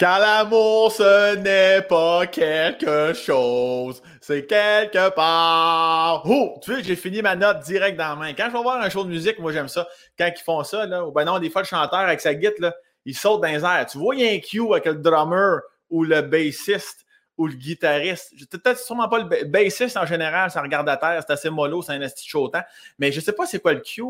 [0.00, 6.22] Car l'amour, ce n'est pas quelque chose, c'est quelque part.
[6.24, 8.32] Oh, tu vois, j'ai fini ma note direct dans la main.
[8.32, 9.86] Quand je vais voir un show de musique, moi j'aime ça.
[10.18, 12.54] Quand ils font ça, là, ou ben non, des fois le chanteur avec sa guitare,
[12.60, 12.74] là,
[13.04, 13.84] il saute dans les airs.
[13.84, 15.60] Tu vois, il y a un cue avec le drummer
[15.90, 17.04] ou le bassiste
[17.36, 18.32] ou le guitariste.
[18.50, 21.92] Peut-être sûrement pas le bassiste en général, ça regarde à terre, c'est assez mollo, c'est
[21.92, 22.62] un esti chautant.
[22.98, 24.02] Mais je sais pas c'est quoi le cue.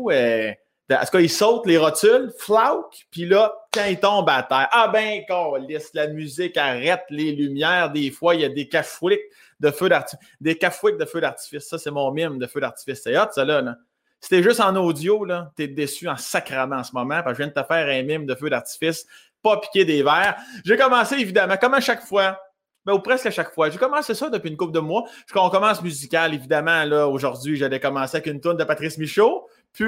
[0.91, 4.87] Euh, est-ce qu'il saute les rotules, flauque, puis là, quand il tombe à terre, ah
[4.87, 5.21] ben,
[5.67, 7.91] laisse la musique arrête les lumières.
[7.91, 9.21] Des fois, il y a des cafouics
[9.59, 10.27] de feu d'artifice.
[10.39, 11.67] Des cafouics de feu d'artifice.
[11.67, 13.01] Ça, c'est mon mime de feu d'artifice.
[13.03, 13.61] C'est hot, ça, là.
[13.61, 13.75] là.
[14.19, 17.33] Si t'es juste en audio, là, t'es déçu en sacrament en ce moment, parce que
[17.33, 19.07] je viens de te faire un mime de feu d'artifice,
[19.41, 20.35] pas piquer des verres.
[20.63, 22.39] J'ai commencé, évidemment, comme à chaque fois,
[22.85, 23.69] ben, ou presque à chaque fois.
[23.69, 25.05] J'ai commencé ça depuis une couple de mois.
[25.35, 29.47] On commence musical, évidemment, là, aujourd'hui, j'allais commencer avec une tune de Patrice Michaud.
[29.73, 29.85] Puis,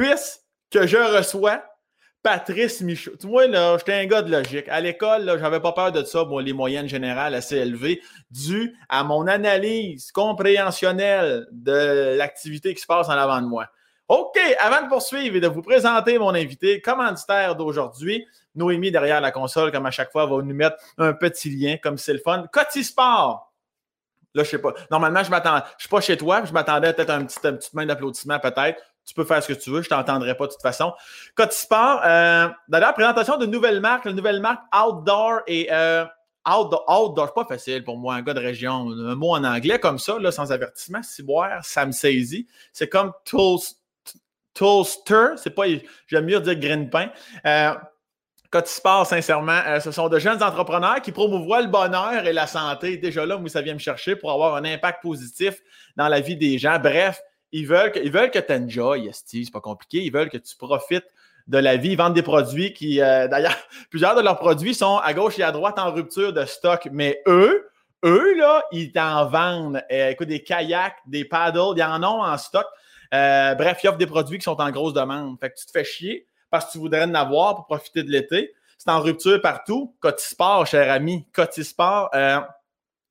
[0.74, 1.64] que je reçois
[2.24, 3.16] Patrice Michaud.
[3.20, 4.68] Tu vois, là, j'étais un gars de logique.
[4.70, 8.76] À l'école, là, j'avais pas peur de ça, moi, les moyennes générales assez élevées, dû
[8.90, 13.68] à mon analyse compréhensionnelle de l'activité qui se passe en avant de moi.
[14.08, 19.32] OK, avant de poursuivre et de vous présenter mon invité commanditaire d'aujourd'hui, Noémie, derrière la
[19.32, 22.46] console, comme à chaque fois, va nous mettre un petit lien, comme c'est le fun.
[22.52, 23.54] Cotisport!
[24.36, 24.74] Là, je sais pas.
[24.90, 25.60] Normalement, je m'attends.
[25.78, 28.40] Je suis pas chez toi, je m'attendais peut-être à une petite, une petite main d'applaudissement,
[28.40, 28.82] peut-être.
[29.06, 30.94] Tu peux faire ce que tu veux, je t'entendrai pas de toute façon.
[31.36, 36.06] Cotisport, euh, d'ailleurs, présentation de nouvelle marque, la nouvelle marque Outdoor et euh,
[36.46, 38.90] Outdoor, outdoor pas facile pour moi, un gars de région.
[38.90, 42.48] Un mot en anglais comme ça, là, sans avertissement, boire, ça me saisit.
[42.74, 43.14] C'est comme
[44.54, 45.64] Toaster, c'est pas,
[46.08, 47.10] j'aime mieux dire green pain.
[47.46, 47.74] Euh,
[48.54, 52.98] Cotisport, sincèrement, euh, ce sont de jeunes entrepreneurs qui promouvoient le bonheur et la santé.
[52.98, 55.60] Déjà là, où ça vient me chercher pour avoir un impact positif
[55.96, 56.78] dans la vie des gens.
[56.78, 57.20] Bref,
[57.54, 60.00] ils veulent que, ils veulent que tu enjoy, c'est pas compliqué.
[60.00, 61.06] Ils veulent que tu profites
[61.48, 61.92] de la vie.
[61.92, 63.56] Ils vendent des produits qui, euh, d'ailleurs,
[63.90, 66.90] plusieurs de leurs produits sont à gauche et à droite en rupture de stock.
[66.92, 67.70] Mais eux,
[68.04, 69.82] eux, là, ils t'en vendent.
[69.92, 72.66] Euh, écoute, des kayaks, des paddles, ils en ont en stock.
[73.14, 75.40] Euh, bref, ils offrent des produits qui sont en grosse demande.
[75.40, 78.10] Fait que tu te fais chier parce que tu voudrais en avoir pour profiter de
[78.10, 78.52] l'été.
[78.80, 79.96] C'est en rupture partout.
[80.00, 81.28] Cotisport, cher ami.
[81.32, 82.10] Cotisport.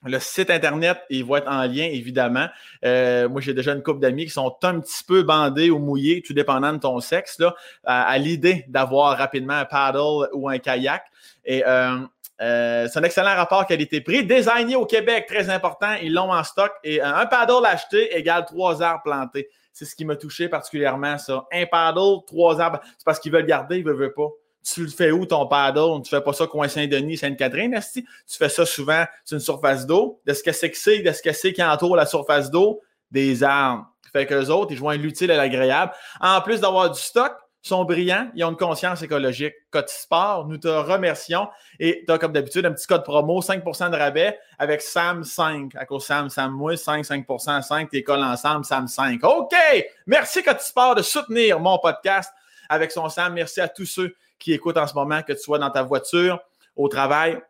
[0.04, 2.48] Le site Internet, il va être en lien, évidemment.
[2.84, 6.22] Euh, moi, j'ai déjà une couple d'amis qui sont un petit peu bandés ou mouillés,
[6.22, 7.54] tout dépendant de ton sexe, là,
[7.84, 11.04] à, l'idée d'avoir rapidement un paddle ou un kayak.
[11.44, 11.98] Et euh,
[12.40, 14.24] euh, c'est un excellent rapport qualité-prix.
[14.24, 15.94] Designé au Québec, très important.
[16.02, 16.72] Ils l'ont en stock.
[16.82, 19.48] Et un paddle acheté égale trois arbres plantés.
[19.72, 21.46] C'est ce qui m'a touché particulièrement, ça.
[21.52, 22.80] Un paddle, trois arbres.
[22.98, 24.28] C'est parce qu'ils veulent garder, ils ne veulent pas
[24.62, 26.02] tu le fais où ton paddle?
[26.02, 30.20] Tu fais pas ça coin Saint-Denis, Sainte-Catherine, Tu fais ça souvent sur une surface d'eau.
[30.26, 32.80] De ce que c'est que c'est, de ce que c'est qui entoure la surface d'eau?
[33.10, 33.86] Des arbres.
[34.12, 35.92] Fait que les autres, ils joignent l'utile et l'agréable.
[36.20, 39.54] En plus d'avoir du stock, sont brillants, ils ont une conscience écologique.
[39.86, 41.48] Sport, nous te remercions.
[41.78, 45.76] Et tu as, comme d'habitude, un petit code promo, 5% de rabais avec SAM5.
[45.76, 49.24] À cause SAM, SAM moi, 5, 5 5, t'es ensemble, SAM5.
[49.24, 49.54] OK!
[50.06, 52.32] Merci Sport de soutenir mon podcast
[52.68, 53.34] avec son SAM.
[53.34, 56.40] Merci à tous ceux qui écoute en ce moment, que tu sois dans ta voiture,
[56.76, 57.40] au travail,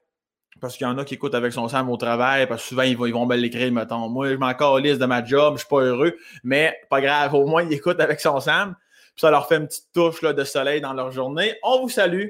[0.60, 2.82] parce qu'il y en a qui écoutent avec son Sam au travail, parce que souvent,
[2.82, 4.08] ils vont, ils vont me l'écrire, mettons.
[4.08, 6.14] Moi, je m'en liste de ma job, je suis pas heureux,
[6.44, 8.76] mais pas grave, au moins, ils écoutent avec son Sam,
[9.14, 11.56] puis ça leur fait une petite touche de soleil dans leur journée.
[11.62, 12.28] On vous salue.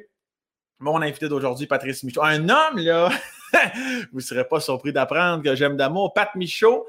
[0.78, 2.22] Mon invité d'aujourd'hui, Patrice Michaud.
[2.24, 3.08] Un homme, là,
[4.12, 6.12] vous ne serez pas surpris d'apprendre que j'aime d'amour.
[6.12, 6.86] Pat Michaud,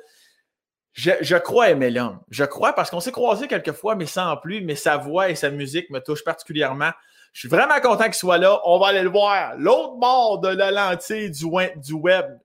[0.94, 2.20] je, je, crois aimer l'homme.
[2.30, 4.62] Je crois parce qu'on s'est croisés quelques fois, mais sans plus.
[4.62, 6.92] Mais sa voix et sa musique me touchent particulièrement.
[7.34, 8.62] Je suis vraiment content qu'il soit là.
[8.64, 9.56] On va aller le voir.
[9.58, 11.74] L'autre bord de la lentille du, web.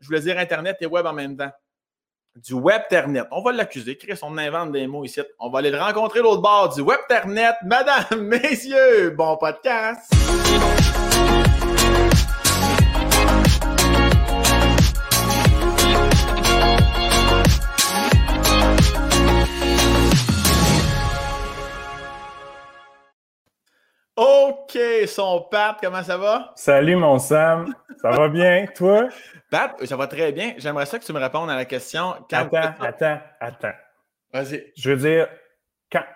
[0.01, 1.53] Je voulais dire Internet et web en même temps.
[2.37, 3.23] Du web-ternet.
[3.31, 3.99] On va l'accuser.
[3.99, 5.21] Chris, on invente des mots ici.
[5.39, 7.53] On va aller le rencontrer l'autre bord du web-ternet.
[7.65, 10.11] Madame, messieurs, bon podcast.
[24.19, 26.51] OK, son Pat, comment ça va?
[26.57, 29.09] Salut mon Sam, ça va bien, toi?
[29.49, 30.55] Pat, ça va très bien.
[30.59, 32.15] J'aimerais ça que tu me répondes à la question.
[32.33, 33.75] attends, attends, attends.
[34.33, 34.73] Vas-y.
[34.77, 35.29] Je veux dire,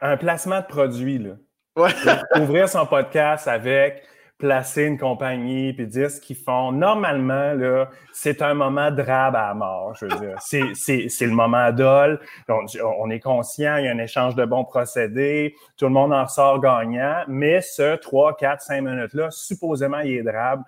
[0.00, 1.34] un placement de produit, là.
[1.76, 1.92] Ouais.
[2.40, 4.02] Ouvrir son podcast avec
[4.42, 6.72] placer une compagnie puis dire ce qu'ils font.
[6.72, 10.36] Normalement, là, c'est un moment drabe à mort, je veux dire.
[10.40, 12.18] C'est le moment dol.
[12.48, 12.64] On,
[12.98, 16.26] on, est conscient, il y a un échange de bons procédés, tout le monde en
[16.26, 20.64] sort gagnant, mais ce 3, 4, 5 minutes-là, supposément, il est drabe.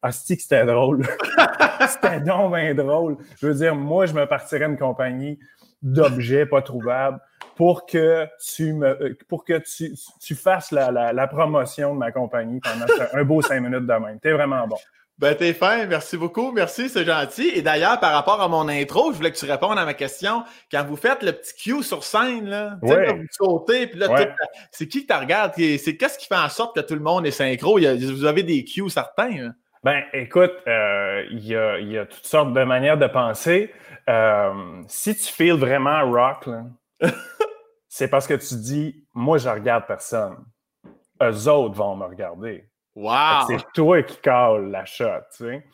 [0.00, 1.04] Ah, que c'était drôle.
[1.88, 3.16] c'était donc bien drôle.
[3.40, 5.40] Je veux dire, moi, je me partirais une compagnie
[5.82, 7.18] d'objets pas trouvables
[7.58, 8.24] pour que
[8.54, 12.86] tu me euh, pour que tu, tu fasses la, la, promotion de ma compagnie pendant
[13.12, 14.20] un beau cinq minutes de même.
[14.20, 14.76] T'es vraiment bon.
[15.18, 17.50] Ben, t'es fin, merci beaucoup, merci, c'est gentil.
[17.52, 20.44] Et d'ailleurs, par rapport à mon intro, je voulais que tu répondes à ma question.
[20.70, 24.06] Quand vous faites le petit cue sur scène, là, tu sais, vous sautez, puis là,
[24.70, 25.54] c'est qui que tu regardes?
[25.56, 27.80] C'est qu'est-ce qui fait en sorte que tout le monde est synchro?
[27.80, 29.32] vous avez des cues certains?
[29.32, 29.54] Hein?
[29.82, 33.72] Ben, écoute, euh, il y, a, toutes sortes de manières de penser.
[34.08, 34.52] Euh,
[34.86, 36.48] si tu feels vraiment rock,
[37.88, 40.36] c'est parce que tu dis, moi, je regarde personne.
[41.22, 42.68] Eux autres vont me regarder.
[42.94, 43.46] Wow!
[43.46, 45.64] C'est toi qui cale la shot, tu sais.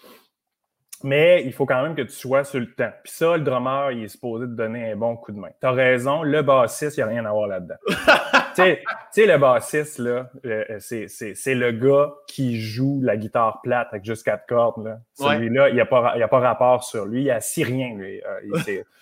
[1.02, 2.90] Mais il faut quand même que tu sois sur le temps.
[3.02, 5.50] Puis ça, le drummer, il est supposé te donner un bon coup de main.
[5.60, 7.74] Tu as raison, le bassiste, il n'y a rien à voir là-dedans.
[8.56, 8.62] tu
[9.10, 14.24] sais, le bassiste, là, euh, c'est le gars qui joue la guitare plate avec juste
[14.24, 14.82] quatre cordes.
[14.82, 14.98] Là.
[15.12, 17.24] Celui-là, il n'y a, pas, a pas rapport sur lui.
[17.24, 18.22] Il a si rien, lui.
[18.22, 18.82] Euh,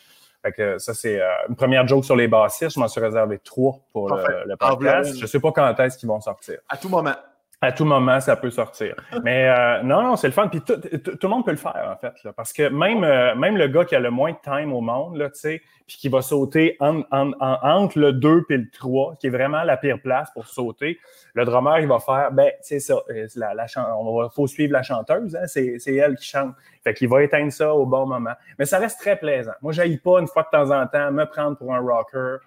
[0.42, 2.74] fait que ça, c'est euh, une première joke sur les bassistes.
[2.74, 5.16] Je m'en suis réservé trois pour le, le, podcast.
[5.16, 6.58] Je ne sais pas quand est-ce qu'ils vont sortir.
[6.68, 7.14] À tout moment
[7.62, 8.96] à tout moment, ça peut sortir.
[9.22, 10.48] Mais euh, non, non, c'est le fun.
[10.48, 12.12] Puis tout, le monde peut le faire, en fait.
[12.24, 14.80] Là, parce que même, euh, même le gars qui a le moins de time au
[14.80, 19.28] monde, là, tu sais, puis qui va sauter entre le 2 et le 3, qui
[19.28, 20.98] est vraiment la pire place pour sauter,
[21.34, 23.66] le drummer, il va faire, ben, c'est ça, euh, la, la
[23.98, 26.54] on va, faut suivre la chanteuse, hein, c'est, elle qui chante.
[26.82, 28.32] Fait qu'il va éteindre ça au bon moment.
[28.58, 29.52] Mais ça reste très plaisant.
[29.62, 32.38] Moi, j'aille pas une fois de temps en temps me prendre pour un rocker,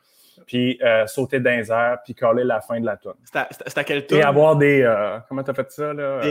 [0.45, 3.11] puis euh, sauter dans les airs, puis coller la fin de la tune.
[3.23, 4.17] C'est à, quel tour?
[4.17, 4.81] Et avoir des...
[4.81, 6.21] Euh, comment t'as fait ça, là?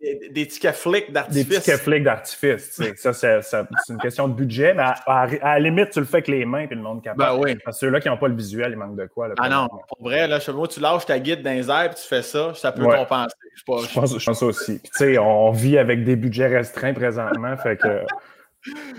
[0.00, 1.48] Des, des, tickets flics d'artifice.
[1.48, 6.00] Des tickets flics d'artifice, ça, c'est une question de budget, mais à, la limite, tu
[6.00, 7.38] le fais avec les mains, puis le monde capable.
[7.38, 7.56] Ben oui.
[7.64, 9.28] Parce que ceux-là qui n'ont pas le visuel, ils manquent de quoi.
[9.38, 12.08] ah non, pour vrai, là, moi, tu lâches ta guide dans les airs, puis tu
[12.08, 13.34] fais ça, ça peut compenser.
[13.54, 14.78] Je, pense, je pense aussi.
[14.78, 18.04] Puis tu sais, on vit avec des budgets restreints présentement, fait que...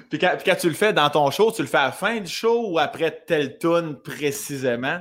[0.10, 2.32] Puis quand, tu le fais dans ton show, tu le fais à la fin du
[2.32, 5.00] show ou après telle tune précisément?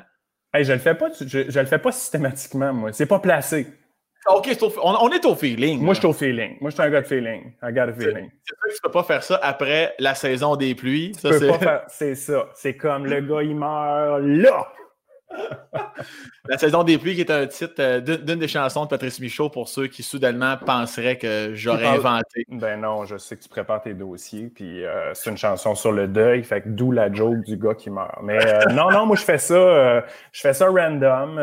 [0.52, 2.92] Hey, je le fais pas, je, le fais pas systématiquement, moi.
[2.92, 3.66] C'est pas placé.
[4.26, 5.82] OK, on, est au feeling.
[5.82, 6.56] Moi, je suis au feeling.
[6.60, 7.52] Moi, je suis un gars de feeling.
[7.62, 8.30] I got a feeling.
[8.42, 11.12] C'est sûr que tu peux pas faire ça après la saison des pluies.
[11.88, 12.46] C'est ça.
[12.54, 14.66] C'est comme le gars, il meurt là.
[16.48, 19.48] La saison des pluies, qui est un titre euh, d'une des chansons de Patrice Michaud
[19.48, 22.44] pour ceux qui soudainement penseraient que j'aurais inventé.
[22.50, 25.92] Ben non, je sais que tu prépares tes dossiers, puis euh, c'est une chanson sur
[25.92, 28.18] le deuil, fait que d'où la joke du gars qui meurt.
[28.22, 31.40] Mais euh, non, non, moi je fais ça, je fais ça random,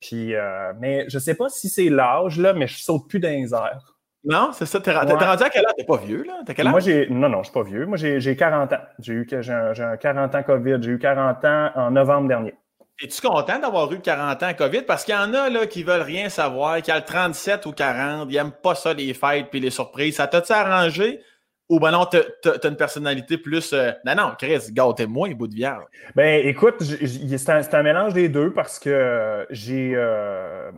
[0.00, 0.34] puis
[0.78, 3.96] mais je sais pas si c'est l'âge là, mais je saute plus dans les airs.
[4.22, 4.80] Non, c'est ça.
[4.80, 5.72] T'es rendu à quel âge?
[5.76, 6.40] T'es pas vieux, là?
[6.44, 6.72] T'as quel âge?
[6.72, 7.08] Moi, j'ai.
[7.08, 7.86] Non, non, je suis pas vieux.
[7.86, 8.76] Moi, j'ai 40 ans.
[8.98, 10.76] J'ai eu j'ai un 40 ans COVID.
[10.82, 12.54] J'ai eu 40 ans en novembre dernier.
[13.02, 14.82] Es-tu content d'avoir eu 40 ans COVID?
[14.82, 17.72] Parce qu'il y en a là, qui veulent rien savoir, qui ont le 37 ou
[17.72, 20.16] 40, ils n'aiment pas ça, les fêtes puis les surprises.
[20.16, 21.22] Ça t'a-tu arrangé?
[21.70, 23.72] Ou ben non, t'as une personnalité plus.
[23.72, 25.84] Euh, non, non, Chris, gâtez-moi, bout de viande.
[26.16, 30.72] Ben écoute, c'est un, mélange des deux parce que j'ai euh,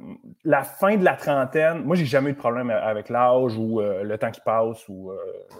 [0.45, 1.83] la fin de la trentaine.
[1.83, 5.13] Moi, j'ai jamais eu de problème avec l'âge ou euh, le temps qui passe ou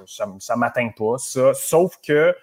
[0.07, 1.55] ça, ça m'atteint pas, ça.
[1.55, 2.37] Sauf que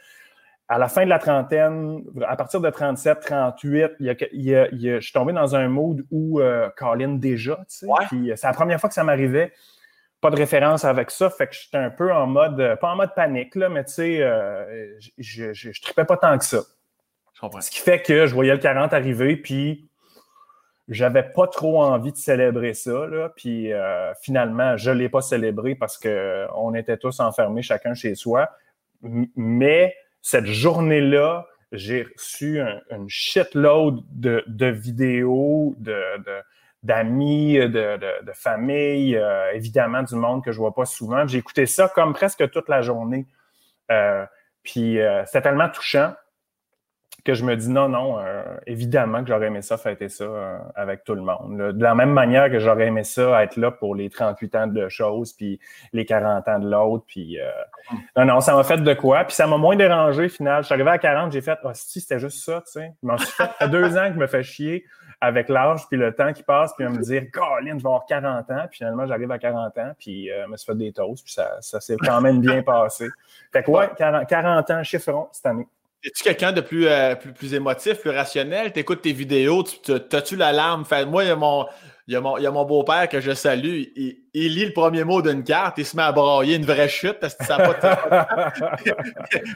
[0.69, 4.99] à la fin de la trentaine, à partir de 37, 38, il y a, je
[4.99, 7.87] suis tombé dans un mood où euh, Colin déjà, tu sais.
[8.07, 9.51] Puis euh, c'est la première fois que ça m'arrivait.
[10.21, 12.97] Pas de référence avec ça, fait que j'étais un peu en mode, euh, pas en
[12.97, 16.61] mode panique, là, mais tu sais, euh, je, je, je, tripais pas tant que ça.
[17.61, 19.89] Ce qui fait que je voyais le 40 arriver, puis
[20.87, 23.29] j'avais pas trop envie de célébrer ça, là.
[23.35, 23.71] Puis
[24.21, 28.49] finalement, je l'ai pas célébré parce que on était tous enfermés, chacun chez soi.
[29.01, 36.01] Mais cette journée-là, j'ai reçu un, une shitload de, de vidéos, de,
[36.83, 41.27] d'amis, de, de, de, famille, euh, évidemment du monde que je vois pas souvent.
[41.27, 43.27] J'ai écouté ça comme presque toute la journée.
[43.91, 44.25] Euh,
[44.63, 46.13] puis euh, c'était tellement touchant
[47.23, 50.57] que je me dis non, non, euh, évidemment que j'aurais aimé ça, fêter ça euh,
[50.75, 51.73] avec tout le monde.
[51.73, 54.87] De la même manière que j'aurais aimé ça, être là pour les 38 ans de
[54.89, 55.59] choses, puis
[55.93, 57.49] les 40 ans de l'autre, puis euh,
[58.15, 60.63] non, non, ça m'a fait de quoi, puis ça m'a moins dérangé, final.
[60.63, 62.93] Je suis arrivé à 40, j'ai fait, oh, si, c'était juste ça, tu sais.
[63.01, 64.85] Je m'en suis fait, deux ans que je me fais chier
[65.21, 68.05] avec l'âge, puis le temps qui passe, puis à me dire, Colin, je vais avoir
[68.05, 71.25] 40 ans, puis finalement, j'arrive à 40 ans, puis je me suis fait des toasts,
[71.25, 73.09] puis ça, ça s'est quand même bien passé.
[73.51, 75.67] Fait que ouais, 40, 40 ans, chiffron cette année.
[76.03, 78.71] Es-tu quelqu'un de plus, euh, plus, plus, émotif, plus rationnel?
[78.71, 80.85] Tu écoutes tes vidéos, t'as-tu l'alarme?
[81.07, 81.65] Moi, il y a mon,
[82.09, 83.83] il y a mon, mon beau-père que je salue.
[83.95, 87.19] Il, lit le premier mot d'une carte, il se met à brailler une vraie chute
[87.19, 87.73] parce que ça pas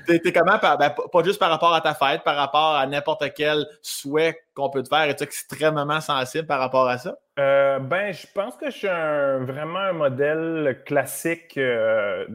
[0.07, 0.59] de T'es comment?
[0.61, 4.69] Ben, pas juste par rapport à ta fête, par rapport à n'importe quel souhait qu'on
[4.69, 5.09] peut te faire.
[5.09, 7.15] Es-tu extrêmement sensible par rapport à ça?
[7.39, 12.27] Euh, ben, je pense que je suis vraiment un modèle classique euh,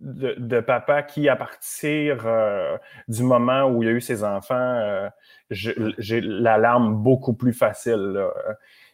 [0.00, 2.76] de, de, papa qui, à partir euh,
[3.08, 5.08] du moment où il y a eu ses enfants,
[5.50, 8.12] j'ai l'alarme beaucoup plus facile.
[8.14, 8.30] Là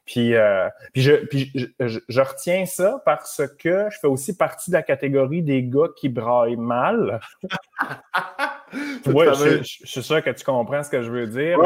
[0.06, 4.70] Puis, euh, puis, je, puis je, je, retiens ça parce que je fais aussi partie
[4.70, 7.20] de la catégorie des gars qui braillent mal.
[9.06, 11.58] oui, je, je, suis sûr que tu comprends ce que je veux dire.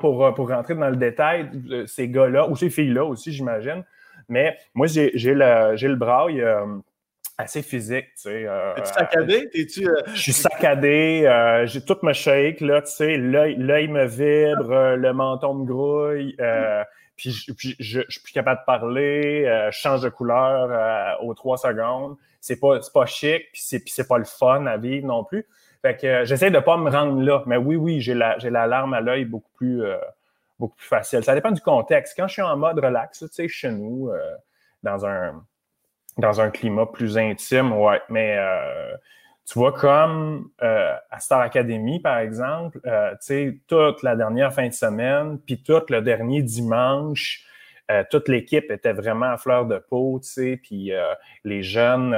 [0.00, 1.50] Pour, pour rentrer dans le détail,
[1.86, 3.84] ces gars-là, ou ces filles-là aussi, j'imagine.
[4.28, 6.44] Mais moi, j'ai le, le braille
[7.40, 8.46] assez physique, tu sais.
[8.46, 9.48] Euh, Es-tu saccadé?
[9.52, 14.04] -tu, euh, Je suis saccadé, euh, j'ai tout me shake, là, tu sais, l'œil me
[14.06, 16.36] vibre, le menton me grouille,
[17.16, 22.16] puis, je, je, suis plus capable de parler, je change de couleur aux trois secondes.
[22.40, 25.46] C'est pas, pas chic, puis c'est pas le fun à vivre non plus.
[25.82, 28.94] Fait que j'essaie de pas me rendre là, mais oui, oui, j'ai la, la larme
[28.94, 29.82] à l'œil beaucoup plus,
[30.58, 31.22] beaucoup plus facile.
[31.22, 32.14] Ça dépend du contexte.
[32.16, 34.10] Quand je suis en mode relax, tu sais, chez nous,
[34.82, 35.44] dans un
[36.20, 38.00] dans un climat plus intime, ouais.
[38.08, 38.94] Mais euh,
[39.46, 44.52] tu vois, comme euh, à Star Academy, par exemple, euh, tu sais, toute la dernière
[44.52, 47.46] fin de semaine, puis tout le dernier dimanche,
[48.08, 50.92] toute l'équipe était vraiment à fleur de peau, tu sais, puis
[51.42, 52.16] les jeunes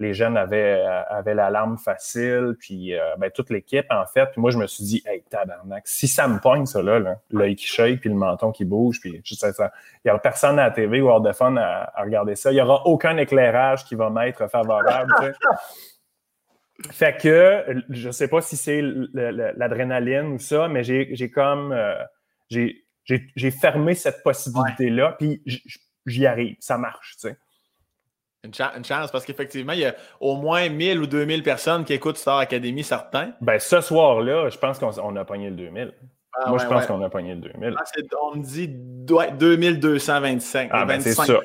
[0.00, 4.26] les jeunes avaient, euh, avaient la larme facile, puis euh, ben, toute l'équipe, en fait.
[4.32, 7.54] Puis moi, je me suis dit, hey, tabarnak, si ça me pogne, ça, là, l'œil
[7.54, 10.58] qui shake, puis le menton qui bouge, puis je sais ça, il n'y aura personne
[10.58, 12.50] à la TV ou hors de fun à, regarder ça.
[12.50, 15.32] Il n'y aura aucun éclairage qui va m'être favorable, tu sais.
[16.92, 22.02] Fait que, je ne sais pas si c'est l'adrénaline ou ça, mais j'ai comme, euh,
[22.48, 25.42] j'ai fermé cette possibilité-là, puis
[26.06, 27.36] j'y arrive, ça marche, tu sais.
[28.42, 32.16] Une, chance, parce qu'effectivement, il y a au moins 1000 ou 2000 personnes qui écoutent
[32.16, 33.32] Star Academy, certains.
[33.42, 35.92] Ben, ce soir-là, je pense qu'on a pogné le 2000.
[36.32, 37.74] Ah, Moi, je pense qu'on a pogné le 2000.
[37.76, 37.82] Ah,
[38.22, 40.70] on me dit 2225.
[40.72, 41.38] Ah, ben, c'est ça.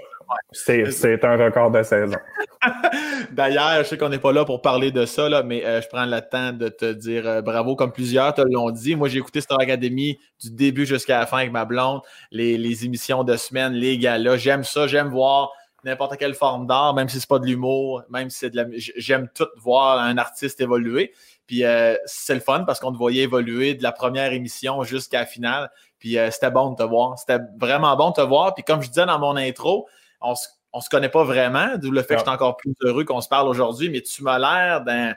[0.51, 2.15] C'est un record de saison.
[3.31, 5.89] D'ailleurs, je sais qu'on n'est pas là pour parler de ça, là, mais euh, je
[5.89, 8.95] prends le temps de te dire euh, bravo, comme plusieurs te l'ont dit.
[8.95, 11.99] Moi, j'ai écouté Star Academy du début jusqu'à la fin avec ma blonde,
[12.31, 14.37] les, les émissions de semaine, les galas.
[14.37, 15.51] J'aime ça, j'aime voir
[15.85, 18.65] n'importe quelle forme d'art, même si c'est pas de l'humour, même si c'est de la.
[18.75, 21.13] J'aime tout voir un artiste évoluer.
[21.47, 25.21] Puis euh, c'est le fun parce qu'on te voyait évoluer de la première émission jusqu'à
[25.21, 25.69] la finale.
[25.99, 27.17] Puis euh, c'était bon de te voir.
[27.19, 28.55] C'était vraiment bon de te voir.
[28.55, 29.87] Puis comme je disais dans mon intro,
[30.21, 30.47] on se,
[30.81, 33.29] se connaît pas vraiment, d'où le fait que je suis encore plus heureux qu'on se
[33.29, 35.13] parle aujourd'hui, mais tu m'as l'air d'un.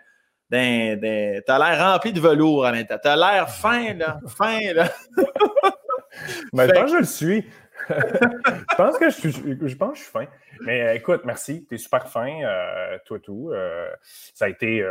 [0.50, 3.00] T'as l'air rempli de velours à l'intérieur.
[3.02, 4.18] T'as l'air fin, là.
[4.26, 4.90] fin, là.
[6.52, 7.44] Maintenant, je le suis.
[7.88, 10.26] je pense que je, suis, pense je suis fin.
[10.60, 11.66] Mais euh, écoute, merci.
[11.68, 13.50] Tu es super fin, euh, toi tout.
[13.52, 13.88] Euh,
[14.34, 14.84] ça a été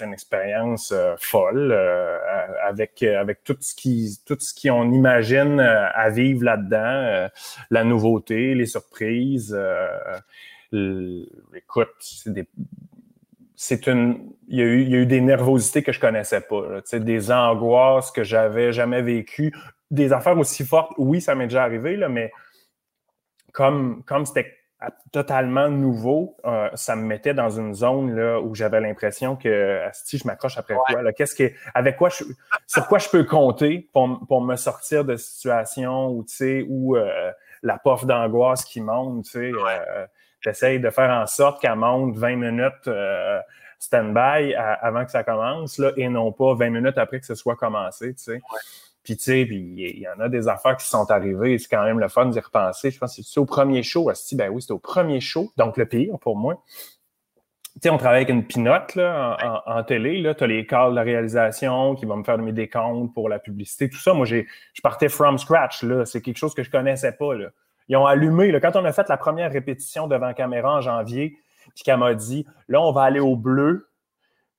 [0.00, 1.72] une expérience folle
[2.62, 7.28] avec, avec tout ce qui tout ce imagine à vivre là-dedans,
[7.70, 9.58] la nouveauté, les surprises.
[11.54, 11.88] écoute,
[13.56, 14.32] c'est une.
[14.48, 17.30] Il y, a eu, il y, a eu, des nervosités que je connaissais pas, des
[17.30, 19.54] angoisses que j'avais jamais vécues
[19.92, 22.32] des affaires aussi fortes, oui, ça m'est déjà arrivé, là, mais
[23.52, 24.56] comme comme c'était
[25.12, 30.18] totalement nouveau, euh, ça me mettait dans une zone là, où j'avais l'impression que si
[30.18, 32.24] je m'accroche après quoi, qu'est-ce que avec quoi je,
[32.66, 36.96] sur quoi je peux compter pour, pour me sortir de situation où tu sais où
[36.96, 37.30] euh,
[37.62, 40.06] la pof d'angoisse qui monte, tu sais, euh,
[40.40, 42.90] j'essaye de faire en sorte qu'elle monte 20 minutes
[43.78, 47.56] stand-by avant que ça commence là, et non pas 20 minutes après que ce soit
[47.56, 48.40] commencé, tu sais.
[49.02, 51.58] Puis, tu sais, il y en a des affaires qui sont arrivées.
[51.58, 52.90] C'est quand même le fun d'y repenser.
[52.90, 54.08] Je pense que c'est au premier show.
[54.10, 55.50] Asti, ben oui, c'était au premier show.
[55.56, 56.62] Donc, le pire pour moi.
[57.74, 60.20] Tu sais, on travaille avec une pinote là, en, télé.
[60.20, 60.34] Là.
[60.34, 63.38] Tu as les calls de la réalisation qui vont me faire mes décomptes pour la
[63.38, 63.88] publicité.
[63.88, 65.82] Tout ça, moi, j'ai, je partais from scratch.
[65.82, 66.04] Là.
[66.04, 67.34] C'est quelque chose que je connaissais pas.
[67.34, 67.48] Là.
[67.88, 68.52] Ils ont allumé.
[68.52, 71.38] Là, quand on a fait la première répétition devant caméra en janvier,
[71.74, 73.88] puis qu'elle m'a dit, là, on va aller au bleu.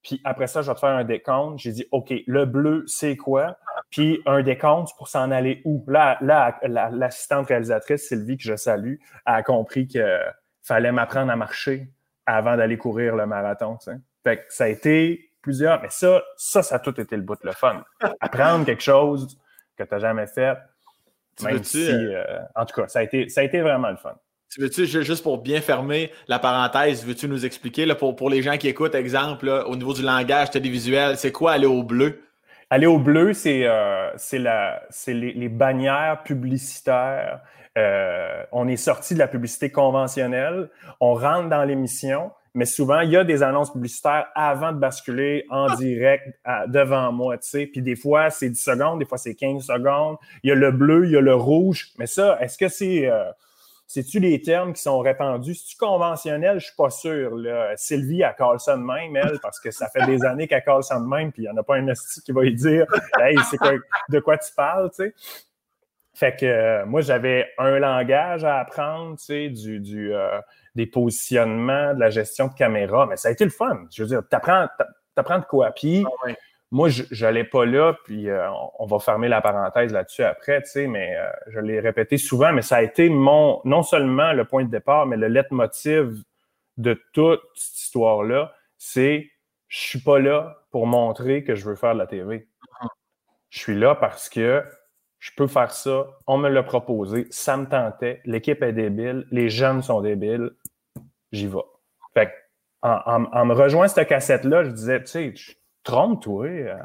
[0.03, 1.59] Puis après ça, je vais te faire un décompte.
[1.59, 3.57] J'ai dit, OK, le bleu, c'est quoi?
[3.89, 5.83] Puis un décompte pour s'en aller où?
[5.87, 6.59] Là, là
[6.91, 8.95] l'assistante réalisatrice, Sylvie, que je salue,
[9.25, 10.05] a compris qu'il
[10.61, 11.89] fallait m'apprendre à marcher
[12.25, 13.77] avant d'aller courir le marathon.
[14.23, 17.35] Fait que ça a été plusieurs, mais ça, ça, ça a tout été le bout
[17.35, 17.83] de le fun.
[18.19, 19.37] Apprendre quelque chose
[19.77, 20.57] que tu n'as jamais fait.
[21.41, 23.97] Même si, euh, euh, en tout cas, ça a, été, ça a été vraiment le
[23.97, 24.15] fun.
[24.53, 28.43] Tu veux-tu, juste pour bien fermer la parenthèse, veux-tu nous expliquer, là, pour, pour les
[28.43, 32.21] gens qui écoutent, exemple, au niveau du langage télévisuel, c'est quoi aller au bleu?
[32.69, 34.11] Aller au bleu, c'est euh,
[35.07, 37.41] les, les, bannières publicitaires.
[37.79, 40.69] Euh, on est sorti de la publicité conventionnelle,
[40.99, 45.45] on rentre dans l'émission, mais souvent, il y a des annonces publicitaires avant de basculer
[45.49, 45.75] en ah!
[45.75, 46.27] direct
[46.67, 47.65] devant moi, tu sais.
[47.65, 50.17] Puis des fois, c'est 10 secondes, des fois, c'est 15 secondes.
[50.43, 51.89] Il y a le bleu, il y a le rouge.
[51.97, 53.09] Mais ça, est-ce que c'est...
[53.09, 53.23] Euh,
[53.93, 55.53] c'est-tu les termes qui sont répandus?
[55.53, 56.59] C'est-tu conventionnel?
[56.59, 57.35] Je suis pas sûr.
[57.35, 57.73] Là.
[57.75, 60.81] Sylvie, elle colle ça de même, elle, parce que ça fait des années qu'elle colle
[60.81, 61.85] ça de même, puis il n'y en a pas un
[62.25, 62.87] qui va lui dire
[63.19, 63.73] Hey, c'est quoi,
[64.09, 65.13] de quoi tu parles, tu sais?
[66.15, 70.39] Fait que euh, moi, j'avais un langage à apprendre, tu sais, du, du euh,
[70.73, 73.85] des positionnements, de la gestion de caméra, mais ça a été le fun.
[73.91, 74.69] Je veux dire, t'apprends,
[75.13, 75.69] t'apprends de quoi?
[75.69, 76.31] Puis, ah
[76.73, 78.49] moi, je n'allais pas là, puis euh,
[78.79, 81.15] on va fermer la parenthèse là-dessus après, tu sais, mais
[81.45, 85.05] je l'ai répété souvent, mais ça a été mon, non seulement le point de départ,
[85.05, 86.23] mais le leitmotiv
[86.77, 89.29] de toute cette histoire-là, c'est
[89.67, 92.47] je suis pas là pour montrer que je veux faire de la TV.
[93.51, 94.63] Je suis là parce que
[95.19, 99.49] je peux faire ça, on me l'a proposé, ça me tentait, l'équipe est débile, les
[99.49, 100.49] jeunes sont débiles,
[101.31, 101.59] j'y vais.
[102.15, 102.33] Fait
[102.81, 105.33] en, me rejoignant cette cassette-là, je disais, tu sais,
[105.83, 106.75] trompe-toi, euh,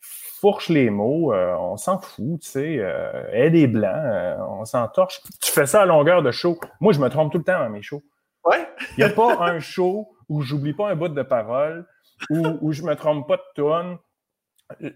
[0.00, 4.86] fourche les mots, euh, on s'en fout, tu sais, euh, aide des blancs, on s'en
[4.88, 5.20] torche.
[5.42, 6.58] Tu fais ça à longueur de show.
[6.80, 8.02] Moi, je me trompe tout le temps dans mes shows.
[8.44, 8.66] Ouais.
[8.96, 11.86] Il n'y a pas un show où j'oublie pas un bout de parole,
[12.30, 13.98] où, où je me trompe pas de tonne,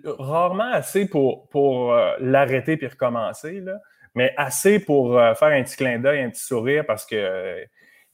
[0.04, 3.78] rarement assez pour, pour euh, l'arrêter puis recommencer, là,
[4.14, 7.64] mais assez pour euh, faire un petit clin d'œil, un petit sourire parce que euh,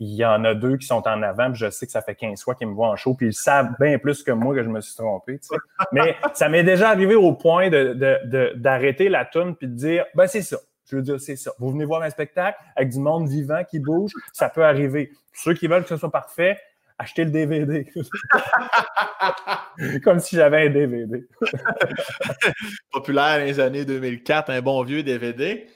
[0.01, 2.15] il y en a deux qui sont en avant, puis je sais que ça fait
[2.15, 4.63] 15 fois qu'ils me voient en show, puis ils savent bien plus que moi que
[4.63, 5.39] je me suis trompé.
[5.93, 10.27] Mais ça m'est déjà arrivé au point d'arrêter de, la toune puis de dire ben
[10.27, 10.59] c'est ça.
[10.91, 11.51] Je veux dire, c'est ça.
[11.59, 15.13] Vous venez voir un spectacle avec du monde vivant qui bouge, ça peut arriver.
[15.33, 16.59] Ceux qui veulent que ce soit parfait,
[16.99, 17.91] acheter le DVD.
[20.05, 21.27] Comme si j'avais un DVD.
[22.93, 25.67] Populaire dans les années 2004, un bon vieux DVD.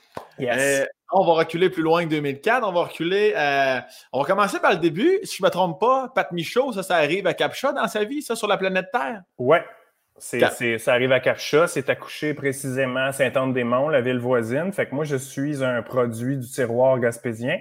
[0.40, 2.66] Euh, on va reculer plus loin que 2004.
[2.66, 3.32] On va reculer.
[3.36, 3.80] Euh,
[4.12, 5.18] on va commencer par le début.
[5.24, 8.04] Si je ne me trompe pas, Pat Michaud, ça, ça arrive à Capcha dans sa
[8.04, 9.22] vie, ça, sur la planète Terre?
[9.38, 9.64] Ouais.
[10.20, 11.68] C'est, ça arrive à Capcha.
[11.68, 14.72] C'est accouché précisément à Saint-Anne-des-Monts, la ville voisine.
[14.72, 17.58] Fait que moi, je suis un produit du tiroir gaspésien.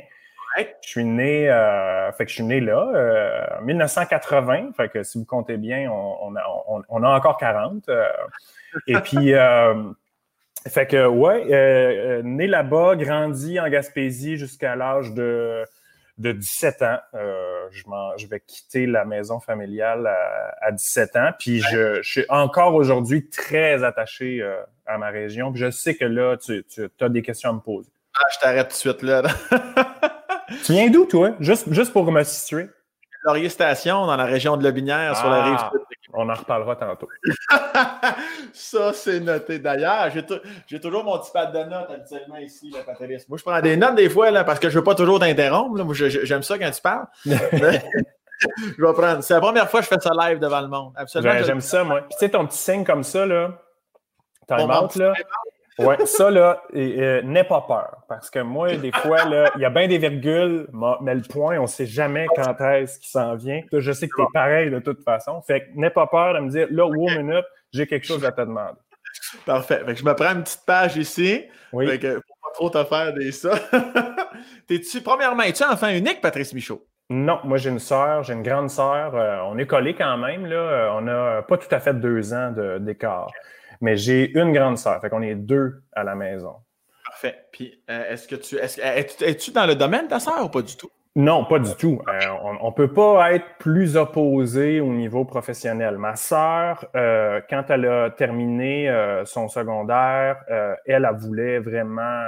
[0.82, 4.72] Je suis né, euh, fait que je suis né là, euh, en 1980.
[4.76, 7.88] Fait que si vous comptez bien, on, a, encore 40.
[7.90, 8.08] Euh.
[8.88, 9.34] et puis,
[10.70, 15.64] fait que ouais, né là-bas, grandi en Gaspésie jusqu'à l'âge de,
[16.18, 17.00] de 17 ans.
[17.72, 17.82] je,
[18.18, 20.08] je vais quitter la maison familiale
[20.62, 21.30] à, 17 ans.
[21.38, 24.48] Puis je, suis encore aujourd'hui très attaché
[24.86, 25.52] à ma région.
[25.52, 27.90] Puis je sais que là, tu, tu as des questions à me poser.
[28.20, 29.24] Ah, je t'arrête tout de suite là.
[30.64, 31.34] Tu viens d'où, toi?
[31.40, 32.70] Juste, juste pour me situer.
[33.24, 35.72] Laurier Station, dans la région de Lobinière, sur la rive ah,
[36.20, 37.08] On en reparlera tantôt.
[38.54, 39.60] ça, c'est noté.
[39.60, 40.10] D'ailleurs,
[40.68, 43.30] j'ai, toujours mon petit pad de notes habituellement ici, Patrice.
[43.30, 45.20] Moi, je prends des notes des fois, là, parce que je ne veux pas toujours
[45.20, 45.84] t'interrompre.
[45.84, 47.06] Moi, j'aime ça quand tu parles.
[47.26, 49.24] je vais prendre.
[49.24, 50.94] C'est la première fois que je fais ça live devant le monde.
[50.96, 51.44] Absolument.
[51.44, 52.02] j'aime ça, moi.
[52.02, 53.62] tu sais, ton petit signe comme ça, là,
[54.48, 55.14] time out, là.
[55.80, 58.04] Oui, ça, là, euh, n'aie pas peur.
[58.08, 60.68] Parce que moi, des fois, là, il y a bien des virgules,
[61.02, 63.62] mais le point, on ne sait jamais quand est-ce qu'il s'en vient.
[63.72, 65.42] Je sais que tu es pareil de toute façon.
[65.42, 68.32] Fait que n'aie pas peur de me dire, là, wow, minute, j'ai quelque chose à
[68.32, 68.80] te demander.
[69.46, 69.82] Parfait.
[69.86, 71.44] Fait que je me prends une petite page ici.
[71.74, 71.88] Oui.
[71.88, 73.56] Fait que pour pas trop te faire des ça.
[74.68, 76.86] T'es-tu, premièrement, es-tu enfant unique, Patrice Michaud?
[77.10, 79.16] Non, moi j'ai une sœur, j'ai une grande sœur.
[79.16, 80.56] Euh, on est collés quand même, là.
[80.56, 83.30] Euh, on n'a pas tout à fait deux ans d'écart.
[83.82, 86.56] Mais j'ai une grande sœur, fait qu'on est deux à la maison.
[87.08, 87.46] Parfait.
[87.52, 88.58] Puis, euh, est-ce que tu.
[88.58, 90.92] es-tu dans le domaine de ta sœur ou pas du tout?
[91.16, 92.00] Non, pas du tout.
[92.08, 92.28] Euh,
[92.62, 95.98] on ne peut pas être plus opposé au niveau professionnel.
[95.98, 98.94] Ma sœur, euh, quand elle a terminé
[99.26, 100.78] son secondaire, elle,
[101.10, 102.22] elle voulait vraiment.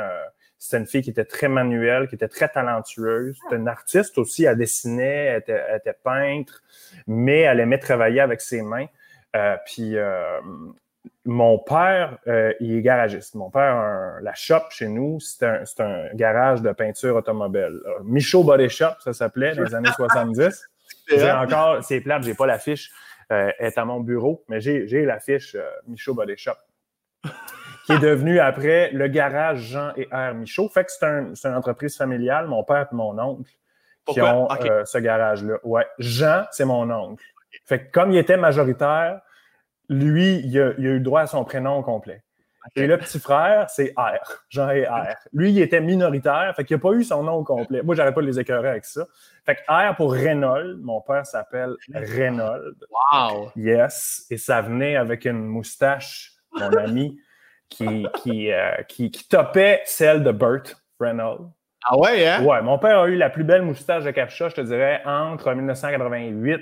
[0.57, 3.37] C'était une fille qui était très manuelle, qui était très talentueuse.
[3.43, 4.45] C'était une artiste aussi.
[4.45, 6.63] Elle dessinait, elle était, elle était peintre,
[7.05, 8.87] mais elle aimait travailler avec ses mains.
[9.65, 9.95] puis
[11.25, 13.35] mon père, euh, il est garagiste.
[13.35, 15.43] Mon père, la shop chez nous, c'est
[15.79, 17.79] un, garage de peinture automobile.
[17.85, 20.69] Euh, Michaud Body Shop, ça s'appelait, dans les années 70.
[21.07, 22.91] J'ai encore, c'est plate, j'ai pas l'affiche,
[23.31, 26.53] euh, est à mon bureau, mais j'ai l'affiche euh, Michaud Body Shop,
[27.85, 30.33] qui est devenu après le garage Jean et R.
[30.35, 30.69] Michaud.
[30.69, 33.51] Fait que c'est une entreprise familiale, mon père et mon oncle
[34.07, 34.47] qui ont
[34.85, 35.57] ce garage-là.
[35.63, 37.23] Ouais, Jean, c'est mon oncle.
[37.65, 39.21] Fait que comme il était majoritaire,
[39.89, 42.23] lui, il a, eu droit à son prénom complet.
[42.75, 45.15] Et le petit frère, c'est R, Jean et R.
[45.33, 47.81] Lui, il était minoritaire, fait qu'il n'a pas eu son nom complet.
[47.81, 49.07] Moi, j'arrête pas de les écœurer avec ça.
[49.45, 52.75] Fait que R pour Reynold, mon père s'appelle Reynold.
[52.91, 53.51] Wow!
[53.55, 54.27] Yes.
[54.29, 57.19] Et ça venait avec une moustache, mon ami,
[57.69, 61.49] qui, qui, euh, qui, qui topait celle de Burt Reynolds.
[61.85, 62.43] Ah ouais, hein?
[62.43, 65.53] Ouais, mon père a eu la plus belle moustache de Capcha, je te dirais, entre
[65.53, 66.61] 1988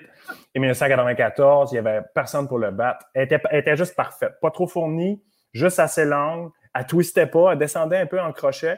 [0.54, 1.72] et 1994.
[1.72, 3.06] Il n'y avait personne pour le battre.
[3.14, 4.34] Elle était, était juste parfaite.
[4.42, 5.22] Pas trop fournie,
[5.54, 6.52] juste assez longue.
[6.76, 8.78] Elle twistait pas, elle descendait un peu en crochet.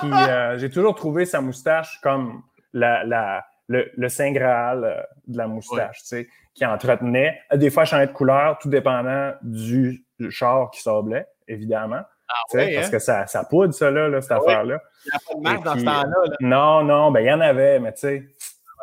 [0.00, 5.02] Puis euh, j'ai toujours trouvé sa moustache comme la, la, le, le Saint Graal euh,
[5.26, 7.40] de la moustache, tu sais, qui entretenait.
[7.52, 12.02] Des fois, elle changeait de couleur, tout dépendant du char qui sablait, évidemment.
[12.32, 12.90] Ah parce hein?
[12.90, 14.80] que ça, ça poudre, ça, là, cette affaire-là.
[15.04, 16.36] Il n'y a pas de marque dans ce temps-là.
[16.40, 18.22] Non, non, ben il y en avait, mais tu sais.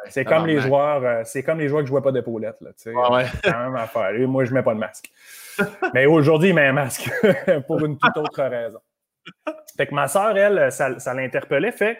[0.09, 2.61] c'est comme les joueurs, euh, c'est comme les joueurs qui ne jouaient pas d'épaulettes.
[2.61, 2.69] Là,
[3.09, 3.25] ouais.
[3.43, 4.11] C'est quand même affaire.
[4.27, 5.11] moi, je ne mets pas de masque.
[5.93, 7.09] mais aujourd'hui, il met un masque
[7.67, 8.79] pour une toute autre raison.
[9.75, 11.71] Fait que ma soeur, elle, ça, ça l'interpellait.
[11.71, 11.97] Fait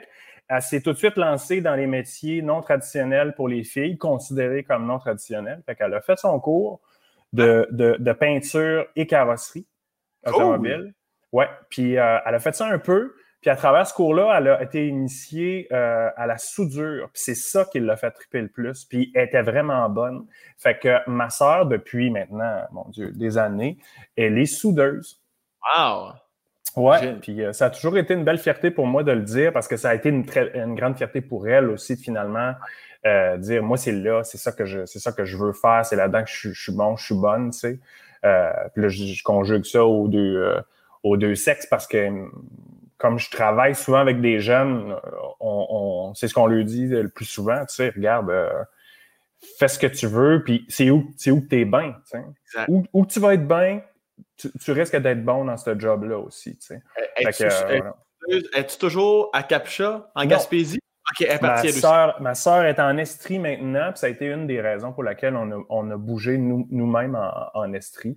[0.49, 4.63] elle s'est tout de suite lancée dans les métiers non traditionnels pour les filles, considérés
[4.63, 5.61] comme non traditionnels.
[5.65, 6.81] Fait qu'elle a fait son cours
[7.33, 9.67] de, de, peinture et carrosserie
[10.25, 10.95] automobile.
[11.31, 13.13] Ouais, puis euh, elle a fait ça un peu.
[13.41, 17.09] Puis à travers ce cours-là, elle a été initiée euh, à la soudure.
[17.13, 18.83] Puis c'est ça qui l'a fait triper le plus.
[18.85, 20.25] Puis elle était vraiment bonne.
[20.57, 23.77] Fait que ma sœur, depuis maintenant, mon Dieu, des années,
[24.17, 25.21] elle est soudeuse.
[25.63, 26.13] Wow!
[26.75, 29.51] Ouais, puis euh, ça a toujours été une belle fierté pour moi de le dire
[29.51, 32.53] parce que ça a été une, très, une grande fierté pour elle aussi de finalement
[33.07, 35.83] euh, dire moi c'est là, c'est ça que je c'est ça que je veux faire,
[35.83, 37.79] c'est là-dedans que je, suis bon, je suis bonne, tu sais.
[38.21, 40.61] Puis là, je, conjugue ça aux deux
[41.03, 42.09] aux deux sexes parce que
[42.97, 44.95] comme je travaille souvent avec des jeunes,
[45.39, 48.31] on, on c'est ce qu'on lui dit le plus souvent, tu sais, regarde,
[49.57, 52.65] fais ce que tu veux, puis c'est où c'est où que t'es bien, tu sais.
[52.67, 53.81] Où, où tu vas être bien,
[54.37, 56.57] tu, risques d'être bon dans ce job-là aussi.
[56.57, 56.81] Tu sais.
[58.53, 60.79] Es-tu toujours à Capcha, en Gaspésie?
[61.21, 64.61] Elle ma, soeur, ma soeur est en Estrie maintenant, puis ça a été une des
[64.61, 68.15] raisons pour laquelle on a, on a bougé nous-mêmes en, en, Estrie.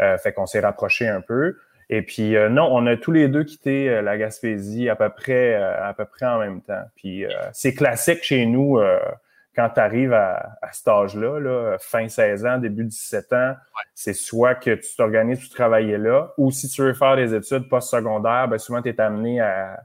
[0.00, 1.58] Euh, fait qu'on s'est rapproché un peu.
[1.90, 5.08] Et puis euh, non, on a tous les deux quitté euh, la Gaspésie à peu
[5.08, 6.84] près à peu près en même temps.
[6.96, 8.78] Puis c'est classique chez nous
[9.58, 13.54] quand tu arrives à, cet âge-là, fin 16 ans, début 17 ans,
[13.92, 17.68] c'est soit que tu t'organises pour travailler là, ou si tu veux faire des études
[17.68, 19.80] post-secondaires, ben souvent tu es amené à,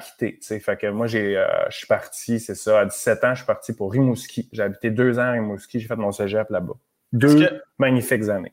[0.00, 0.38] quitter.
[0.60, 3.46] Fait que moi, j'ai, euh, je suis parti, c'est ça, à 17 ans, je suis
[3.46, 4.48] parti pour Rimouski.
[4.52, 6.74] J'ai habité deux ans à Rimouski, j'ai fait mon cégep là-bas.
[7.12, 8.52] Deux magnifiques années.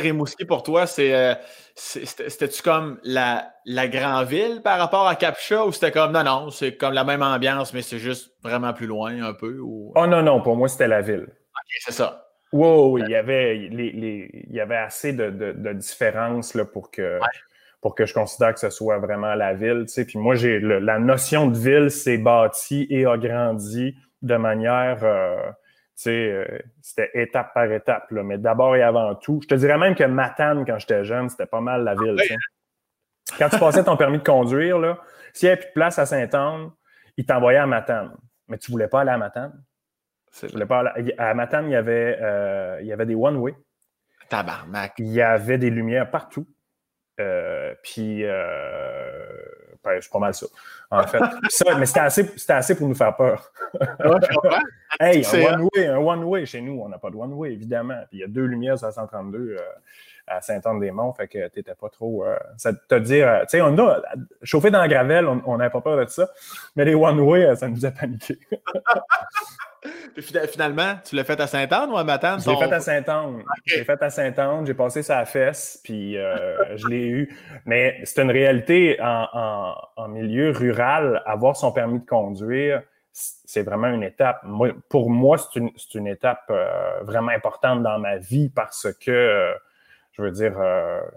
[0.00, 1.34] Rimouski, pour toi, c'est, euh,
[1.74, 6.50] c'était-tu comme la, la grande ville par rapport à Capcha ou c'était comme non, non,
[6.50, 9.58] c'est comme la même ambiance, mais c'est juste vraiment plus loin un peu?
[9.60, 9.92] Ou...
[9.94, 11.26] Oh non, non, pour moi, c'était la ville.
[11.28, 12.28] OK, c'est ça.
[12.52, 17.18] Wow, il y avait, il y avait assez de, de, différences là, pour, que,
[17.80, 19.86] pour que je considère que ce soit vraiment la ville.
[19.88, 20.04] Tu sais.
[20.04, 25.00] Puis moi, j'ai la notion de ville s'est bâtie et a grandi de manière.
[25.02, 25.50] Euh,
[26.06, 28.22] euh, c'était étape par étape, là.
[28.22, 29.40] mais d'abord et avant tout.
[29.42, 32.16] Je te dirais même que Matane, quand j'étais jeune, c'était pas mal la ville.
[33.38, 34.98] Quand tu passais ton permis de conduire, là,
[35.32, 36.70] s'il n'y avait plus de place à Saint-Anne,
[37.16, 38.14] ils t'envoyaient à Matane.
[38.48, 39.52] Mais tu ne voulais pas aller à Matane.
[40.38, 43.54] Tu voulais pas À Matane, il y avait, euh, il y avait des one-way.
[44.28, 44.94] Tabarnak.
[44.98, 46.46] Il y avait des lumières partout.
[47.20, 48.24] Euh, puis
[49.84, 50.46] ben, c'est pas mal ça.
[50.90, 51.20] En fait.
[51.78, 53.50] mais c'était assez, assez, pour nous faire peur.
[55.00, 58.00] hey, un one-way, un one-way chez nous, on n'a pas de one-way, évidemment.
[58.08, 59.58] Puis il y a deux lumières la 132 euh,
[60.26, 62.24] à Saint-Anne-des-Monts, fait que tu n'étais pas trop.
[62.24, 64.00] Euh, ça te dire, euh, tu sais, on a
[64.42, 66.28] chauffé dans la gravelle, on n'avait pas peur de ça,
[66.76, 68.38] mais les one-way, ça nous a paniqué.
[70.20, 72.40] finalement, tu l'as fait à Saint-Anne ou à Matane?
[72.40, 73.42] Je l'ai fait à Saint-Anne.
[73.64, 77.36] J'ai fait à Saint-Anne, j'ai passé sa fesse, puis euh, je l'ai eu.
[77.66, 84.02] Mais c'est une réalité en, milieu rural, avoir son permis de conduire, c'est vraiment une
[84.02, 84.44] étape.
[84.88, 85.60] pour moi, c'est
[85.94, 89.52] une, étape euh, vraiment importante dans ma vie parce que, euh,
[90.12, 90.54] je veux dire,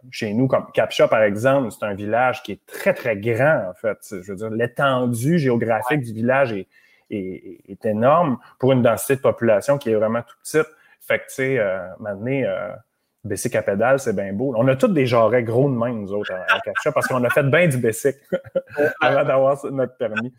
[0.10, 3.74] chez nous, comme Capcha, par exemple, c'est un village qui est très, très grand, en
[3.76, 4.00] fait.
[4.10, 6.68] Je veux dire, l'étendue géographique du village est
[7.10, 10.68] est, énorme pour une densité de population qui est vraiment tout petite.
[11.02, 14.54] Fait que, tu sais, euh, maintenant, euh, à pédale, c'est bien beau.
[14.58, 17.44] On a tous des jarrets gros de main, nous autres, en, parce qu'on a fait
[17.44, 18.16] bien du Bessic
[19.02, 20.34] avant d'avoir notre permis.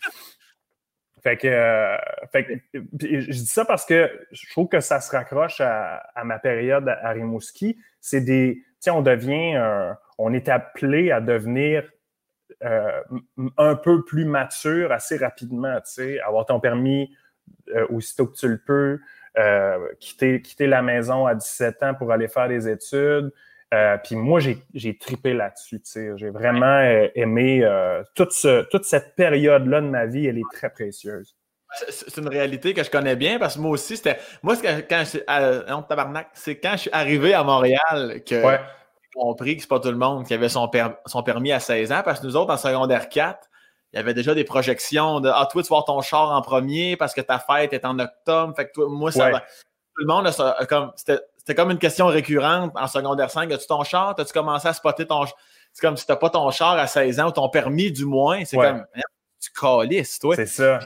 [1.23, 1.97] Fait que, euh,
[2.33, 6.39] fait que, je dis ça parce que je trouve que ça se raccroche à, ma
[6.39, 7.79] période à Rimouski.
[8.01, 9.61] C'est des, tu sais, on devient,
[10.17, 11.85] on est appelé à devenir
[12.65, 13.03] euh,
[13.57, 17.15] un peu plus mature assez rapidement, tu sais, avoir ton permis
[17.75, 18.99] euh, aussitôt que tu le peux,
[19.39, 23.33] euh, quitter, quitter la maison à 17 ans pour aller faire des études.
[24.05, 25.81] puis moi, j'ai tripé là-dessus.
[25.81, 26.11] Tu sais.
[26.17, 26.81] J'ai vraiment
[27.15, 27.69] aimé
[28.15, 31.37] toute, ce, toute cette période-là de ma vie, elle est très précieuse.
[31.91, 34.19] C'est une réalité que je connais bien parce que moi aussi, c'était.
[34.43, 34.57] Moi,
[34.89, 35.19] quand je,
[35.87, 38.59] tabarnak, c'est quand je suis arrivé à Montréal que
[39.19, 40.71] compris que c'est pas tout le monde qui avait son,
[41.07, 43.49] son permis à 16 ans, parce que nous autres, en secondaire 4,
[43.93, 46.43] il y avait déjà des projections de Ah, toi, tu vas avoir ton char en
[46.43, 48.55] premier parce que ta fête est en octobre.
[48.55, 49.41] Fait que toi, moi, ça va.
[49.41, 50.31] Tout le monde,
[50.69, 53.51] comme, c'était comme une question récurrente en secondaire 5.
[53.51, 54.15] As-tu ton char?
[54.19, 55.25] As-tu commencé à spotter ton
[55.73, 58.05] C'est comme si tu n'as pas ton char à 16 ans ou ton permis, du
[58.05, 58.45] moins.
[58.45, 58.85] C'est comme
[59.41, 60.37] tu calisses, toi.
[60.37, 60.81] C'est ça.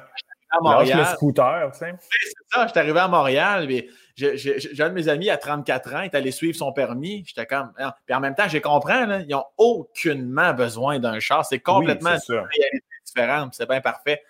[0.51, 0.99] À Montréal.
[0.99, 1.95] le scooter, tu sais.
[1.99, 5.95] C'est ça, je suis arrivé à Montréal, et j'ai un de mes amis à 34
[5.95, 7.25] ans, il est allé suivre son permis.
[7.27, 7.73] J'étais comme.
[7.79, 7.97] Ah.
[8.07, 11.45] Puis en même temps, j'ai compris, ils n'ont aucunement besoin d'un char.
[11.45, 13.55] C'est complètement une réalité différente.
[13.55, 14.23] C'est bien parfait.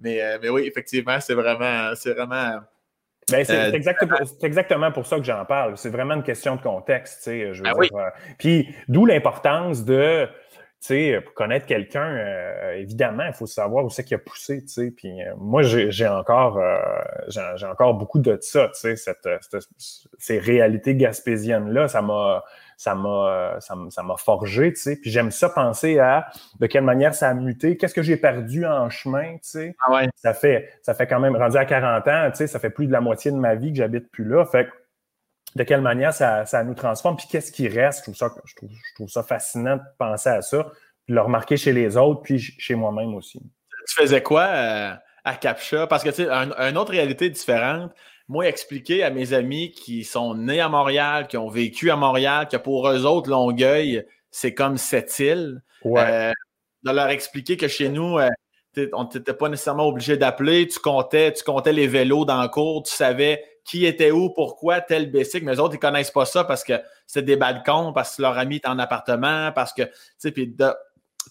[0.00, 1.94] Mais, euh, mais, oui, effectivement, c'est vraiment.
[1.94, 2.60] C'est vraiment
[3.30, 5.78] ben, c'est euh, exactement, pour ça que j'en parle.
[5.78, 7.22] C'est vraiment une question de contexte.
[7.24, 10.28] Je veux ben dire, euh, puis d'où l'importance de
[10.86, 14.68] sais, pour connaître quelqu'un, euh, évidemment, il faut savoir où c'est qu'il a poussé, tu
[14.68, 14.90] sais.
[14.90, 16.76] Puis euh, moi, j'ai encore, euh,
[17.28, 19.28] j'ai encore beaucoup de ça, tu sais, cette,
[20.18, 22.44] ces réalités gaspésiennes-là, ça m'a,
[22.76, 24.96] ça m'a, ça m'a forgé, tu sais.
[24.96, 26.26] Puis j'aime ça penser à
[26.60, 29.76] de quelle manière ça a muté, qu'est-ce que j'ai perdu en chemin, tu sais?
[29.86, 30.08] Ah ouais.
[30.16, 32.86] Ça fait, ça fait quand même, rendu à 40 ans, tu sais, ça fait plus
[32.86, 34.44] de la moitié de ma vie que j'habite plus là.
[34.44, 34.68] Fait
[35.54, 38.00] de quelle manière ça, ça nous transforme, puis qu'est-ce qui reste.
[38.00, 40.66] Je trouve, ça, je, trouve, je trouve ça fascinant de penser à ça,
[41.04, 43.40] puis le remarquer chez les autres, puis chez moi-même aussi.
[43.86, 45.86] Tu faisais quoi euh, à Captcha?
[45.86, 47.92] Parce que, tu sais, une autre réalité différente,
[48.28, 52.48] moi, expliquer à mes amis qui sont nés à Montréal, qui ont vécu à Montréal,
[52.50, 55.62] que pour eux autres, Longueuil, c'est comme cette île.
[55.84, 56.00] Ouais.
[56.00, 56.32] Euh,
[56.84, 58.28] de leur expliquer que chez nous, euh,
[58.92, 62.82] on n'était pas nécessairement obligé d'appeler, tu comptais, tu comptais les vélos dans le cours,
[62.82, 65.44] tu savais qui était où, pourquoi, tel bicycle.
[65.44, 66.74] Mais les autres, ils connaissent pas ça parce que
[67.06, 70.54] c'est des balcons, parce que leur ami est en appartement, parce que, tu sais, puis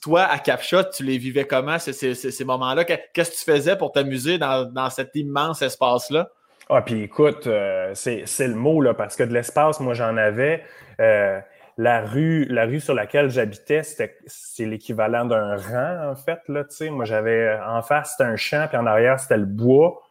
[0.01, 2.83] toi, à Capshot, tu les vivais comment, ces, ces, moments-là?
[2.85, 6.29] Qu'est-ce que tu faisais pour t'amuser dans, cet immense espace-là?
[6.69, 10.63] Ah, puis écoute, euh, c'est le mot, là, parce que de l'espace, moi, j'en avais.
[10.99, 11.39] Euh,
[11.77, 16.39] la rue, la rue sur laquelle j'habitais, c'est l'équivalent d'un rang, en fait.
[16.47, 20.01] Là, moi, j'avais en face, c'était un champ, puis en arrière, c'était le bois.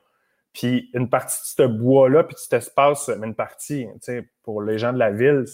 [0.53, 3.87] Puis une partie de ce bois-là, puis de cet espace, une partie,
[4.43, 5.45] pour les gens de la ville,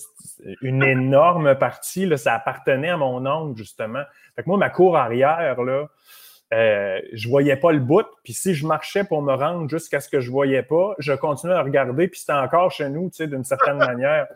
[0.60, 4.02] une énorme partie, là, ça appartenait à mon oncle, justement.
[4.34, 5.88] Fait que moi, ma cour arrière, là,
[6.54, 10.08] euh, je voyais pas le bout, puis si je marchais pour me rendre jusqu'à ce
[10.08, 13.76] que je voyais pas, je continuais à regarder, puis c'était encore chez nous, d'une certaine
[13.78, 14.26] manière.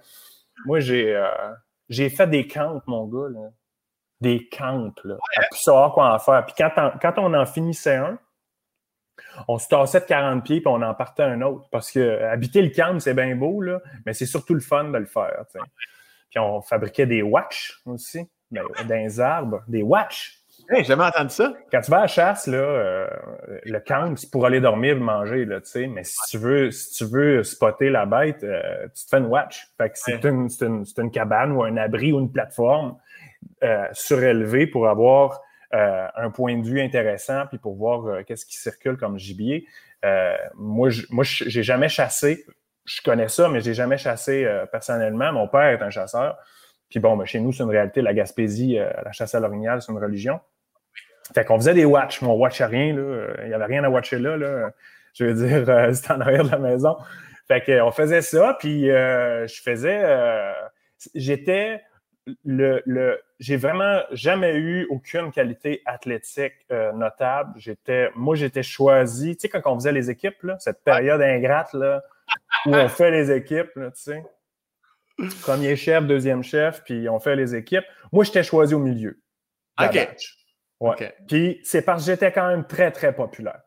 [0.66, 1.26] Moi, j'ai euh,
[1.88, 3.48] j'ai fait des camps, mon gars, là.
[4.20, 5.16] Des camps, là.
[5.36, 6.46] À plus savoir quoi en faire.
[6.46, 8.18] Puis quand, quand on en finissait un,
[9.48, 11.68] on se tassait de 40 pieds puis on en partait un autre.
[11.70, 14.84] Parce que euh, habiter le camp, c'est bien beau, là, mais c'est surtout le fun
[14.84, 15.44] de le faire.
[16.30, 20.41] Puis on fabriquait des watch aussi, dans les arbres, des watch.
[20.70, 21.52] Hey, jamais entendu ça.
[21.70, 23.06] Quand tu vas à la chasse, là, euh,
[23.64, 27.04] le camp, c'est pour aller dormir et manger, là, mais si tu veux, si tu
[27.04, 29.68] veux spotter la bête, euh, tu te fais une watch.
[29.76, 32.96] Fait que c'est une, une, une, cabane ou un abri ou une plateforme
[33.92, 35.40] surélevée pour avoir
[35.74, 39.66] euh, un point de vue intéressant, puis pour voir euh, qu'est-ce qui circule comme gibier.
[40.04, 42.44] Euh, moi, je, moi, j'ai jamais chassé.
[42.84, 45.32] Je connais ça, mais j'ai jamais chassé personnellement.
[45.32, 46.36] Mon père est un chasseur.
[46.92, 48.02] Puis bon, ben, chez nous, c'est une réalité.
[48.02, 50.38] La Gaspésie, la chasse à l'orignal, c'est une religion.
[51.34, 52.94] Fait qu'on faisait des watch, mais on watchait rien.
[52.94, 53.28] Là.
[53.42, 54.36] Il n'y avait rien à watcher là.
[54.36, 54.70] là.
[55.14, 56.96] Je veux dire, c'était en arrière de la maison.
[57.48, 60.04] Fait qu'on faisait ça, puis je faisais...
[61.14, 61.80] J'étais
[62.44, 67.54] le, le j'ai vraiment jamais eu aucune qualité athlétique euh, notable.
[67.56, 69.36] J'étais, moi, j'étais choisi.
[69.36, 72.02] Tu sais, quand on faisait les équipes, là, cette période ingrate là,
[72.66, 74.22] où on fait les équipes, là, tu sais.
[75.42, 77.84] Premier chef, deuxième chef, puis on fait les équipes.
[78.12, 79.20] Moi, j'étais choisi au milieu.
[79.80, 80.08] OK.
[80.80, 81.14] Ouais.
[81.28, 83.60] Puis c'est parce que j'étais quand même très, très populaire.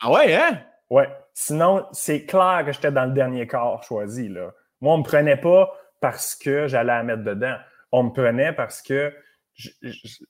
[0.00, 0.60] Ah ouais, hein?
[0.90, 1.08] Ouais.
[1.34, 4.28] Sinon, c'est clair que j'étais dans le dernier quart choisi.
[4.28, 4.52] Là.
[4.80, 7.56] Moi, on ne me prenait pas parce que j'allais la mettre dedans
[7.94, 9.14] on me prenait parce que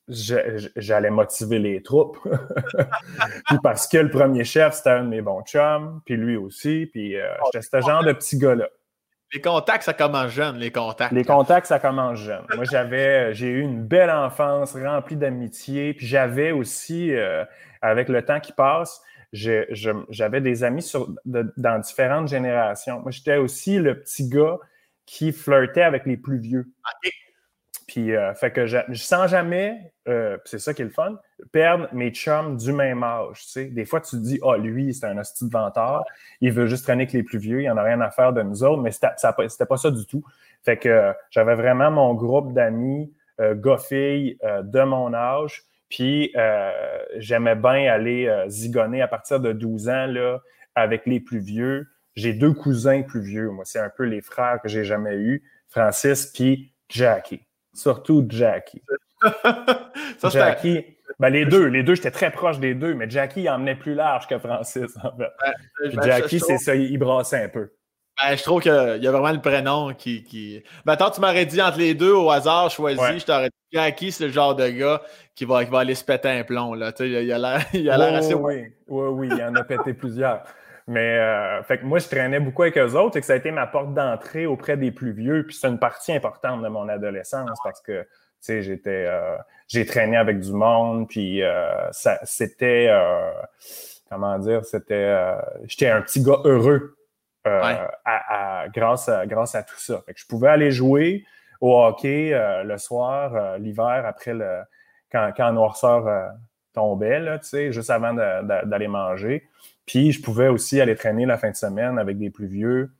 [0.06, 2.18] j'allais motiver les troupes.
[3.46, 6.86] puis parce que le premier chef, c'était un de mes bons chums, puis lui aussi,
[6.92, 8.68] puis euh, oh, j'étais ce genre de petit gars-là.
[9.32, 11.12] Les contacts, ça commence jeune, les contacts.
[11.12, 12.44] Les contacts, ça commence jeune.
[12.54, 17.44] Moi, j'avais, j'ai eu une belle enfance remplie d'amitié, puis j'avais aussi, euh,
[17.82, 23.00] avec le temps qui passe, j'avais des amis sur, dans différentes générations.
[23.00, 24.58] Moi, j'étais aussi le petit gars
[25.06, 26.66] qui flirtait avec les plus vieux.
[27.94, 31.16] Puis, euh, fait que je, sens jamais, euh, c'est ça qui est le fun,
[31.52, 33.44] perdre mes chums du même âge.
[33.54, 36.02] Des fois, tu te dis, ah, oh, lui, c'est un hostie de venteur,
[36.40, 38.42] il veut juste traîner avec les plus vieux, il n'en a rien à faire de
[38.42, 39.10] nous autres, mais c'était,
[39.68, 40.24] pas ça du tout.
[40.64, 46.34] Fait que euh, j'avais vraiment mon groupe d'amis, gars-filles de mon âge, puis
[47.18, 50.40] j'aimais bien aller zigonner à partir de 12 ans là,
[50.74, 51.86] avec les plus vieux.
[52.16, 55.44] J'ai deux cousins plus vieux, moi, c'est un peu les frères que j'ai jamais eus,
[55.68, 57.44] Francis puis Jackie.
[57.74, 58.82] Surtout Jackie.
[60.30, 60.84] Jackie,
[61.18, 63.94] ben les deux, les deux, j'étais très proche des deux, mais Jackie il emmenait plus
[63.94, 65.30] large que Francis, en fait.
[65.94, 67.70] Ben, Jackie, c'est ça, il brassait un peu.
[68.22, 70.22] Ben, je trouve qu'il y a vraiment le prénom qui.
[70.22, 70.62] qui...
[70.84, 74.12] Ben, attends, tu m'aurais dit entre les deux au hasard choisi, je t'aurais dit Jackie,
[74.12, 75.02] c'est le genre de gars
[75.34, 76.74] qui va, qui va aller se péter un plomb.
[76.74, 76.92] Là.
[77.00, 78.34] Il a l'air assez.
[78.34, 80.44] Oui, oui, oui, il en a pété plusieurs.
[80.86, 83.36] Mais euh, fait que moi, je traînais beaucoup avec eux autres et que ça a
[83.36, 85.46] été ma porte d'entrée auprès des plus vieux.
[85.46, 88.08] Puis c'est une partie importante de mon adolescence parce que tu
[88.40, 89.36] sais, j'étais euh,
[89.68, 92.90] j'ai traîné avec du monde, puis euh, ça c'était
[94.10, 95.16] comment dire, c'était
[95.64, 96.96] j'étais un petit gars heureux
[97.46, 100.02] à, grâce, à, grâce à tout ça.
[100.04, 101.24] Fait que je pouvais aller jouer
[101.62, 104.60] au hockey le soir, l'hiver, après le
[105.10, 106.32] quand, quand noirceur
[106.74, 109.48] tombait, là, tu sais, juste avant d'aller manger.
[109.86, 112.90] Puis je pouvais aussi aller traîner la fin de semaine avec des plus vieux.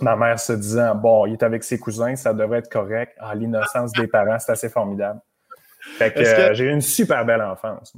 [0.00, 3.14] Ma mère se disant Bon, il est avec ses cousins, ça devrait être correct.
[3.18, 5.20] Ah, l'innocence des parents, c'est assez formidable.
[5.98, 7.94] Fait que, euh, j'ai eu une super belle enfance.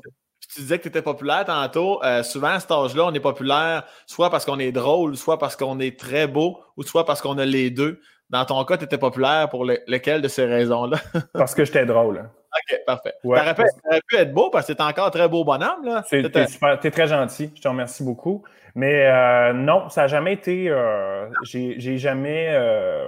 [0.49, 2.03] Tu disais que tu étais populaire tantôt.
[2.05, 5.57] Euh, souvent, à cet âge-là, on est populaire soit parce qu'on est drôle, soit parce
[5.57, 8.01] qu'on est très beau, ou soit parce qu'on a les deux.
[8.31, 10.99] Dans ton cas, tu étais populaire pour lequel de ces raisons-là?
[11.33, 12.29] parce que j'étais drôle.
[12.53, 13.15] OK, parfait.
[13.25, 15.85] Ouais, T'aurais pu, être beau parce que t'es encore très beau bonhomme.
[15.85, 16.05] Là.
[16.09, 17.51] T'es, es très gentil.
[17.55, 18.43] Je te remercie beaucoup.
[18.75, 20.69] Mais euh, non, ça n'a jamais été.
[20.69, 23.07] Euh, j'ai, jamais euh,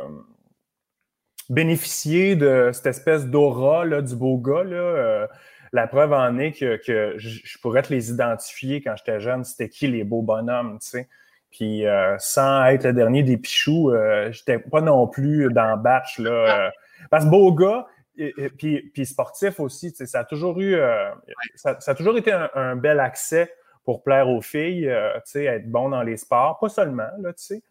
[1.48, 4.64] bénéficié de cette espèce d'aura du beau gars.
[4.64, 5.28] Là.
[5.72, 9.44] la preuve en est que, que je pourrais te les identifier quand j'étais jeune.
[9.44, 11.08] C'était qui les beaux bonhommes, tu sais?
[11.50, 11.84] Puis
[12.18, 13.92] sans être le dernier des pichous,
[14.30, 16.18] j'étais pas non plus dans le batch.
[16.18, 16.72] Là,
[17.10, 21.10] parce que beau gars, et, puis, puis, sportif aussi, ça a toujours eu, euh,
[21.56, 23.52] ça, a toujours été un, bel accès
[23.84, 27.62] pour plaire aux filles, euh, être bon dans les sports, pas seulement, là, tu sais.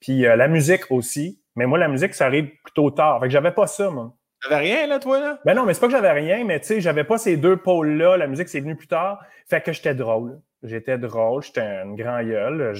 [0.00, 1.42] Puis euh, la musique aussi.
[1.56, 3.20] Mais moi, la musique, ça arrive plutôt tard.
[3.20, 4.14] Fait que j'avais pas ça, moi.
[4.42, 5.38] T'avais rien, là, toi, là?
[5.44, 7.58] Ben non, mais c'est pas que j'avais rien, mais tu sais, j'avais pas ces deux
[7.58, 8.16] pôles-là.
[8.16, 9.22] La musique, c'est venu plus tard.
[9.46, 10.40] Fait que j'étais drôle.
[10.62, 12.72] J'étais drôle, j'étais un grand gueule.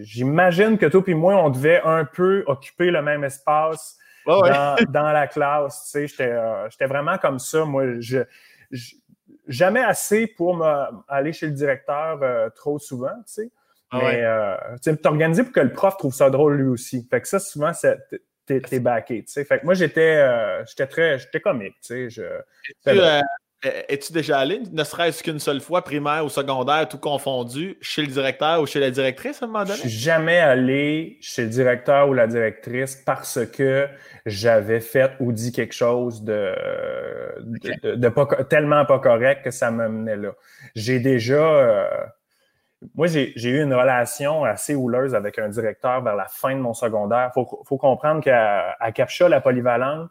[0.00, 5.26] j'imagine que toi et moi, on devait un peu occuper le même espace dans, la
[5.26, 5.90] classe.
[5.92, 7.64] Tu sais, euh, j'étais vraiment comme ça.
[7.64, 8.20] Moi, je,
[9.48, 10.64] jamais assez pour
[11.08, 13.50] aller chez le directeur euh, trop souvent, tu sais.
[13.90, 17.06] Ah mais euh, tu t'organiser pour que le prof trouve ça drôle lui aussi.
[17.08, 17.70] Fait que ça, souvent,
[18.46, 19.44] t'es backé, tu sais.
[19.44, 20.26] Fait que moi, j'étais
[20.66, 22.10] j'étais très, j'étais comique, tu sais.
[22.10, 22.22] Je,
[22.88, 23.20] euh,
[23.88, 28.08] es-tu déjà allé, ne serait-ce qu'une seule fois, primaire ou secondaire, tout confondu, chez le
[28.08, 29.76] directeur ou chez la directrice à un moment donné?
[29.76, 33.88] Je suis jamais allé chez le directeur ou la directrice parce que
[34.26, 36.54] j'avais fait ou dit quelque chose de,
[37.42, 40.32] de, pas, tellement pas correct que ça me menait là.
[40.74, 41.34] J'ai déjà.
[41.34, 41.88] Euh,
[42.94, 46.74] moi, j'ai eu une relation assez houleuse avec un directeur vers la fin de mon
[46.74, 47.30] secondaire.
[47.30, 50.10] Il faut, faut, comprendre qu'à Capcha, la polyvalente,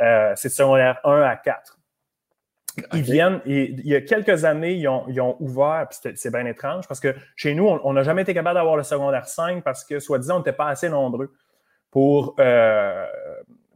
[0.00, 1.78] euh, c'est secondaire 1 à 4.
[2.92, 7.00] Ils viennent, il y a quelques années, ils ont, ouvert, puis c'est bien étrange, parce
[7.00, 10.36] que chez nous, on n'a jamais été capable d'avoir le secondaire 5 parce que, soi-disant,
[10.36, 11.32] on n'était pas assez nombreux
[11.90, 13.06] pour, euh,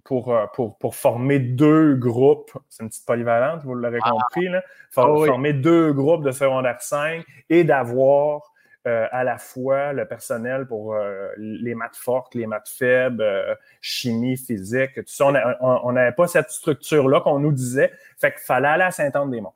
[0.04, 2.50] pour, euh, pour, pour, former deux groupes.
[2.68, 4.10] C'est une petite polyvalente, vous l'aurez ah.
[4.10, 4.62] compris, là.
[4.96, 8.47] Ah former deux groupes de secondaire 5 et d'avoir
[8.86, 14.36] à la fois le personnel pour euh, les maths fortes, les maths faibles, euh, chimie,
[14.36, 15.26] physique, tout ça.
[15.60, 17.92] On n'avait pas cette structure-là qu'on nous disait.
[18.18, 19.54] Fait qu'il fallait aller à Saint-Anne-des-Monts.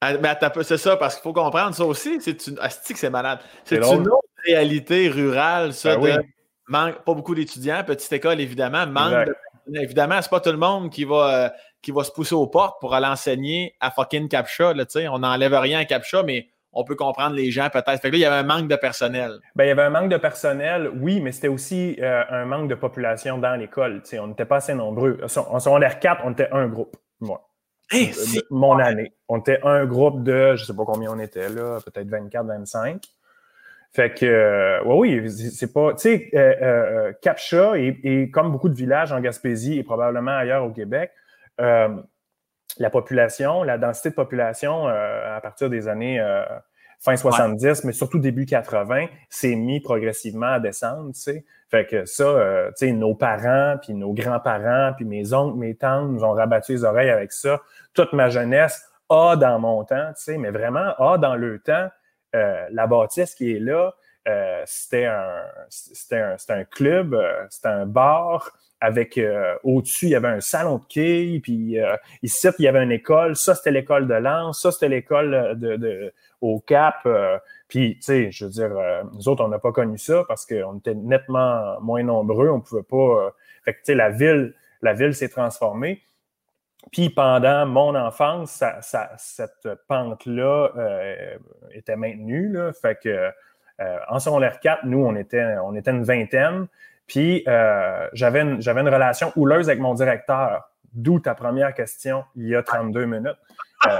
[0.00, 0.12] Ah,
[0.62, 2.20] c'est ça, parce qu'il faut comprendre ça aussi.
[2.20, 2.56] C'est une.
[2.56, 3.38] que c'est malade?
[3.64, 5.96] C'est une autre réalité rurale, ça.
[5.96, 6.22] Ben
[6.68, 8.86] manque, pas beaucoup d'étudiants, petite école, évidemment.
[8.86, 9.36] Manque de,
[9.80, 12.94] évidemment, c'est pas tout le monde qui va, qui va se pousser aux portes pour
[12.94, 14.74] aller enseigner à fucking Captcha.
[15.10, 18.00] on n'enlève rien à Captcha, mais on peut comprendre les gens peut-être.
[18.00, 19.38] Fait que là, il y avait un manque de personnel.
[19.54, 22.68] Ben, il y avait un manque de personnel, oui, mais c'était aussi euh, un manque
[22.68, 24.02] de population dans l'école.
[24.20, 25.18] On n'était pas assez nombreux.
[25.22, 27.48] En secondaire 4, on était un groupe, moi.
[27.90, 28.12] Hey,
[28.50, 29.12] mon année.
[29.28, 32.46] On était un groupe de, je ne sais pas combien on était là, peut-être 24,
[32.46, 33.02] 25.
[33.92, 35.94] Fait que, euh, oui, c'est pas.
[35.94, 40.64] Tu sais, euh, euh, Capcha et, comme beaucoup de villages en Gaspésie et probablement ailleurs
[40.64, 41.12] au Québec,
[42.78, 46.20] la population, la densité de population à partir des années
[46.98, 51.44] fin 70, mais surtout début 80, s'est mis progressivement à descendre, tu sais.
[51.68, 55.74] Fait que ça, euh, tu sais, nos parents, puis nos grands-parents, puis mes oncles, mes
[55.74, 57.60] tantes nous ont rabattu les oreilles avec ça.
[57.92, 61.88] Toute ma jeunesse a dans mon temps, tu sais, mais vraiment a dans le temps,
[62.34, 63.94] euh, la bâtisse qui est là,
[64.28, 65.44] euh, c'était un,
[66.12, 67.16] un, un, club,
[67.50, 69.18] c'était un bar, avec
[69.64, 71.78] au-dessus, il y avait un salon de quilles, puis
[72.22, 73.34] ici, il y avait une école.
[73.34, 74.60] Ça, c'était l'école de Lens.
[74.60, 77.00] Ça, c'était l'école de, au Cap.
[77.06, 77.38] Euh,
[77.68, 80.46] puis, tu sais, je veux dire, euh, nous autres, on n'a pas connu ça parce
[80.46, 82.48] qu'on était nettement moins nombreux.
[82.48, 82.96] On pouvait pas.
[82.96, 83.30] Euh,
[83.64, 86.02] fait que, tu sais, la ville, la ville s'est transformée.
[86.92, 88.62] Puis pendant mon enfance,
[89.16, 90.70] cette pente-là
[91.72, 92.52] était maintenue.
[92.52, 93.30] Là, fait que
[94.08, 96.68] en secondaire 4, nous, on était, on était une vingtaine.
[97.06, 97.44] Puis
[98.12, 100.70] j'avais une, une relation houleuse avec mon directeur.
[100.92, 103.36] D'où ta première question il y a 32 minutes.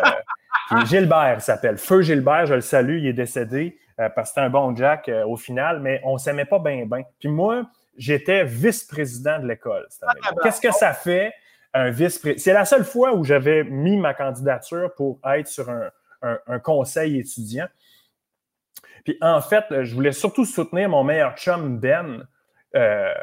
[0.87, 1.79] Gilbert s'appelle.
[1.79, 3.79] Feu Gilbert, je le salue, il est décédé.
[3.97, 7.03] parce que c'était un bon Jack au final, mais on s'aimait pas bien, bien.
[7.19, 9.87] Puis moi, j'étais vice-président de l'école.
[10.03, 11.33] Ah, Qu'est-ce que ça fait
[11.73, 12.43] un vice-président?
[12.43, 17.69] C'est la seule fois où j'avais mis ma candidature pour être sur un, conseil étudiant.
[19.05, 22.27] Puis en fait, je voulais surtout soutenir mon meilleur chum Ben.
[22.77, 23.15] Euh,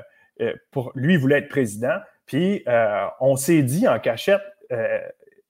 [0.41, 1.97] euh, pour, lui, il voulait être président.
[2.25, 4.41] Puis euh, on s'est dit en cachette,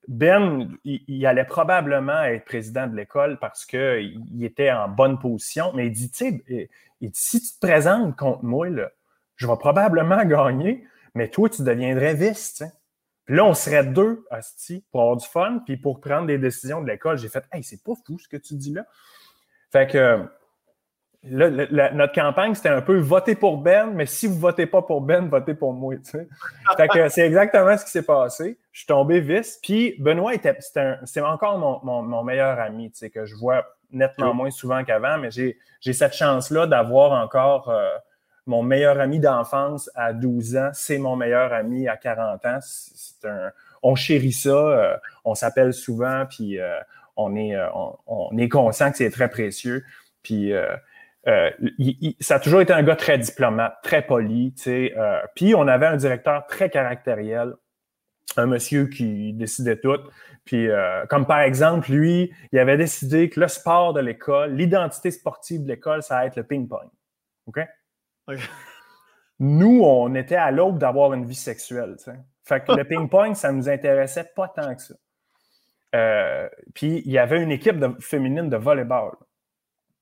[0.08, 5.72] Ben, il, allait probablement être président de l'école parce qu'il était en bonne position.
[5.74, 6.70] Mais il dit, tu sais,
[7.14, 8.92] si tu te présentes contre moi, là,
[9.38, 10.86] je vais probablement gagner,
[11.16, 12.64] mais toi, tu deviendrais vice.
[13.26, 16.82] Puis là, on serait deux, Asti, pour avoir du fun, puis pour prendre des décisions
[16.82, 17.18] de l'école.
[17.18, 18.86] J'ai fait, hey, c'est pas fou ce que tu dis là.
[19.72, 20.28] Fait que
[21.24, 25.02] là, notre campagne, c'était un peu voter pour Ben, mais si vous votez pas pour
[25.02, 25.96] Ben, votez pour moi.
[27.10, 28.58] C'est exactement ce qui s'est passé.
[28.72, 29.60] Je suis tombé vice.
[29.62, 30.58] Puis Benoît était,
[31.06, 36.14] c'est encore mon, meilleur ami, que je vois nettement moins souvent qu'avant, mais j'ai cette
[36.14, 37.70] chance-là d'avoir encore.
[37.70, 37.90] Euh,
[38.46, 42.60] mon meilleur ami d'enfance à 12 ans, c'est mon meilleur ami à 40 ans.
[42.62, 43.52] C'est un,
[43.82, 46.78] on chérit ça, euh, on s'appelle souvent, puis euh,
[47.16, 49.86] on, est, on, est conscient que c'est très précieux.
[50.24, 50.52] Puis
[51.26, 54.54] ça a toujours été un gars très diplomate, très poli.
[54.56, 54.96] Tu sais,
[55.36, 57.54] puis on avait un directeur très caractériel,
[58.38, 60.00] un monsieur qui décidait tout.
[60.46, 60.68] Puis,
[61.10, 65.70] comme par exemple, lui, il avait décidé que le sport de l'école, l'identité sportive de
[65.70, 66.90] l'école, ça va être le ping-pong.
[67.48, 67.60] OK?
[69.40, 71.96] Nous, on était à l'aube d'avoir une vie sexuelle.
[72.44, 74.94] Fait que le ping-pong, ça ne nous intéressait pas tant que ça.
[75.96, 79.12] Euh, puis il y avait une équipe féminine de volleyball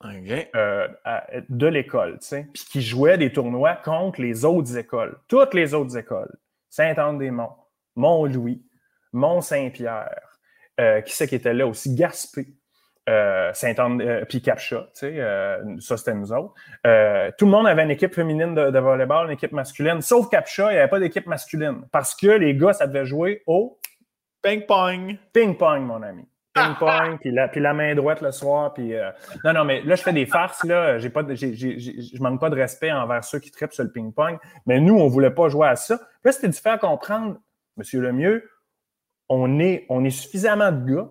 [0.06, 0.88] euh,
[1.50, 2.20] de l'école,
[2.54, 6.34] puis qui jouait des tournois contre les autres écoles, toutes les autres écoles.
[6.70, 7.56] Saint-Anne-des-Monts,
[7.96, 8.64] Mont-Louis,
[9.14, 10.38] Mont-Saint-Pierre,
[10.80, 11.94] euh, qui c'est qui était là aussi?
[11.96, 12.48] Gaspé.
[13.10, 16.54] Euh, Saint-Anne, puis Capcha, tu sais, ça c'était nous autres.
[17.38, 20.76] tout le monde avait une équipe féminine de, volleyball, une équipe masculine, sauf Capcha, il
[20.76, 23.80] n'y avait pas d'équipe masculine parce que les gars, ça devait jouer au
[24.42, 25.18] ping-pong.
[25.34, 26.31] Ping-pong, mon ami.
[26.54, 28.94] Ping-pong, puis, la, la main droite le soir, puis...
[29.46, 32.92] Non, non, mais là, je fais des farces, là, j'ai je manque pas de respect
[32.92, 36.00] envers ceux qui tripent sur le ping-pong, mais nous, on voulait pas jouer à ça.
[36.24, 37.38] là, c'était difficile à comprendre,
[37.78, 38.50] Monsieur Lemieux,
[39.30, 41.10] on est, on est suffisamment de gars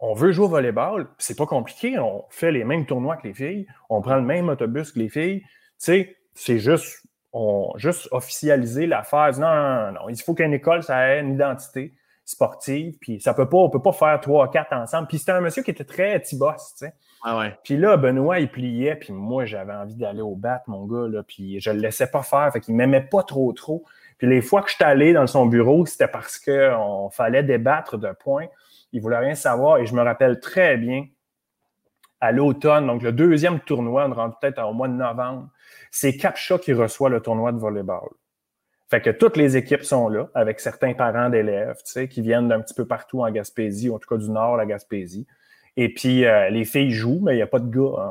[0.00, 3.34] on veut jouer au volleyball, c'est pas compliqué, on fait les mêmes tournois que les
[3.34, 5.40] filles, on prend le même autobus que les filles.
[5.40, 5.46] Tu
[5.78, 9.32] sais, c'est juste, on, juste officialiser l'affaire.
[9.38, 11.94] Non, non, non, il faut qu'une école, ça ait une identité
[12.28, 15.08] sportive, puis ça peut pas, on peut pas faire trois, quatre ensemble.
[15.08, 16.92] Puis c'était un monsieur qui était très petit boss, tu sais.
[17.24, 17.58] Ah ouais.
[17.64, 21.22] Puis là, Benoît, il pliait, puis moi, j'avais envie d'aller au bat, mon gars, là,
[21.22, 23.82] puis je le laissais pas faire, fait qu'il m'aimait pas trop, trop.
[24.18, 27.96] Puis les fois que je suis allé dans son bureau, c'était parce qu'on fallait débattre
[27.96, 28.48] de points.
[28.92, 29.78] Il voulait rien savoir.
[29.78, 31.06] Et je me rappelle très bien,
[32.20, 35.48] à l'automne, donc le deuxième tournoi, on rentre peut-être au mois de novembre,
[35.90, 38.08] c'est Capcha qui reçoit le tournoi de volleyball.
[38.90, 42.48] Fait que toutes les équipes sont là, avec certains parents d'élèves, tu sais, qui viennent
[42.48, 45.26] d'un petit peu partout en Gaspésie, en tout cas du nord, la Gaspésie.
[45.76, 48.00] Et puis, euh, les filles jouent, mais il n'y a pas de gars.
[48.00, 48.10] Hein.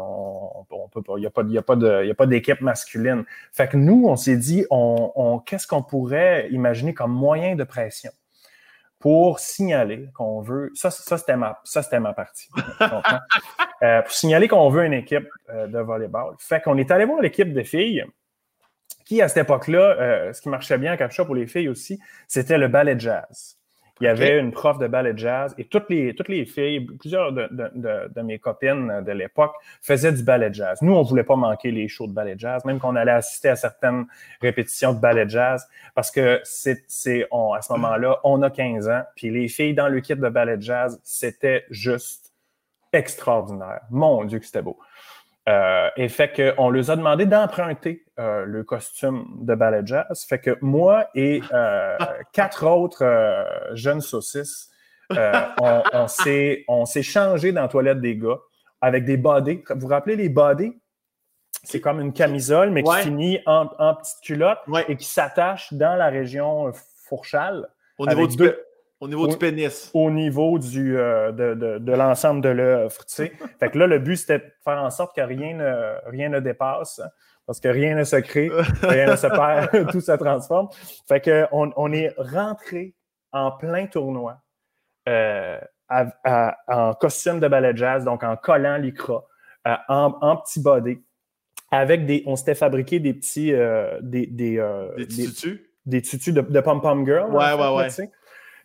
[0.70, 2.62] On, peut pas, il n'y a pas, y a pas de, y a pas d'équipe
[2.62, 3.26] masculine.
[3.52, 8.12] Fait que nous, on s'est dit, on qu'est-ce qu'on pourrait imaginer comme moyen de pression?
[9.00, 10.72] pour signaler qu'on veut.
[10.74, 12.50] Ça, ça c'était ma, ça, c'était ma partie.
[13.84, 16.36] euh, pour signaler qu'on veut une équipe euh, de volleyball.
[16.40, 18.06] Fait qu'on est allé voir l'équipe de filles
[19.08, 22.00] qui, à cette époque-là, euh, ce qui marchait bien à Captcha pour les filles aussi,
[22.28, 23.58] c'était le ballet jazz.
[24.00, 27.32] Il y avait une prof de ballet jazz et toutes les, toutes les filles, plusieurs
[27.32, 30.80] de, de, de, mes copines de l'époque faisaient du ballet jazz.
[30.84, 33.56] Nous, on voulait pas manquer les shows de ballet jazz, même qu'on allait assister à
[33.56, 34.06] certaines
[34.40, 39.02] répétitions de ballet jazz parce que c'est, c'est à ce moment-là, on a 15 ans,
[39.16, 42.34] puis les filles dans le kit de ballet jazz, c'était juste
[42.94, 43.82] extraordinaire.
[43.90, 44.78] Mon Dieu que c'était beau.
[45.48, 50.26] Euh, et fait qu'on leur a demandé d'emprunter euh, le costume de ballet jazz.
[50.28, 51.98] Fait que moi et euh,
[52.34, 53.06] quatre autres
[53.74, 54.70] jeunes saucisses,
[55.10, 55.82] on,
[56.68, 58.40] on s'est changé dans la toilette des gars
[58.82, 59.64] avec des bodés.
[59.70, 60.78] Vous vous rappelez les bodés?
[61.64, 65.96] C'est comme une camisole, mais qui finit en, en petite culotte et qui s'attache dans
[65.96, 66.72] la région
[67.06, 67.70] fourchale.
[67.98, 68.52] Au niveau du,
[69.00, 69.92] au niveau du pénis.
[69.94, 72.94] Au niveau du, euh, de, de, de l'ensemble de l'œuvre.
[73.08, 76.40] Fait que là, le but, c'était de faire en sorte que rien ne, rien ne
[76.40, 77.02] dépasse,
[77.46, 78.50] parce que rien ne se crée,
[78.82, 80.70] rien ne se perd, tout se transforme.
[81.08, 82.96] Fait que on, on est rentré
[83.32, 84.42] en plein tournoi
[85.08, 89.24] euh, en costume de ballet jazz, donc en collant l'icra,
[89.68, 91.00] euh, en, en petit body,
[91.72, 92.24] avec des.
[92.26, 93.52] On s'était fabriqué des petits.
[94.02, 94.62] des, des,
[94.98, 95.60] des, tutus?
[95.86, 97.32] Des tutus de, de pom-pom girl.
[97.32, 98.10] Ouais, ouais, ouais.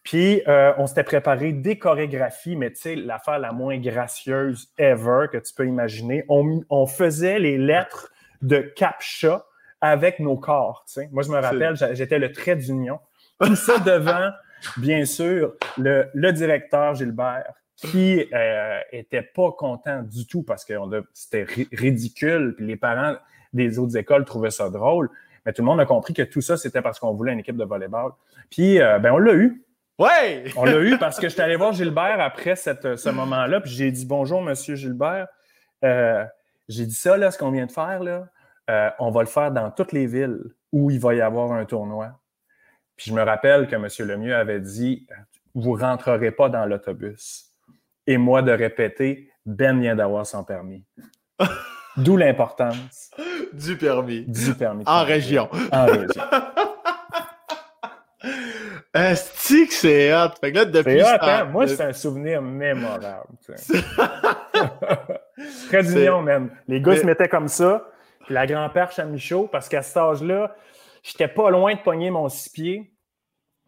[0.02, 5.26] Puis, euh, on s'était préparé des chorégraphies, mais tu sais, l'affaire la moins gracieuse ever
[5.32, 6.24] que tu peux imaginer.
[6.28, 8.10] On, on faisait les lettres
[8.42, 9.44] de CAPTCHA
[9.80, 10.84] avec nos corps.
[10.86, 11.08] Tu sais.
[11.12, 12.98] Moi, je me rappelle, j'étais le trait d'union.
[13.40, 14.30] Tout ça devant,
[14.76, 20.74] bien sûr, le, le directeur Gilbert, qui euh, était pas content du tout parce que
[21.12, 23.16] c'était ridicule, puis les parents
[23.52, 25.10] des autres écoles trouvaient ça drôle.
[25.44, 27.56] Mais tout le monde a compris que tout ça, c'était parce qu'on voulait une équipe
[27.56, 28.12] de volleyball.
[28.50, 29.64] Puis, euh, ben, on l'a eu.
[30.02, 30.44] Ouais!
[30.56, 33.70] on l'a eu parce que je suis allé voir Gilbert après cette, ce moment-là, puis
[33.70, 35.28] j'ai dit bonjour, monsieur Gilbert.
[35.84, 36.24] Euh,
[36.68, 38.26] j'ai dit ça, là, ce qu'on vient de faire, là,
[38.70, 40.40] euh, on va le faire dans toutes les villes
[40.72, 42.18] où il va y avoir un tournoi.
[42.96, 43.86] Puis je me rappelle que M.
[44.08, 45.06] Lemieux avait dit
[45.54, 47.50] Vous ne rentrerez pas dans l'autobus.
[48.06, 50.84] Et moi de répéter Ben vient d'avoir son permis.
[51.96, 53.10] D'où l'importance
[53.52, 54.24] du permis.
[54.26, 54.84] Du permis.
[54.86, 55.48] En région.
[55.70, 56.22] En région.
[58.94, 60.32] Est-ce que c'est hot?
[60.38, 61.44] Fait que là, depuis hot, hein?
[61.46, 63.28] Moi, c'est un souvenir mémorable.
[65.68, 66.50] Très d'union, même.
[66.68, 67.88] Les gars se mettaient comme ça,
[68.26, 70.54] puis la grand-père à Michaud, parce qu'à cet âge-là,
[71.02, 72.92] j'étais pas loin de pogner mon six pieds.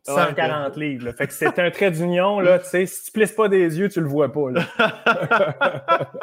[0.07, 1.13] 140 livres.
[1.13, 3.89] Fait que c'est un trait d'union, là, tu sais, si tu plisses pas des yeux,
[3.89, 4.63] tu le vois pas, là.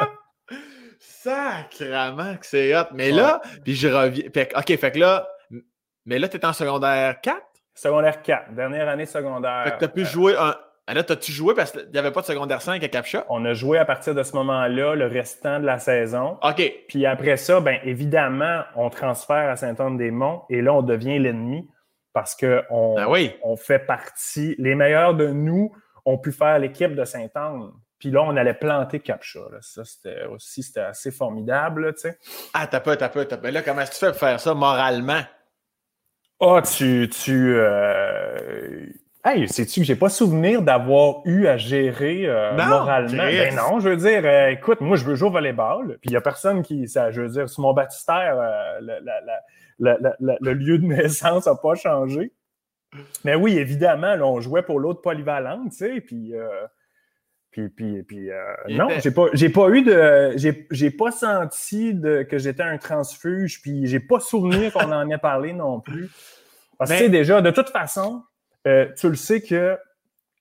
[0.99, 2.85] Sacrement que c'est hot.
[2.93, 4.25] Mais là, puis je reviens.
[4.55, 5.27] OK, fait que là,
[6.05, 7.41] mais là, tu es en secondaire 4?
[7.73, 9.63] Secondaire 4, dernière année secondaire.
[9.65, 10.55] Fait que tu as pu jouer un.
[10.93, 13.25] Là, as-tu joué parce qu'il n'y avait pas de secondaire 5 à Captcha?
[13.29, 16.37] On a joué à partir de ce moment-là le restant de la saison.
[16.43, 16.73] OK.
[16.89, 21.69] Puis après ça, bien évidemment, on transfère à Saint-Anne-des-Monts et là, on devient l'ennemi
[22.13, 23.31] parce qu'on ben oui.
[23.43, 24.55] on fait partie.
[24.57, 27.71] Les meilleurs de nous ont pu faire l'équipe de Saint-Anne.
[27.97, 29.39] Puis là, on allait planter Captcha.
[29.61, 31.93] Ça, c'était aussi c'était assez formidable.
[31.93, 32.17] tu sais.
[32.53, 33.51] Ah, t'as pas, t'as pas, t'as.
[33.51, 35.21] Là, comment est-ce que tu fais pour faire ça moralement?
[36.43, 37.07] Ah, oh, tu.
[37.07, 38.87] tu euh...
[39.23, 43.17] Hey, sais-tu que j'ai pas souvenir d'avoir eu à gérer euh, moralement?
[43.17, 46.13] Ben non, je veux dire, euh, écoute, moi, je veux jouer au volleyball, puis il
[46.13, 46.87] y a personne qui.
[46.87, 48.79] Ça, je veux dire, sur mon baptistère, euh,
[49.79, 52.33] le, lieu de naissance n'a pas changé.
[53.23, 56.33] Mais oui, évidemment, là, on jouait pour l'autre polyvalente, tu sais, puis
[57.51, 60.33] puis, puis, puis euh, non, j'ai pas, j'ai pas eu de.
[60.37, 65.17] J'ai, pas senti de, que j'étais un transfuge, puis j'ai pas souvenir qu'on en ait
[65.17, 66.09] parlé non plus.
[66.77, 68.23] Parce que, déjà, de toute façon,
[68.67, 69.77] euh, tu le sais que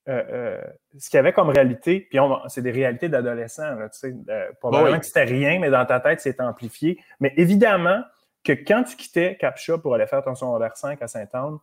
[0.07, 0.61] euh,
[0.97, 4.15] ce qu'il y avait comme réalité, puis c'est des réalités d'adolescents, tu sais,
[4.61, 6.97] probablement que c'était rien, mais dans ta tête, c'est amplifié.
[7.19, 8.01] Mais évidemment
[8.43, 11.57] que quand tu quittais Captcha pour aller faire ton secondaire 5 à Saint-Anne,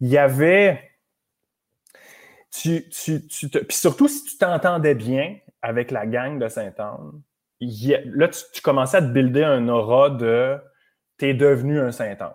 [0.00, 0.80] il y avait
[2.60, 3.58] tu, tu, tu te...
[3.58, 7.22] Puis surtout, si tu t'entendais bien avec la gang de Saint-Anne,
[7.60, 10.58] là, tu, commençais à te builder un aura de
[11.18, 12.34] t'es devenu un Saint-Anne.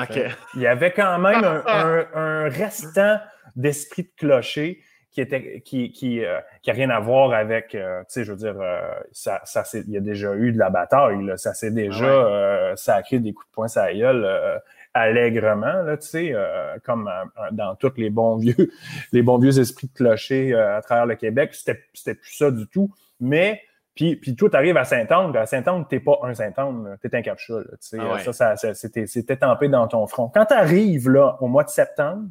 [0.00, 0.20] OK.
[0.54, 3.18] Il y avait quand même un, restant
[3.56, 4.80] d'esprit de clocher
[5.10, 8.32] qui était qui qui, euh, qui a rien à voir avec euh, tu sais je
[8.32, 8.82] veux dire euh,
[9.12, 12.76] ça ça il y a déjà eu de la bataille là, ça s'est déjà ah
[12.76, 14.60] sacré des coups de poing ça gueule
[14.94, 18.70] allègrement, là, tu sais, euh, comme euh, dans tous les bons vieux,
[19.12, 21.52] les bons vieux esprits de clocher euh, à travers le Québec.
[21.52, 22.94] C'était, plus ça du tout.
[23.20, 23.60] Mais
[23.94, 25.36] puis, puis tout arrive à Saint-Anne.
[25.36, 27.54] À Saint-Anne, t'es pas un Saint-Anne, t'es un capcha.
[27.62, 30.30] tu sais, ah ça, ça, c'était, c'était tempé dans ton front.
[30.32, 32.28] Quand tu arrives là, au mois de septembre,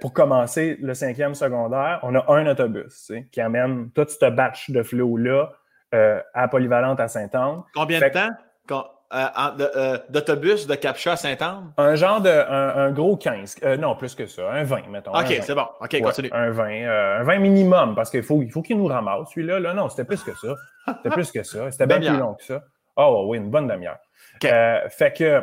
[0.00, 4.28] pour commencer le cinquième secondaire, on a un autobus tu sais, qui amène tout ce
[4.28, 5.52] batch de flots-là
[5.92, 7.62] à Polyvalente à Saint-Anne.
[7.74, 8.88] Combien de temps?
[9.14, 11.72] Euh, d'autobus de Capcha à Saint-Anne?
[11.78, 12.28] Un genre de.
[12.28, 13.56] Un, gros 15.
[13.62, 14.50] Euh, non, plus que ça.
[14.50, 15.12] Un 20, mettons.
[15.12, 15.66] OK, c'est bon.
[15.80, 16.28] OK, continue.
[16.32, 17.20] Un 20.
[17.20, 19.60] un 20 minimum, parce qu'il faut, il faut qu'il nous ramasse, celui-là.
[19.60, 20.54] Là, non, c'était plus que ça.
[20.86, 21.70] C'était plus que ça.
[21.70, 22.62] C'était bien plus long que ça.
[22.96, 23.98] Oh, oui, une bonne demi-heure.
[24.40, 25.42] fait que.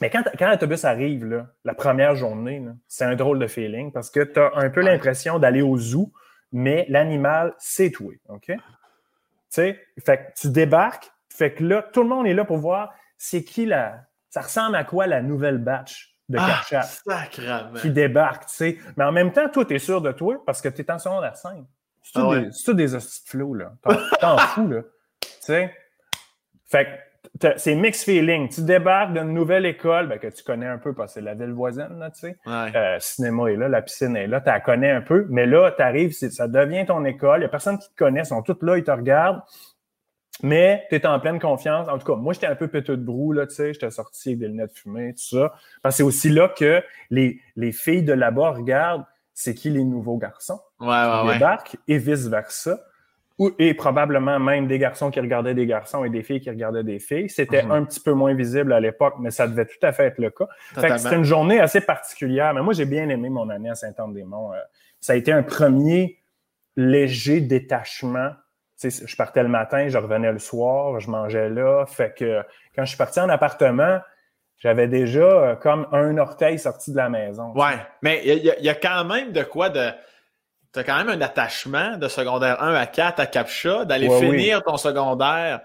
[0.00, 4.10] Mais quand, quand l'autobus arrive, là, la première journée, c'est un drôle de feeling parce
[4.10, 6.12] que tu as un peu l'impression d'aller au zoo,
[6.50, 8.12] mais l'animal, c'est toi.
[8.28, 8.46] OK?
[8.46, 8.56] Tu
[9.48, 12.92] sais, fait que tu débarques, fait que là, tout le monde est là pour voir
[13.18, 14.04] c'est qui la.
[14.30, 16.62] Ça ressemble à quoi la nouvelle batch de ah,
[17.80, 18.78] qui débarque, tu sais.
[18.96, 20.98] Mais en même temps, toi, tu es sûr de toi parce que tu es en
[20.98, 21.64] secondaire 5.
[22.02, 23.72] C'est tout, ah des, tout des hosties de flow, là?
[24.20, 24.82] T'en fous, là.
[25.20, 25.74] Tu sais.
[26.66, 26.90] Fait que
[27.56, 28.48] c'est mixed feeling.
[28.48, 31.34] Tu débarques d'une nouvelle école ben, que tu connais un peu parce que c'est la
[31.34, 32.38] ville voisine, là, tu sais.
[32.46, 35.26] Euh, cinéma est là, la piscine est là, tu la connais un peu.
[35.28, 37.38] Mais là, tu arrives, ça devient ton école.
[37.38, 39.42] Il n'y a personne qui te connaît, ils sont tous là, ils te regardent.
[40.42, 41.88] Mais tu es en pleine confiance.
[41.88, 44.30] En tout cas, moi, j'étais un peu péteux de brou, là, tu sais, j'étais sorti
[44.30, 45.54] avec des lunettes fumées, tout ça.
[45.82, 49.82] Parce que c'est aussi là que les, les filles de là-bas regardent c'est qui les
[49.82, 52.78] nouveaux garçons ouais, ouais, qui débarquent et vice-versa.
[53.58, 56.98] et probablement même des garçons qui regardaient des garçons et des filles qui regardaient des
[56.98, 57.30] filles.
[57.30, 57.70] C'était Mhm.
[57.72, 60.28] un petit peu moins visible à l'époque, mais ça devait tout à fait être le
[60.30, 60.46] cas.
[60.98, 62.52] C'était une journée assez particulière.
[62.52, 64.52] Mais moi, j'ai bien aimé mon année à Saint-Anne-des-Monts.
[64.52, 64.58] Euh,
[65.00, 66.18] ça a été un premier
[66.76, 68.32] léger détachement.
[68.90, 71.84] Je partais le matin, je revenais le soir, je mangeais là.
[71.86, 72.42] Fait que
[72.74, 74.00] quand je suis parti en appartement,
[74.58, 77.52] j'avais déjà euh, comme un orteil sorti de la maison.
[77.54, 79.90] Ouais, mais il y, a- il y a quand même de quoi de.
[80.72, 84.20] Tu as quand même un attachement de secondaire 1 à 4 à Capcha, d'aller Ouais,
[84.20, 85.60] finir ton secondaire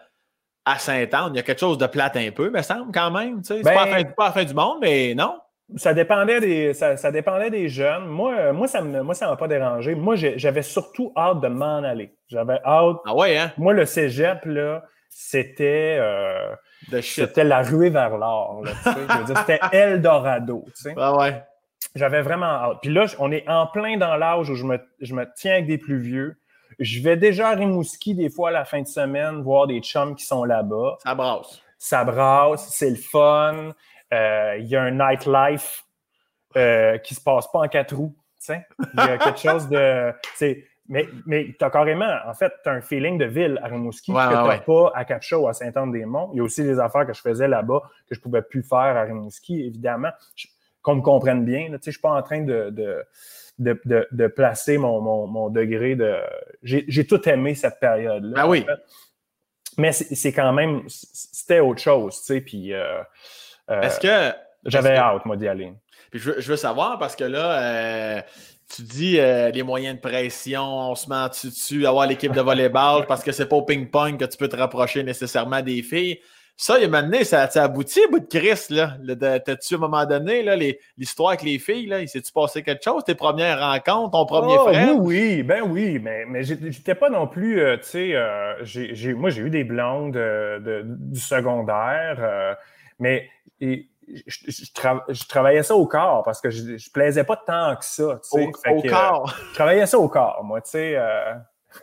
[0.65, 1.29] à Saint-Anne.
[1.33, 3.41] Il y a quelque chose de plate un peu, me semble, quand même.
[3.43, 3.57] sais.
[3.57, 5.39] C'est Ben- pas, fin, pas la fin du monde, mais non.
[5.75, 8.05] Ça dépendait des, ça, ça dépendait des jeunes.
[8.05, 9.95] Moi, euh, moi, ça me, moi, ça m'a pas dérangé.
[9.95, 12.15] Moi, j'avais surtout hâte de m'en aller.
[12.27, 12.97] J'avais hâte.
[13.05, 13.51] Ah ouais, hein?
[13.57, 16.55] Moi, le cégep, là, c'était, euh,
[17.01, 18.63] c'était la ruée vers l'or.
[19.25, 20.63] C'était Eldorado.
[20.95, 21.43] Ah ouais.
[21.95, 22.77] J'avais vraiment hâte.
[22.81, 25.67] Puis là, on est en plein dans l'âge où je me, je me tiens avec
[25.67, 26.39] des plus vieux.
[26.79, 30.15] Je vais déjà à Rimouski des fois à la fin de semaine voir des chums
[30.15, 30.97] qui sont là-bas.
[31.03, 31.61] Ça brasse.
[31.79, 33.73] Ça brasse, c'est le fun.
[34.13, 35.83] Euh, Il y a un nightlife
[36.55, 38.15] euh, qui se passe pas en quatre roues.
[38.49, 38.63] Il
[38.95, 40.13] y a quelque chose de.
[40.89, 44.13] Mais, mais tu as carrément, en fait, tu as un feeling de ville à Rimouski
[44.13, 44.59] Ouais, que tu n'as ouais.
[44.65, 46.29] pas à Capcha ou à Saint-Anne-des-Monts.
[46.33, 48.63] Il y a aussi des affaires que je faisais là-bas que je ne pouvais plus
[48.63, 50.11] faire à Rimouski, évidemment.
[50.81, 51.65] Qu'on me comprenne bien.
[51.67, 53.03] Je ne suis pas en train de, de,
[53.59, 56.15] de, de- de placer mon, mon- mon degré de.
[56.63, 58.43] J'ai tout aimé cette période-là.
[58.43, 58.63] Ben oui.
[58.63, 58.79] fait.
[59.77, 60.83] Mais c'est quand même.
[60.87, 62.39] C'était autre chose, tu sais.
[62.39, 63.01] Puis euh,
[63.69, 64.35] Est-ce que.
[64.65, 65.73] j'avais que- hâte, moi, d'y aller.
[66.11, 67.59] Puis je veux, je veux savoir parce que là,
[68.17, 68.21] euh,
[68.73, 72.41] tu dis euh, les moyens de pression, on se met dessus dessus, avoir l'équipe de
[72.41, 76.19] volleyball parce que c'est pas au ping-pong que tu peux te rapprocher nécessairement des filles.
[76.59, 78.93] Ça, il y a maintenant, ça, ça aboutit, bout de Chris, là.
[79.45, 80.41] T'as-tu, à un moment donné,
[80.97, 83.03] l'histoire avec les filles, là, il s'est-tu passé quelque chose?
[83.03, 84.95] Tes premières rencontres, ton premier Oh, frère?
[84.97, 88.55] Oui, oui, ben oui, mais, mais j'étais pas non plus, euh, tu sais, euh,
[89.15, 92.55] moi j'ai eu des blondes euh, de- du secondaire, euh,
[92.97, 93.29] mais
[93.61, 97.23] et, je, je- je tra- je travaillais ça au corps parce que je, je plaisais
[97.25, 98.45] pas tant que ça, tu sais.
[98.45, 98.47] Au,
[98.77, 99.35] au que, euh, corps.
[99.49, 100.93] je travaillais ça au corps, moi, tu sais.
[100.95, 101.33] euh,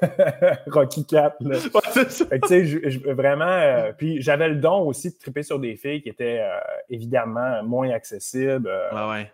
[0.69, 1.57] Rocky Cat, là.
[1.59, 2.25] Ouais, ça.
[2.27, 3.45] Fait que, je- vraiment.
[3.45, 6.43] euh, puis j'avais le don aussi de triper sur des filles qui étaient
[6.89, 8.71] évidemment moins accessibles.
[8.93, 9.33] Ouais, ouais.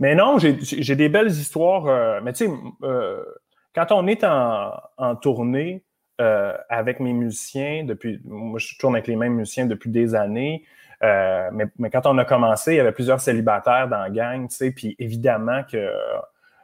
[0.00, 2.22] mais non, j'ai des belles histoires.
[2.22, 2.50] mais tu sais,
[3.74, 5.84] quand on est en, en tournée
[6.18, 10.64] avec mes musiciens, depuis, moi je tourne avec les mêmes musiciens depuis des années,
[11.02, 14.48] euh, mais, mais quand on a commencé, il y avait plusieurs célibataires dans la gang,
[14.48, 15.92] tu sais, puis évidemment que euh,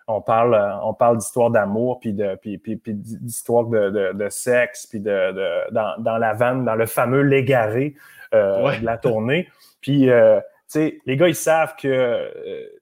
[0.06, 4.12] on parle, euh, on parle d'histoire d'amour, puis de, puis, puis, puis d'histoire de, de,
[4.12, 7.94] de sexe, puis de, de dans, dans la vanne, dans le fameux légaré
[8.34, 8.78] euh, Ouais.
[8.80, 9.48] de la tournée.
[9.80, 12.28] Puis euh, tu sais, les gars, ils savent que euh,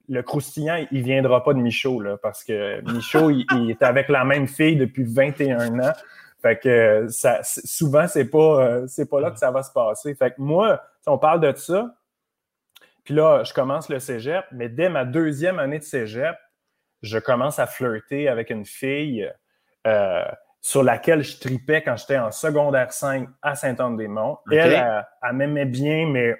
[0.07, 4.09] le croustillant, il viendra pas de Michaud, là, parce que Michaud, il, il est avec
[4.09, 5.93] la même fille depuis 21 ans.
[6.41, 10.15] Fait que ça, souvent, c'est pas, c'est pas là que ça va se passer.
[10.15, 11.95] Fait que moi, on parle de ça,
[13.03, 16.37] puis là, je commence le cégep, mais dès ma deuxième année de cégep,
[17.01, 19.31] je commence à flirter avec une fille
[19.87, 20.25] euh,
[20.61, 24.39] sur laquelle je tripais quand j'étais en secondaire 5 à Saint-Anne-des-Monts.
[24.51, 26.35] Elle, elle, elle m'aimait bien, mais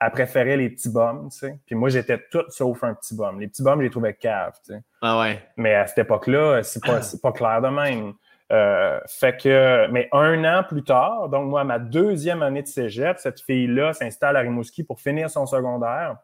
[0.00, 1.58] elle préférait les petits bums, tu sais.
[1.66, 3.38] Puis moi, j'étais tout sauf un petit bum.
[3.38, 4.80] Les petits bums, je les trouvais caves, tu sais.
[5.02, 5.42] Ah ouais.
[5.56, 8.14] Mais à cette époque-là, c'est pas, c'est pas clair de même.
[8.52, 13.18] Euh, fait que, mais un an plus tard, donc moi, ma deuxième année de cégep,
[13.18, 16.16] cette fille-là s'installe à Rimouski pour finir son secondaire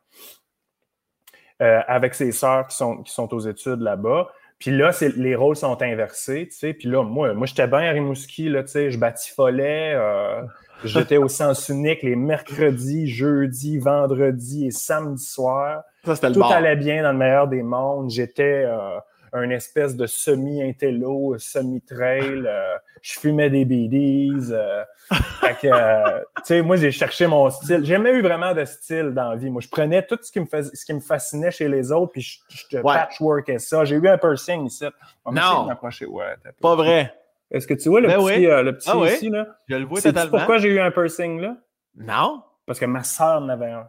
[1.63, 4.29] euh, avec ses sœurs qui sont, qui sont aux études là-bas.
[4.59, 6.73] Puis là, c'est, les rôles sont inversés, tu sais.
[6.73, 10.43] Puis là, moi, moi j'étais bien à Rimouski, là, tu sais, je batifolais, euh,
[10.83, 15.83] j'étais au sens unique les mercredis, jeudis, vendredis et samedi soir.
[16.05, 18.11] Ça, le Tout allait bien dans le meilleur des mondes.
[18.11, 18.99] J'étais euh,
[19.37, 22.43] un espèce de semi-intello, semi-trail.
[22.47, 24.51] euh, je fumais des BDs.
[24.53, 24.83] euh,
[25.41, 27.79] fait que, euh, tu sais, moi, j'ai cherché mon style.
[27.85, 29.51] J'ai jamais eu vraiment de style dans la vie.
[29.51, 32.13] Moi, je prenais tout ce qui me, fais- ce qui me fascinait chez les autres,
[32.13, 32.39] puis je,
[32.71, 32.95] je Ouais.
[32.95, 33.85] patchworkais ça.
[33.85, 34.85] J'ai eu un piercing ici.
[35.25, 35.69] On Non.
[35.69, 36.07] de.
[36.07, 36.35] Ouais.
[36.61, 37.15] Pas vrai.
[37.51, 38.47] Est-ce que tu vois le Ben petit, oui.
[38.47, 39.09] euh, le petit Ah oui.
[39.13, 39.47] ici, là?
[39.69, 40.37] Je le vois totalement.
[40.39, 41.57] pourquoi j'ai eu un piercing, là?
[41.95, 42.43] Non?
[42.67, 43.89] Parce que ma sœur en avait un.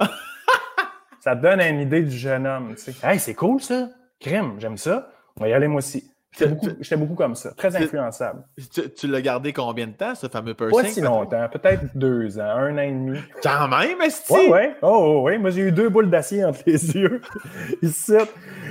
[1.20, 2.74] ça te donne une idée du jeune homme.
[2.76, 3.06] Tu sais.
[3.06, 3.88] Hey, c'est cool ça.
[4.20, 5.10] Crime, j'aime ça.
[5.36, 6.09] On va y aller moi aussi.
[6.38, 7.50] J'étais beaucoup, comme ça.
[7.56, 8.44] Très influençable.
[8.72, 10.80] Tu, tu l'as gardé combien de temps, ce fameux piercing?
[10.80, 13.18] Pas si longtemps, peut-être deux ans, un an et demi.
[13.42, 14.76] Quand même, est-ce Ouais, ouais.
[14.80, 15.38] Oh, oh, ouais.
[15.38, 17.20] Moi, j'ai eu deux boules d'acier entre les yeux.
[17.82, 18.14] Ici.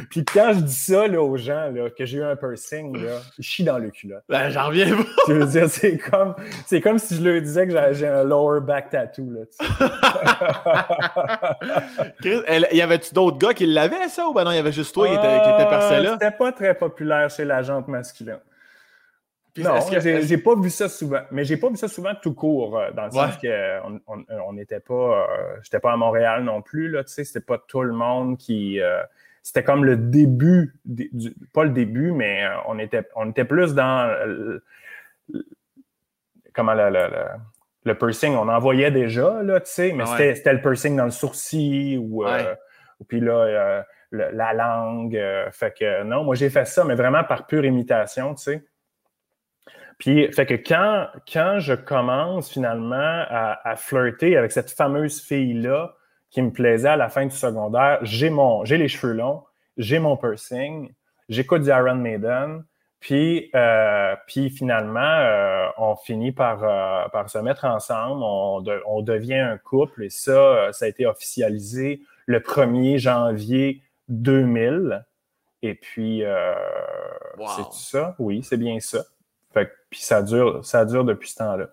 [0.10, 3.20] Puis quand je dis ça là, aux gens, là, que j'ai eu un piercing, là,
[3.38, 4.24] ils chient dans le culotte.
[4.30, 5.04] Ben, j'en reviens pas.
[5.28, 6.36] Je veux dire, c'est comme,
[6.66, 9.30] c'est comme si je leur disais que j'ai- un lower back tattoo.
[9.32, 9.42] Là.
[12.22, 14.72] Chris, elle- y avait-tu d'autres gars qui l'avaient, ça, ou ben non, il y avait
[14.72, 16.14] juste toi qui était, qui était Ah, percé là?
[16.14, 18.40] C'était pas très populaire chez la jante masculine.
[19.58, 21.22] non, j'ai pas vu ça souvent.
[21.32, 24.80] Mais j'ai pas vu ça souvent tout court, euh, dans le sens qu'on on n'était
[24.80, 25.28] pas.
[25.62, 28.80] J'étais pas à Montréal non plus, là, tu sais, c'était pas tout le monde qui.
[29.44, 30.76] c'était comme le début,
[31.54, 34.16] pas le début, mais on était, on était plus dans.
[36.54, 37.08] comment le, le,
[37.86, 41.12] le, piercing, on en voyait déjà, là, tu sais, mais c'était le piercing dans le
[41.12, 42.24] sourcil ou.
[43.08, 45.16] puis là, la langue.
[45.16, 48.66] Euh, fait que non, moi j'ai fait ça, mais vraiment par pure imitation, tu sais.
[49.98, 55.94] Puis, fait que quand, je commence finalement à, flirter avec cette fameuse fille-là
[56.30, 59.44] qui me plaisait à la fin du secondaire, j'ai mon, j'ai les cheveux longs,
[59.76, 60.94] j'ai mon piercing,
[61.28, 62.64] j'écoute du Iron Maiden,
[63.02, 69.58] puis, euh, finalement, euh, on finit par, par se mettre ensemble, on, on devient un
[69.58, 75.06] couple et ça, ça a été officialisé le 1er janvier 2000.
[75.62, 76.54] Et puis, euh,
[77.56, 78.16] c'est ça?
[78.20, 79.04] Oui, c'est bien ça.
[79.54, 81.68] Fait puis ça dure, ça dure depuis ce temps-là.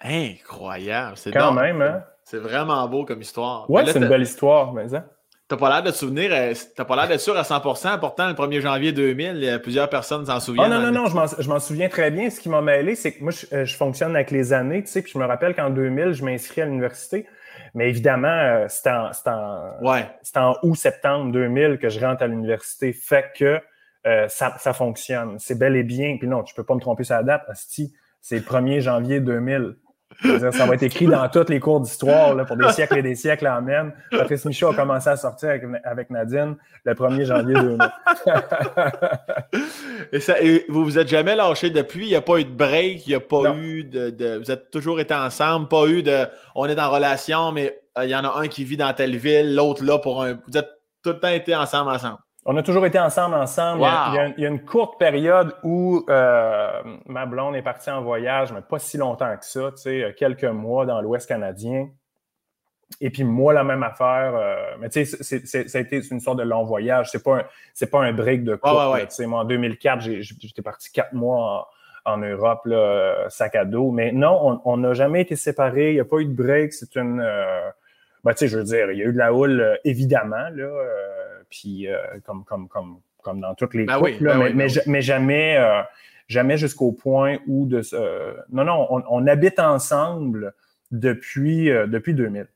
[0.00, 1.16] Incroyable.
[1.16, 2.04] C'est Quand même, hein?
[2.24, 3.68] C'est vraiment beau comme histoire.
[3.70, 5.04] Ouais, c'est une belle histoire, mais ça.
[5.46, 8.00] T'as pas l'air de te souvenir, euh, t'as pas l'air d'être sûr à 100%.
[8.00, 10.72] Pourtant, le 1er janvier 2000, il y a plusieurs personnes s'en souviennent.
[10.72, 12.30] Oh non, non, non, je m'en souviens très bien.
[12.30, 14.90] Ce qui m'a mêlé, c'est que moi, je, euh, je, fonctionne avec les années, tu
[14.90, 17.26] sais, puis je me rappelle qu'en 2000, je m'inscris à l'université.
[17.74, 19.10] Mais évidemment, euh, c'est en,
[19.82, 20.06] ouais.
[20.36, 22.92] en août-septembre 2000 que je rentre à l'université.
[22.92, 23.60] Fait que
[24.06, 25.38] euh, ça, ça, fonctionne.
[25.38, 26.16] C'est bel et bien.
[26.18, 27.42] Puis non, tu peux pas me tromper sur la date.
[27.54, 29.76] C'est le 1er janvier 2000
[30.22, 33.46] ça va être écrit dans tous les cours d'histoire pour des siècles et des siècles
[33.46, 33.92] en même.
[34.10, 35.50] Patrice Michaud a commencé à sortir
[35.84, 37.78] avec, Nadine le 1er janvier 2000.
[40.12, 40.34] et, ça,
[40.68, 42.06] vous vous êtes jamais lâché depuis?
[42.06, 44.70] Il n'y a pas eu de break, il n'y a pas eu de, Vous êtes
[44.70, 46.26] toujours été ensemble, pas eu de.
[46.54, 49.16] On est en relation, mais euh, il y en a un qui vit dans telle
[49.16, 50.38] ville, l'autre là pour un.
[50.46, 50.68] Vous êtes
[51.02, 52.18] tout le temps été ensemble, ensemble.
[52.46, 53.80] On a toujours été ensemble, ensemble.
[53.80, 58.60] Il, y a, une courte période où euh, ma blonde est partie en voyage, mais
[58.60, 61.88] pas si longtemps que ça, tu sais, quelques mois dans l'Ouest canadien.
[63.00, 64.34] Et puis moi, la même affaire.
[64.34, 67.10] Euh, mais tu sais, ça a été une sorte de long voyage.
[67.10, 69.00] C'est pas un, pas un break de couple.
[69.00, 71.70] Tu sais, moi, en 2004, j'étais parti quatre mois
[72.04, 73.90] en, Europe, là, sac à dos.
[73.90, 75.92] Mais non, on n'a jamais été séparés.
[75.92, 76.74] Il n'y a pas eu de break.
[76.74, 77.20] C'est une.
[77.20, 77.70] Euh,
[78.22, 80.68] ben, tu sais, je veux dire, il y a eu de la houle, évidemment, là
[81.54, 85.02] puis euh, comme, comme, comme, comme dans toutes les ben couples, ben mais, ben mais,
[85.02, 85.82] jamais, euh,
[86.26, 87.80] jamais jusqu'au point où de
[88.50, 90.52] non, non, on, habite ensemble
[90.90, 92.48] depuis, euh, depuis 2000.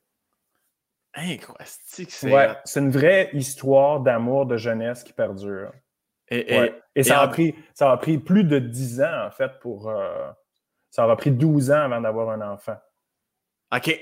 [1.65, 5.71] c'est ouais, c'est une vraie histoire d'amour de jeunesse qui perdure.
[6.31, 9.91] Et, et, ça, a pris, ça a pris plus de 10 ans, en fait, pour.
[10.91, 12.77] ça aura pris 12 ans avant d'avoir un enfant.
[13.75, 13.99] OK.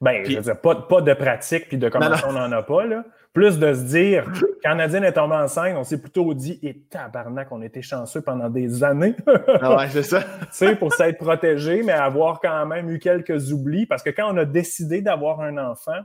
[0.00, 2.86] Ben, je veux dire, pas, pas de pratique puis de comment on n'en a pas,
[2.86, 3.04] là.
[3.34, 4.24] Plus de se dire,
[4.64, 8.48] quand Nadine est tombée enceinte, on s'est plutôt dit, et tabarnak, on était chanceux pendant
[8.48, 9.14] des années.
[9.60, 10.20] ah ouais, c'est ça.
[10.40, 13.86] tu sais, pour s'être protégé, mais avoir quand même eu quelques oublis.
[13.86, 16.00] Parce que quand on a décidé d'avoir un enfant,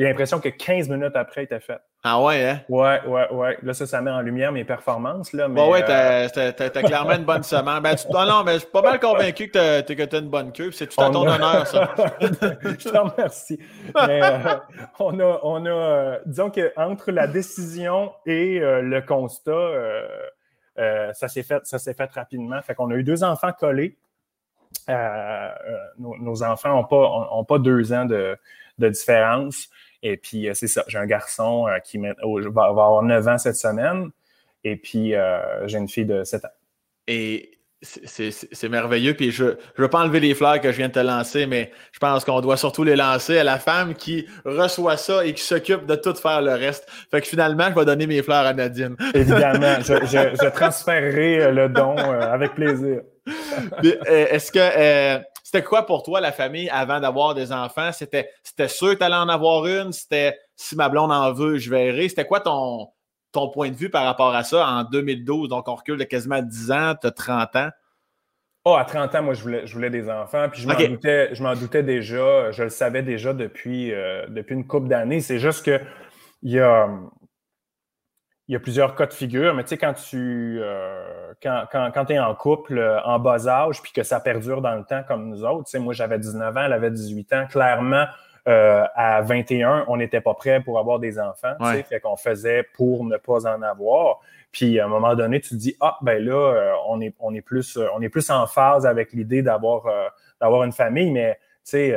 [0.00, 1.78] j'ai l'impression que 15 minutes après, il était fait.
[2.02, 2.60] Ah ouais, hein?
[2.70, 3.58] Ouais, ouais, ouais.
[3.62, 5.34] Là, ça, ça met en lumière mes performances.
[5.34, 7.82] Là, mais, ouais, ouais, euh, t'as clairement une bonne semence.
[7.82, 10.70] Ben, non, non, mais je suis pas mal convaincu que t'as as une bonne queue.
[10.70, 11.94] C'est tout à ton honneur, ça.
[12.22, 13.58] je te remercie.
[14.06, 14.56] mais euh,
[15.00, 19.52] on a, on a euh, disons qu'entre la décision et le constat,
[21.12, 22.62] ça s'est fait, ça s'est fait rapidement.
[22.62, 23.98] Fait qu'on a eu deux enfants collés.
[24.88, 28.38] Nos, enfants n'ont pas, ont, pas deux ans de,
[28.78, 29.68] de différence.
[30.02, 33.56] Et puis, euh, c'est ça, j'ai un garçon euh, qui va, avoir 9 ans cette
[33.56, 34.10] semaine.
[34.64, 36.48] Et puis, euh, j'ai une fille de 7 ans.
[37.06, 39.14] Et c'est merveilleux.
[39.14, 41.72] Puis je ne veux pas enlever les fleurs que je viens de te lancer, mais
[41.92, 45.42] je pense qu'on doit surtout les lancer à la femme qui reçoit ça et qui
[45.42, 46.86] s'occupe de tout faire le reste.
[47.10, 48.96] Fait que finalement, je vais donner mes fleurs à Nadine.
[49.14, 53.00] Évidemment, je, je, transférerai le don avec plaisir.
[53.82, 55.22] Est-ce que
[55.52, 57.90] c'était quoi pour toi la famille avant d'avoir des enfants?
[57.90, 59.92] C'était, c'était sûr que tu allais en avoir une?
[59.92, 62.08] C'était si ma blonde en veut, je verrai.
[62.08, 62.86] C'était quoi ton,
[63.32, 65.48] ton point de vue par rapport à ça en 2012?
[65.48, 67.68] Donc, on recule de quasiment 10 ans, tu as 30 ans.
[68.64, 70.48] Oh, à 30 ans, moi, je voulais, je voulais des enfants.
[70.52, 72.52] Puis je m'en, doutais, je m'en doutais déjà.
[72.52, 75.20] Je le savais déjà depuis, euh, depuis une couple d'années.
[75.20, 75.80] C'est juste que
[76.42, 76.88] il y a,
[78.50, 81.92] il y a plusieurs cas de figure, mais tu sais, quand tu euh, quand, quand,
[81.94, 85.04] quand es en couple euh, en bas âge, puis que ça perdure dans le temps
[85.06, 88.06] comme nous autres, tu sais, moi j'avais 19 ans, elle avait 18 ans, clairement,
[88.48, 92.16] euh, à 21, on n'était pas prêt pour avoir des enfants, tu sais, fait qu'on
[92.16, 94.18] faisait pour ne pas en avoir.
[94.50, 97.42] Puis à un moment donné, tu te dis ah ben là, on est on est
[97.42, 99.84] plus on est plus en phase avec l'idée d'avoir
[100.40, 101.96] d'avoir une famille, mais tu sais,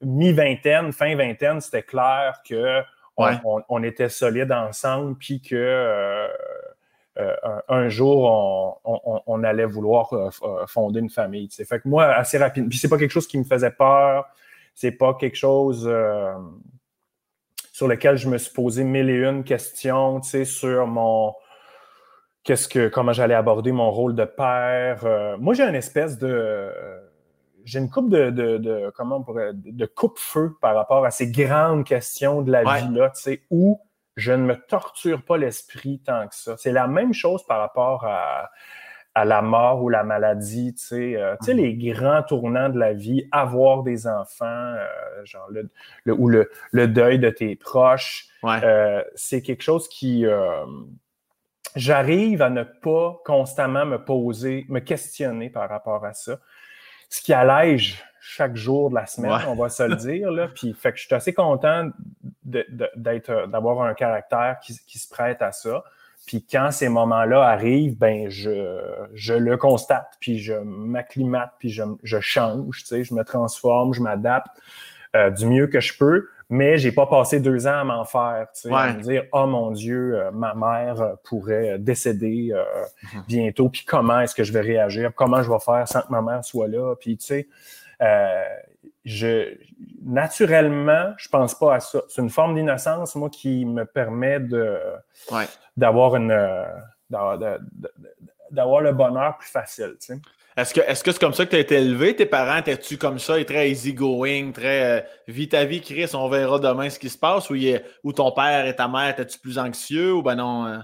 [0.00, 2.82] mi vingtaine, fin vingtaine, c'était clair que
[3.16, 6.28] on, était solide ensemble, puis que euh,
[7.68, 8.80] un, jour,
[9.26, 10.10] on, allait vouloir
[10.66, 11.48] fonder une famille.
[11.50, 14.26] Fait que moi, assez rapidement, puis c'est pas quelque chose qui me faisait peur,
[14.74, 15.90] c'est pas quelque chose
[17.72, 21.34] sur lequel je me suis posé mille et une questions, tu sais, sur mon
[22.44, 25.04] qu'est-ce que comment j'allais aborder mon rôle de père.
[25.04, 26.70] Euh, moi, j'ai une espèce de
[27.64, 31.84] j'ai une coupe de, de, comment on pourrait de coupe-feu par rapport à ces grandes
[31.84, 33.80] questions de la vie là, tu sais, où
[34.16, 36.56] je ne me torture pas l'esprit tant que ça.
[36.58, 38.50] C'est la même chose par rapport à
[39.14, 42.78] à la mort ou la maladie, tu sais, euh, tu sais, les grands tournants de
[42.78, 44.86] la vie, avoir des enfants, euh,
[45.24, 45.70] genre le,
[46.12, 50.24] ou le, le, deuil de tes proches, euh, c'est quelque chose qui,
[51.76, 56.38] j'arrive à ne pas constamment me poser, me questionner par rapport à ça,
[57.12, 60.72] ce qui allège chaque jour de la semaine, on va se le dire, là, puis
[60.72, 61.90] fait que je suis assez content
[62.42, 65.84] d'être, d'avoir un caractère qui, qui se prête à ça.
[66.26, 68.80] Puis quand ces moments-là arrivent, ben je,
[69.12, 73.92] je le constate, puis je m'acclimate, puis je, je change, tu sais, je me transforme,
[73.92, 74.56] je m'adapte
[75.14, 78.48] euh, du mieux que je peux, mais j'ai pas passé deux ans à m'en faire,
[78.54, 82.52] tu sais, à me dire oh mon Dieu, euh, ma mère euh, pourrait décéder
[83.14, 83.22] mhm.
[83.26, 86.20] bientôt, puis comment est-ce que je vais réagir, comment je vais faire sans que ma
[86.20, 87.48] mère soit là, puis tu sais,
[89.04, 89.56] je
[90.04, 92.02] naturellement, je pense pas à ça.
[92.08, 94.78] C'est une forme d'innocence, moi, qui me permet de
[95.76, 96.64] d'avoir une euh,
[98.50, 99.96] d'avoir le bonheur plus facile.
[100.00, 100.20] Tu sais.
[100.56, 102.14] Est-ce que c'est comme ça que tu as été élevé?
[102.14, 106.28] Tes parents, étais-tu comme ça, et très easy-going, très euh, vis ta vie, Chris, on
[106.28, 107.56] verra demain ce qui se passe, ou,
[108.04, 110.12] ou ton père et ta mère, étais-tu plus anxieux?
[110.12, 110.66] Ou ben non?
[110.66, 110.78] Euh?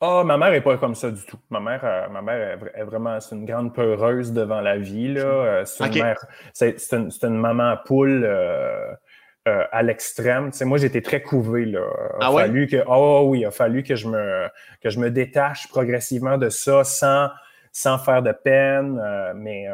[0.00, 1.38] Ah, ma mère n'est pas comme ça du tout.
[1.48, 5.08] Ma mère, euh, ma mère est, vraiment c'est une grande peureuse devant la vie.
[5.14, 5.20] Là.
[5.20, 6.14] Euh, c'est, une,
[6.52, 8.92] c'est, une, une maman poule euh,
[9.46, 10.50] à l'extrême.
[10.50, 11.64] Tu sais, moi, j'étais très couvé.
[11.64, 11.80] Là.
[12.20, 14.48] ah fallu que, oh oui, il a fallu que je me,
[14.82, 17.30] que je me détache progressivement de ça sans,
[17.76, 19.00] sans faire de peine.
[19.34, 19.68] mais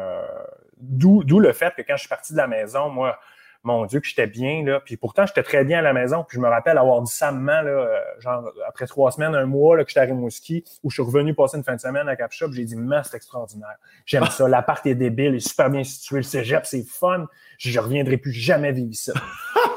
[0.77, 3.17] d'où, d'où le fait que quand je suis parti de la maison, moi,
[3.63, 4.81] mon Dieu, que j'étais bien, là.
[4.81, 6.25] Puis pourtant, j'étais très bien à la maison.
[6.27, 9.77] Puis je me rappelle avoir dit ça là, euh, genre après trois semaines, un mois,
[9.77, 12.15] là, que j'étais à Rimouski, où je suis revenu passer une fin de semaine à
[12.17, 13.77] Cap Shop, j'ai dit, mais c'est extraordinaire.
[14.05, 14.49] J'aime ça.
[14.49, 17.27] L'appart est débile, il est super bien situé, le cégep, c'est fun.
[17.57, 19.11] Je reviendrai plus jamais vivre ici.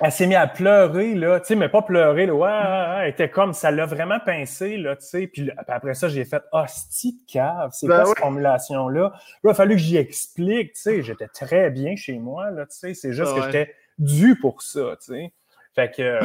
[0.00, 3.30] elle s'est mise à pleurer, là, tu sais, mais pas pleurer, là, ouais, elle était
[3.30, 7.32] comme, ça l'a vraiment pincé, là, tu sais, puis après ça, j'ai fait, hostie de
[7.32, 9.02] cave, c'est ben quoi cette formulation-là?
[9.02, 12.66] Là, il a fallu que j'y explique, tu sais, j'étais très bien chez moi, là,
[12.66, 15.32] tu sais, c'est juste ah que j'étais dû pour ça, tu sais.
[15.74, 16.20] Fait que, euh,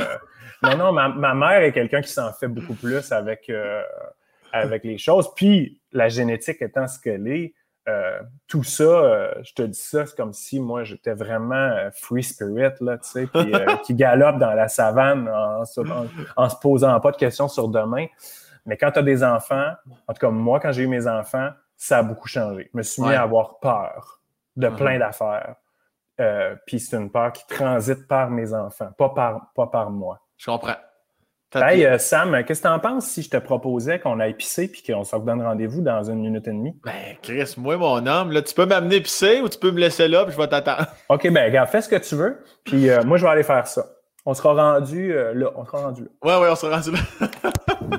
[0.64, 3.82] non, non, ma, ma, mère est quelqu'un qui s'en fait beaucoup plus avec, euh,
[4.52, 7.54] avec les choses, puis la génétique étant ce qu'elle est,
[7.90, 11.90] euh, tout ça, euh, je te dis ça, c'est comme si moi j'étais vraiment euh,
[11.94, 13.52] free spirit, là, tu sais, puis,
[13.84, 18.06] qui galope dans la savane en, se posant pas de questions sur demain.
[18.66, 19.72] Mais quand tu as des enfants,
[20.08, 22.70] en tout cas, moi, quand j'ai eu mes enfants, ça a beaucoup changé.
[22.72, 24.22] Je me suis mis à avoir peur
[24.56, 24.76] de uh-huh.
[24.76, 25.56] plein d'affaires.
[26.68, 30.20] puis c'est une peur qui transite par mes enfants, pas par, pas par moi.
[30.38, 30.76] Je comprends.
[31.56, 34.68] Hey, euh, Sam, qu'est-ce que tu en penses si je te proposais qu'on aille pisser
[34.68, 36.76] puis qu'on se redonne rendez-vous dans une minute et demie?
[36.84, 40.08] Ben, Chris, moi, mon homme, là, tu peux m'amener pisser ou tu peux me laisser
[40.08, 40.86] là puis je vais t'attendre.
[41.10, 43.66] OK, ben, regarde, fais ce que tu veux, puis euh, moi, je vais aller faire
[43.66, 43.84] ça.
[44.28, 45.52] On sera rendu euh, là.
[45.56, 46.10] On sera rendu là.
[46.24, 47.00] Ouais, ouais, on sera rendu là.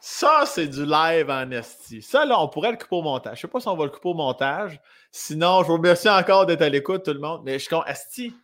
[0.00, 2.00] ça, c'est du live en esti.
[2.00, 3.36] Ça, là, on pourrait le couper au montage.
[3.36, 4.80] Je sais pas si on va le couper au montage.
[5.12, 7.42] Sinon, je vous remercie encore d'être à l'écoute, tout le monde.
[7.44, 8.34] Mais je suis esti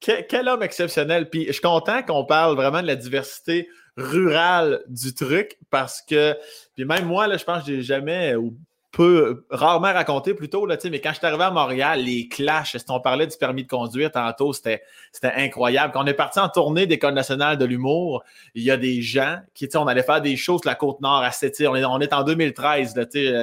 [0.00, 1.28] quel, homme exceptionnel.
[1.28, 6.36] Puis je suis content qu'on parle vraiment de la diversité rurale du truc parce que,
[6.76, 8.56] puis même moi, là, je pense que j'ai jamais ou
[8.90, 13.00] peu, rarement raconté plutôt, là, mais quand je suis arrivé à Montréal, les clashs, on
[13.00, 14.82] parlait du permis de conduire tantôt, c'était
[15.22, 15.92] incroyable.
[15.92, 18.24] Quand on est parti en tournée d'École nationale de l'humour,
[18.54, 21.30] il y a des gens qui, on allait faire des choses sur la Côte-Nord à
[21.30, 22.94] On est, on est en 2013,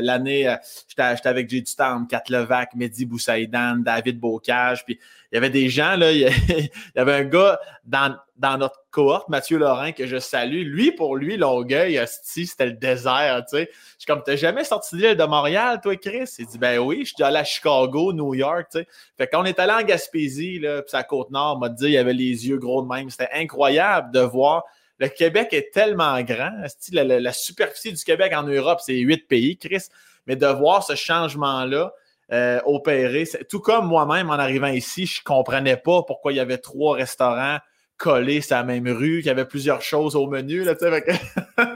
[0.01, 0.55] l'année, euh,
[0.87, 1.63] j'étais avec J.
[1.63, 4.99] Town, Kat Levac, Mehdi Boussaïdan, David Bocage, puis
[5.35, 9.27] il y avait des gens, là, il y avait un gars dans, dans notre cohorte,
[9.27, 10.63] Mathieu Laurent, que je salue.
[10.63, 13.69] Lui, pour lui, Longueuil, c'était le désert, tu sais.
[13.69, 16.33] Je suis comme, t'as jamais sorti de l'île de Montréal, toi, Chris?
[16.39, 18.87] Il dit, ben oui, je suis allé à Chicago, New York, tu sais.
[19.17, 22.13] Fait qu'on est allé en Gaspésie, là, puis à Côte-Nord, m'a dit, il y avait
[22.13, 23.09] les yeux gros de même.
[23.09, 24.63] C'était incroyable de voir.
[24.99, 26.53] Le Québec est tellement grand.
[26.93, 29.83] La, la, superficie du Québec en Europe, c'est huit pays, Chris.
[30.27, 31.91] Mais de voir ce changement-là,
[32.31, 33.25] euh, opérer.
[33.49, 36.95] Tout comme moi-même, en arrivant ici, je ne comprenais pas pourquoi il y avait trois
[36.95, 37.59] restaurants
[37.97, 40.63] collés sur la même rue, qu'il y avait plusieurs choses au menu.
[40.63, 40.73] Là,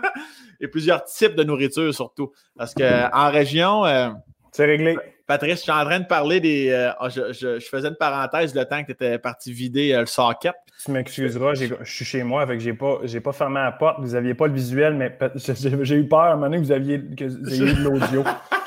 [0.61, 2.31] et plusieurs types de nourriture surtout.
[2.57, 4.09] Parce qu'en région, euh,
[4.51, 4.97] C'est réglé.
[5.27, 6.69] Patrice, je suis en train de parler des.
[6.71, 10.05] Euh, ah, je, faisais une parenthèse le temps que tu étais parti vider euh, le
[10.07, 10.55] socket.
[10.83, 13.99] Tu m'excuseras, je suis chez moi, avec j'ai pas, pas fermé la porte.
[13.99, 16.71] Vous n'aviez pas le visuel, mais j'ai eu peur à un moment donné que vous
[16.71, 18.23] aviez, que vous ayez de l'audio.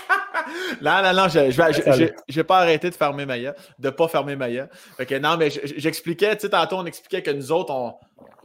[0.83, 4.51] non, non, non, je vais pas arrêter de fermer ma gueule, de pas fermer ma
[4.51, 4.69] gueule.
[5.21, 7.95] non, mais j'expliquais, tu sais, tantôt, on expliquait que nous autres, on,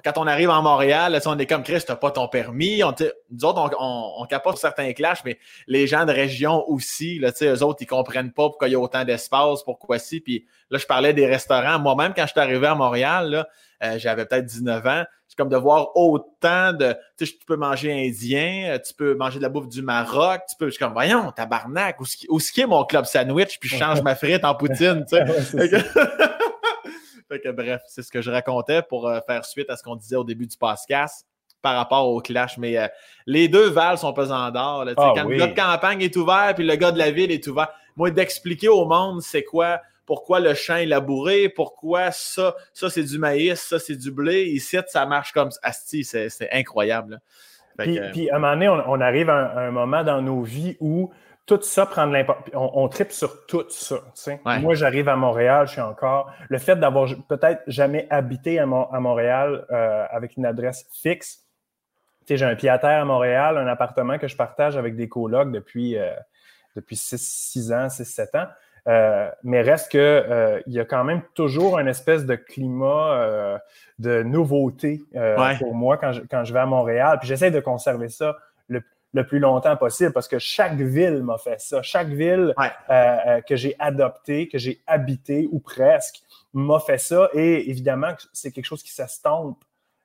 [0.03, 2.83] quand on arrive en Montréal, on est comme Chris, t'as pas ton permis.
[2.83, 2.93] On,
[3.31, 5.37] nous autres, on, on, capote certains clashs, mais
[5.67, 8.79] les gens de région aussi, là, eux autres, ils comprennent pas pourquoi il y a
[8.79, 10.19] autant d'espace, pourquoi si.
[10.21, 11.79] Puis là, je parlais des restaurants.
[11.79, 13.47] Moi-même, quand je suis arrivé à Montréal,
[13.83, 15.03] euh, j'avais peut-être 19 ans.
[15.27, 16.95] C'est comme de voir autant de.
[17.17, 20.41] Tu sais, tu peux manger indien, euh, tu peux manger de la bouffe du Maroc,
[20.49, 20.67] tu peux.
[20.67, 24.15] Je suis comme, voyons, tabarnak, où, où est mon club sandwich, puis je change ma
[24.15, 25.83] frite en poutine, tu sais.
[27.27, 29.95] Fait que bref, c'est ce que je racontais pour euh, faire suite à ce qu'on
[29.95, 31.27] disait au début du podcast
[31.61, 32.57] par rapport au clash.
[32.57, 32.87] Mais euh,
[33.25, 34.85] les deux Vals sont pesants d'or.
[34.95, 37.45] Ah quand le gars de campagne est ouvert puis le gars de la ville est
[37.47, 42.89] ouvert, moi, d'expliquer au monde c'est quoi, pourquoi le champ est labouré, pourquoi ça, ça
[42.89, 44.45] c'est du maïs, ça c'est du blé.
[44.45, 45.59] Ici, ça marche comme ça.
[45.71, 47.21] c'est incroyable.
[47.77, 51.11] Puis, à un moment donné, on, arrive à un, moment dans nos vies où
[51.45, 52.49] tout ça prend de l'importance.
[52.55, 53.97] On, tripe sur tout ça.
[54.59, 56.31] Moi, j'arrive à Montréal, je suis encore.
[56.49, 61.43] Le fait d'avoir peut-être jamais habité à, Montréal euh, avec une adresse fixe.
[62.27, 65.51] J'ai un pied à terre à Montréal, un appartement que je partage avec des colocs
[65.51, 66.11] depuis, euh,
[66.75, 68.47] depuis 6, ans, 6-7 ans.
[68.87, 73.59] Euh, mais reste que il y a quand même toujours une espèce de climat
[73.99, 75.01] de nouveauté
[75.59, 77.17] pour moi quand je, quand je vais à Montréal.
[77.19, 78.37] Puis j'essaie de conserver ça
[78.69, 78.81] le,
[79.13, 81.81] le plus longtemps possible parce que chaque ville m'a fait ça.
[81.81, 86.21] Chaque ville euh, euh, que j'ai adoptée, que j'ai habité ou presque,
[86.53, 87.29] m'a fait ça.
[87.33, 89.63] Et évidemment, c'est quelque chose qui s'estompe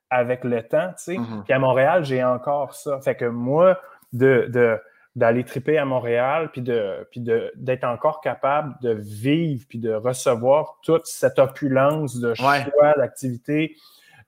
[0.09, 1.15] avec le temps, tu sais.
[1.15, 1.43] Mm-hmm.
[1.43, 2.99] Puis à Montréal, j'ai encore ça.
[3.01, 3.79] Fait que moi,
[4.13, 4.79] de,
[5.15, 10.79] d'aller triper à Montréal, puis de puis d'être encore capable de vivre, puis de recevoir
[10.83, 12.59] toute cette opulence de choix,
[12.97, 13.75] d'activité,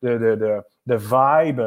[0.04, 1.62] de, de, de, de vibe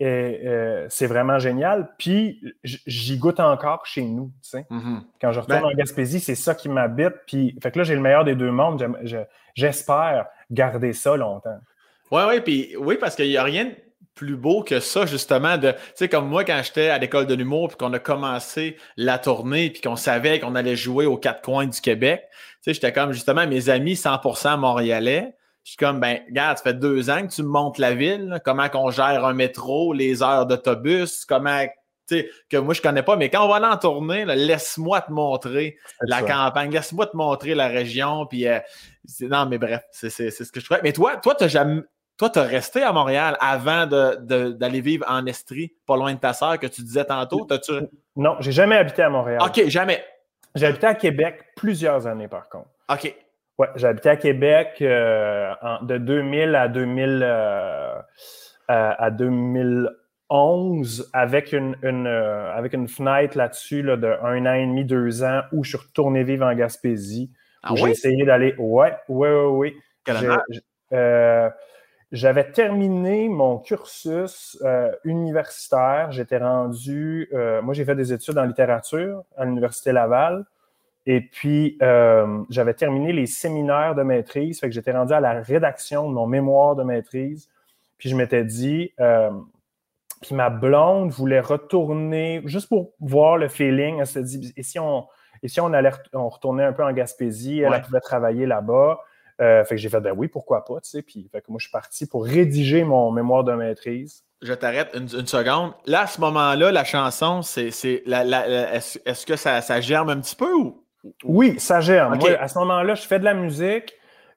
[0.00, 1.92] et euh, c'est vraiment génial.
[1.98, 4.30] Puis j'y goûte encore chez nous.
[4.42, 4.66] Tu sais.
[4.70, 5.00] Mm-hmm.
[5.20, 7.14] Quand je retourne ben en Gaspésie, c'est ça qui m'habite.
[7.26, 8.86] Puis fait que là, j'ai le meilleur des deux mondes.
[9.56, 11.58] J'espère garder ça longtemps.
[12.12, 13.74] Oui, oui, puis oui, parce qu'il n'y a rien de
[14.18, 17.34] plus beau que ça, justement, de, tu sais, comme moi, quand j'étais à l'école de
[17.34, 21.40] l'humour, puis qu'on a commencé la tournée, puis qu'on savait qu'on allait jouer aux quatre
[21.40, 26.00] coins du Québec, tu sais, j'étais comme, justement, mes amis 100% montréalais, je suis comme,
[26.00, 29.24] ben, regarde, ça fait deux ans que tu me montres la ville, comment qu'on gère
[29.24, 31.64] un métro, les heures d'autobus, comment,
[32.08, 35.02] tu sais, que moi je connais pas, mais quand on va aller en tournée, laisse-moi
[35.02, 38.58] te montrer la campagne, laisse-moi te montrer la région, puis euh,
[39.20, 40.80] non, mais bref, c'est ce que je ferais.
[40.82, 41.82] Mais toi, toi, t'as jamais.
[42.18, 46.32] Toi, tu as resté à Montréal avant d'aller vivre en Estrie, pas loin de ta
[46.32, 47.46] sœur que tu disais tantôt?
[47.46, 47.88] -tu...
[48.16, 49.40] Non, j'ai jamais habité à Montréal.
[49.40, 50.04] OK, jamais.
[50.56, 52.70] J'ai habité à Québec plusieurs années, par contre.
[52.90, 53.14] OK.
[53.58, 55.52] Oui, j'ai habité à Québec euh,
[55.82, 58.00] de 2000 à 2000 euh,
[58.68, 64.84] à 2011 avec une, euh, avec une fenêtre là-dessus là, de un an et demi,
[64.84, 67.30] deux ans où je suis retourné vivre en Gaspésie.
[67.62, 68.54] Ah où j'ai essayé d'aller.
[68.58, 69.74] Ouais, ouais, ouais, ouais.
[72.10, 74.58] J'avais terminé mon cursus
[75.04, 76.10] universitaire.
[76.10, 77.28] J'étais rendu.
[77.62, 80.46] moi, j'ai fait des études en littérature à l'Université Laval.
[81.10, 85.40] Et puis, euh, j'avais terminé les séminaires de maîtrise, fait que j'étais rendu à la
[85.40, 87.48] rédaction de mon mémoire de maîtrise.
[87.96, 89.30] Puis je m'étais dit, euh,
[90.20, 94.78] puis ma blonde voulait retourner, juste pour voir le feeling, elle s'est dit, et si
[94.78, 95.06] on,
[95.42, 98.98] et si on allait on retournait un peu en Gaspésie, elle, pouvait travailler là-bas.
[99.40, 101.02] Euh, fait que j'ai fait, ben oui, pourquoi pas, tu sais.
[101.02, 104.24] Puis, fait que moi, je suis parti pour rédiger mon mémoire de maîtrise.
[104.42, 105.72] Je t'arrête une, seconde.
[105.86, 110.36] Là, à ce moment-là, la chanson, c'est, c'est est-ce, que ça, ça germe un petit
[110.36, 110.84] peu ou?
[111.24, 112.18] Oui, ça germe.
[112.38, 113.94] à ce moment-là, je fais de la musique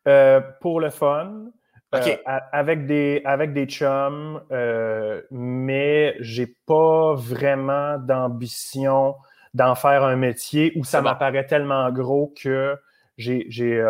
[0.07, 1.45] euh, pour le fun.
[1.93, 2.15] Euh,
[2.53, 9.15] avec, des, avec des chums, euh, mais j'ai pas vraiment d'ambition
[9.53, 12.77] d'en faire un métier où ça m'apparaît tellement gros que
[13.17, 13.85] j'ai, j'ai,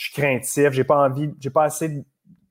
[0.00, 2.02] je suis craintif, j'ai pas envie, j'ai pas assez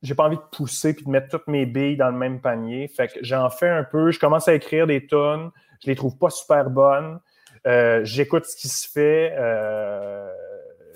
[0.03, 2.87] j'ai pas envie de pousser puis de mettre toutes mes billes dans le même panier.
[2.87, 5.49] Fait que j'en fais un peu, je commence à écrire des tonnes,
[5.83, 7.19] je les trouve pas super bonnes.
[7.65, 9.33] Euh, j'écoute ce qui se fait.
[9.35, 10.31] Euh,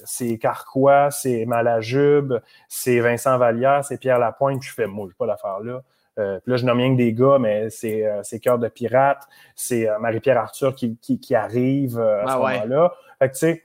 [0.05, 2.35] c'est Carquois, c'est Malajube,
[2.69, 4.61] c'est Vincent Vallière, c'est Pierre Lapointe.
[4.61, 5.81] je fais, moi, je pas l'affaire là.
[6.19, 9.87] Euh, puis là, je nomme rien que des gars, mais c'est Cœur de Pirate, c'est
[9.99, 12.93] Marie-Pierre Arthur qui, qui, arrive à ce moment-là.
[13.17, 13.63] Fait que tu sais,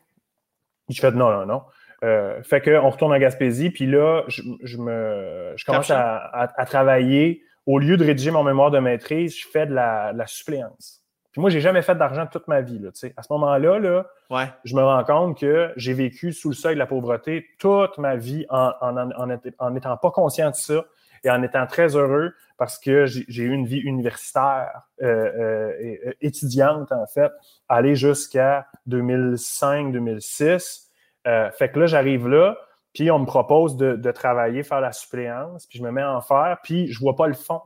[0.88, 1.62] je fais non, non, non.
[2.04, 4.42] Euh, fait qu'on retourne en Gaspésie, puis là, je,
[4.76, 7.42] me, je commence à, à, travailler.
[7.66, 11.02] Au lieu de rédiger mon mémoire de maîtrise, je fais de la, de la suppléance
[11.38, 12.78] moi, j'ai jamais fait d'argent toute ma vie.
[12.78, 14.50] Là, à ce moment-là, là, ouais.
[14.64, 18.16] je me rends compte que j'ai vécu sous le seuil de la pauvreté toute ma
[18.16, 20.84] vie en n'étant pas conscient de ça
[21.24, 26.92] et en étant très heureux parce que j'ai eu une vie universitaire, euh, euh, étudiante
[26.92, 27.32] en fait,
[27.68, 30.87] aller jusqu'à 2005-2006.
[31.28, 32.56] Euh, fait que là, j'arrive là,
[32.94, 36.58] puis on me propose de, travailler, faire la suppléance, puis je me mets en faire,
[36.62, 37.60] puis je vois pas le fond.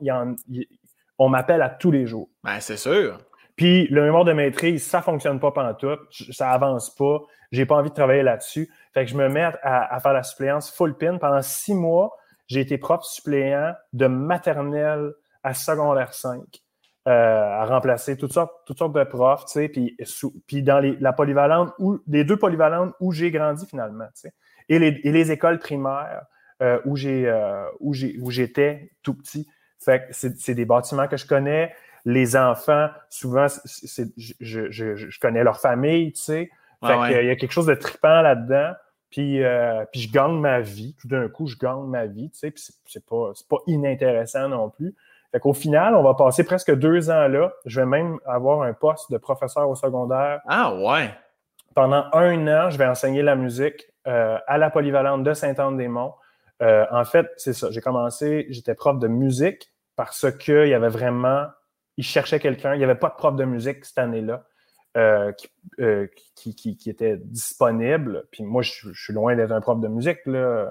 [1.18, 2.28] on m'appelle à tous les jours.
[2.42, 3.18] Ben, c'est sûr.
[3.56, 7.20] Puis le mémoire de maîtrise, ça fonctionne pas pendant tout, ça avance pas,
[7.52, 8.68] j'ai pas envie de travailler là-dessus.
[8.92, 11.18] Fait que je me mets à, faire la suppléance full pin.
[11.18, 16.40] Pendant six mois, j'ai été prof suppléant de maternelle à secondaire 5.
[17.08, 19.96] Euh, à remplacer toutes sortes, toutes sortes de profs, tu sais, puis,
[20.46, 24.32] puis dans les, la polyvalente, ou les deux polyvalentes où j'ai grandi finalement, tu sais,
[24.68, 26.22] et les, et les écoles primaires
[26.62, 27.92] euh, où j'ai euh, où
[28.30, 29.48] j'étais tout petit.
[29.84, 31.74] Fait que c'est des bâtiments que je connais,
[32.04, 36.50] les enfants, souvent, je, connais leur famille, tu sais.
[36.86, 38.74] Fait qu'il y a quelque chose de trippant là-dedans.
[39.10, 40.94] Puis, euh, puis je gagne ma vie.
[41.00, 42.50] Tout d'un coup, je gagne ma vie, tu sais.
[42.52, 44.94] Puis c'est pas, pas inintéressant non plus.
[45.32, 47.52] Fait qu'au final, on va passer presque deux ans là.
[47.64, 50.40] Je vais même avoir un poste de professeur au secondaire.
[50.46, 51.10] Ah ouais!
[51.74, 56.14] Pendant un an, je vais enseigner la musique euh, à la polyvalente de Saint-Anne-des-Monts.
[56.60, 57.70] Euh, en fait, c'est ça.
[57.70, 61.46] J'ai commencé, j'étais prof de musique parce qu'il y avait vraiment
[61.96, 62.74] il cherchait quelqu'un.
[62.74, 64.44] Il n'y avait pas de prof de musique cette année-là
[64.96, 65.32] euh,
[65.80, 66.06] euh,
[66.36, 68.24] qui, qui, était disponible.
[68.30, 70.18] Puis moi, je, suis loin d'être un prof de musique.
[70.26, 70.70] Là.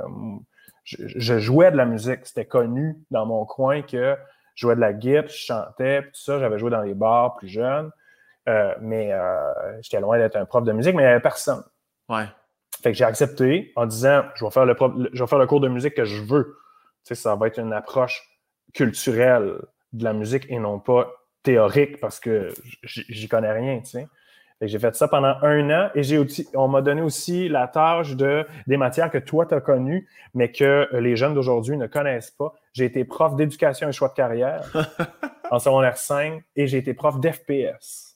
[0.83, 2.25] Je, jouais de la musique.
[2.25, 4.15] C'était connu dans mon coin que
[4.55, 6.39] je jouais de la guitare, je chantais, tout ça.
[6.39, 7.91] J'avais joué dans les bars plus jeunes.
[8.49, 9.11] Euh, mais
[9.81, 11.63] j'étais loin d'être un prof de musique, mais il n'y avait personne.
[12.09, 12.25] Ouais.
[12.81, 14.75] Fait que j'ai accepté en disant je vais faire le,
[15.13, 16.57] je vais faire le cours de musique que je veux.
[17.05, 18.23] Tu sais, ça va être une approche
[18.73, 19.59] culturelle
[19.93, 21.11] de la musique et non pas
[21.43, 22.49] théorique parce que
[22.83, 24.07] j'y connais rien, tu sais.
[24.61, 28.15] J'ai fait ça pendant un an et j'ai aussi, on m'a donné aussi la tâche
[28.15, 32.31] de des matières que toi tu as connues, mais que les jeunes d'aujourd'hui ne connaissent
[32.31, 32.53] pas.
[32.73, 34.63] J'ai été prof d'éducation et choix de carrière
[35.51, 38.11] en secondaire 5 et j'ai été prof d'FPS.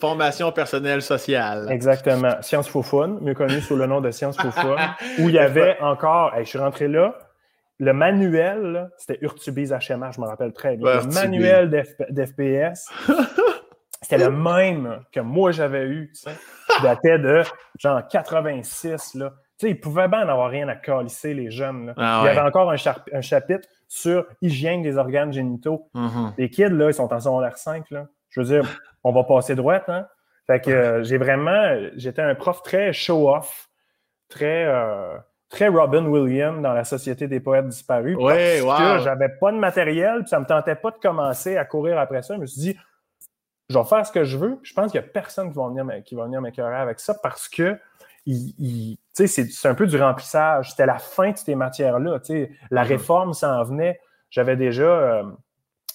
[0.00, 1.68] Formation personnelle sociale.
[1.70, 2.42] Exactement.
[2.42, 4.80] Sciences Foufoune, mieux connu sous le nom de Sciences Foufoune,
[5.20, 7.16] où il y avait encore, je suis rentré là,
[7.78, 11.00] le manuel, c'était Urtubise HMA, je me rappelle très bien.
[11.00, 11.70] le manuel
[12.10, 12.88] d'FPS,
[14.04, 16.36] c'était le même que moi j'avais eu, tu sais.
[16.68, 17.42] Qui datait de
[17.78, 19.32] genre 86, là.
[19.58, 21.94] Tu sais, ils pouvaient bien n'avoir rien à calisser, les jeunes.
[21.96, 25.88] Ah il y avait encore un, chapitre sur hygiène des organes génitaux.
[25.94, 26.32] Mm-hmm.
[26.38, 28.06] Les kids, là, ils sont en secondaire 5, là.
[28.30, 28.68] Je veux dire,
[29.04, 30.06] on va passer droite, hein.
[30.46, 33.68] Fait que euh, j'ai vraiment, j'étais un prof très show-off,
[34.28, 34.66] très...
[34.66, 35.16] Euh,
[35.54, 38.16] très Robin Williams dans la Société des poètes disparus.
[38.18, 41.64] Oui, parce que j'avais pas de matériel, puis ça me tentait pas de commencer à
[41.64, 42.34] courir après ça.
[42.34, 42.76] Je me suis dit,
[43.68, 44.58] je vais faire ce que je veux.
[44.62, 47.14] Je pense qu'il n'y a personne qui va venir, qui va venir m'écœurer avec ça
[47.14, 47.78] parce que
[48.26, 50.70] c'est un peu du remplissage.
[50.70, 52.18] C'était la fin de ces matières-là.
[52.70, 52.86] La mm-hmm.
[52.86, 54.00] réforme s'en venait.
[54.30, 55.22] J'avais déjà euh,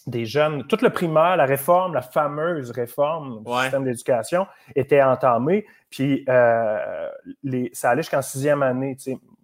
[0.08, 5.66] des jeunes, toute le primaire, la réforme, la fameuse réforme du système d'éducation était entamée.
[5.90, 7.10] Puis euh,
[7.44, 8.96] les, ça allait jusqu'en sixième année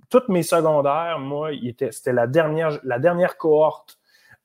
[0.10, 1.50] toutes mes secondaires, moi,
[1.92, 4.00] c'était la dernière, la dernière cohorte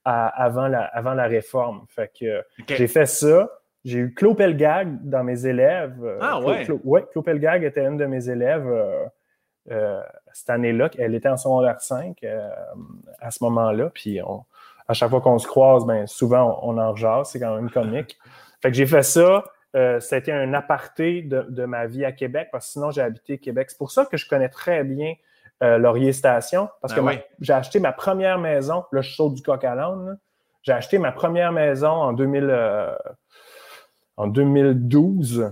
[0.05, 1.85] avant, la, avant la réforme.
[1.89, 3.49] Fait que j'ai fait ça.
[3.85, 6.19] J'ai eu Claude Pelgag dans mes élèves.
[6.21, 6.67] Ah ouais?
[6.85, 9.05] Oui, Claude Pelgag était une de mes élèves euh,
[9.71, 10.03] euh,
[10.33, 10.91] cette année-là.
[10.99, 12.49] Elle était en secondaire 5 euh,
[13.21, 13.91] à ce moment-là.
[13.95, 17.31] Puis à chaque fois qu'on se croise, ben, souvent on, en rejase.
[17.31, 18.19] C'est quand même comique.
[18.63, 19.45] Fait que j'ai fait ça.
[19.73, 23.71] été un aparté de, de, ma vie à Québec parce que sinon j'ai habité Québec.
[23.71, 25.15] C'est pour ça que je connais très bien
[25.63, 29.63] euh, Laurier Station, parce que ben j'ai acheté ma première maison, le je du coq
[29.63, 30.19] à l'âne.
[30.63, 32.95] J'ai acheté ma première maison en, 2000, euh,
[34.21, 35.51] en 2012,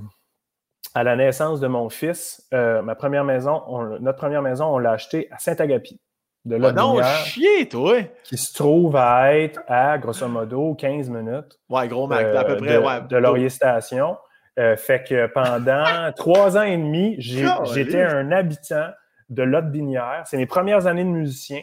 [0.94, 2.46] à la naissance de mon fils.
[2.52, 3.62] Euh, ma première maison,
[4.00, 5.98] notre première maison, on l'a achetée à Saint-Agapi.
[6.44, 8.02] De oh non, chier, toi!
[8.24, 11.58] Qui se trouve à être à, grosso modo, 15 minutes.
[11.70, 13.00] Ouais, gros Mac, à peu près, de, ouais.
[13.08, 14.18] De Laurier Station.
[14.56, 18.90] fait que pendant trois ans et demi, j'étais un habitant
[19.30, 20.24] de Lotte Binière.
[20.26, 21.62] C'est mes premières années de musicien.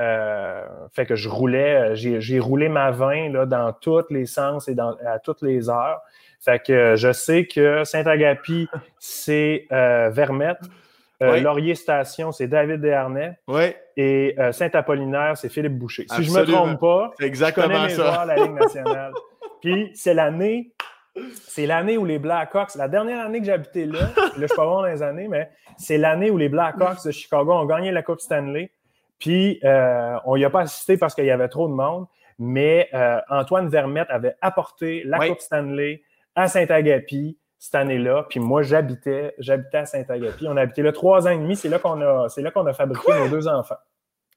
[0.00, 0.64] Euh,
[0.94, 4.96] fait que je roulais, j'ai roulé ma vin là, dans tous les sens et dans,
[5.06, 6.00] à toutes les heures.
[6.40, 8.68] Fait que je sais que Saint-Agapi,
[8.98, 10.60] c'est euh, Vermette.
[11.22, 13.38] Euh, Laurier Station, c'est David Desharnais.
[13.46, 13.74] Oui.
[13.98, 16.06] Et Saint-Apollinaire, c'est Philippe Boucher.
[16.08, 18.24] Si je ne me trompe pas, exactement je connais mes ça.
[18.24, 19.12] la Ligue nationale.
[19.60, 20.72] Puis c'est l'année
[21.32, 24.64] c'est l'année où les Blackhawks, la dernière année que habité là, là je suis pas
[24.64, 28.20] dans les années, mais c'est l'année où les Blackhawks de Chicago ont gagné la Coupe
[28.20, 28.70] Stanley.
[29.18, 32.06] Puis euh, on n'y a pas assisté parce qu'il y avait trop de monde,
[32.38, 36.02] mais euh, Antoine Vermette avait apporté la Coupe Stanley
[36.34, 38.26] à Saint-Agapi cette année-là.
[38.28, 40.46] Puis moi, j'habitais, j'habitais à Saint-Agapi.
[40.48, 41.56] On a habité là trois ans et demi.
[41.56, 43.76] C'est là qu'on a, c'est là qu'on a fabriqué nos deux enfants.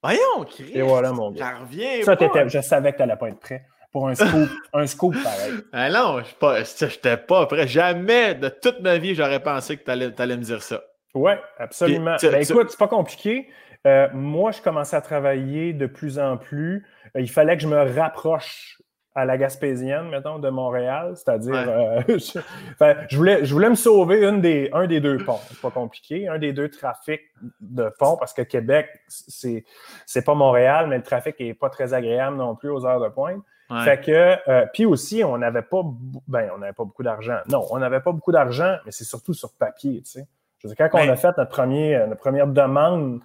[0.01, 0.71] Voyons, Chris.
[0.73, 1.45] Et voilà, mon gars.
[1.53, 2.47] Ça revient Ça, pas.
[2.47, 5.53] je savais que tu n'allais pas être prêt pour un scoop, un scoop pareil.
[5.71, 7.67] Ah non, je suis pas- j'étais pas prêt.
[7.67, 10.07] Jamais de toute ma vie, j'aurais pensé que tu allais,
[10.37, 10.81] me dire ça.
[11.13, 12.15] Oui, absolument.
[12.17, 13.47] Puis, tu- Ben, tu- écoute, c'est pas compliqué.
[13.85, 16.85] Euh, moi, je commençais à travailler de plus en plus.
[17.15, 18.81] Euh, il fallait que je me rapproche
[19.15, 21.13] à la Gaspésienne, mettons, de Montréal.
[21.15, 22.39] C'est-à-dire, euh, je,
[22.71, 25.39] enfin, je voulais, je voulais me sauver une des, un des deux ponts.
[25.49, 26.27] C'est pas compliqué.
[26.27, 27.21] Un des deux trafics
[27.61, 29.65] de ponts, parce que Québec, c'est,
[30.05, 33.09] c'est pas Montréal, mais le trafic est pas très agréable non plus aux heures de
[33.09, 33.43] pointe.
[33.69, 33.83] Ouais.
[33.83, 35.81] Fait que, euh, puis aussi, on n'avait pas,
[36.27, 37.37] ben, on n'avait pas beaucoup d'argent.
[37.47, 40.27] Non, on n'avait pas beaucoup d'argent, mais c'est surtout sur papier, tu sais.
[40.59, 43.21] Je veux dire, quand on a fait notre, premier, euh, notre première demande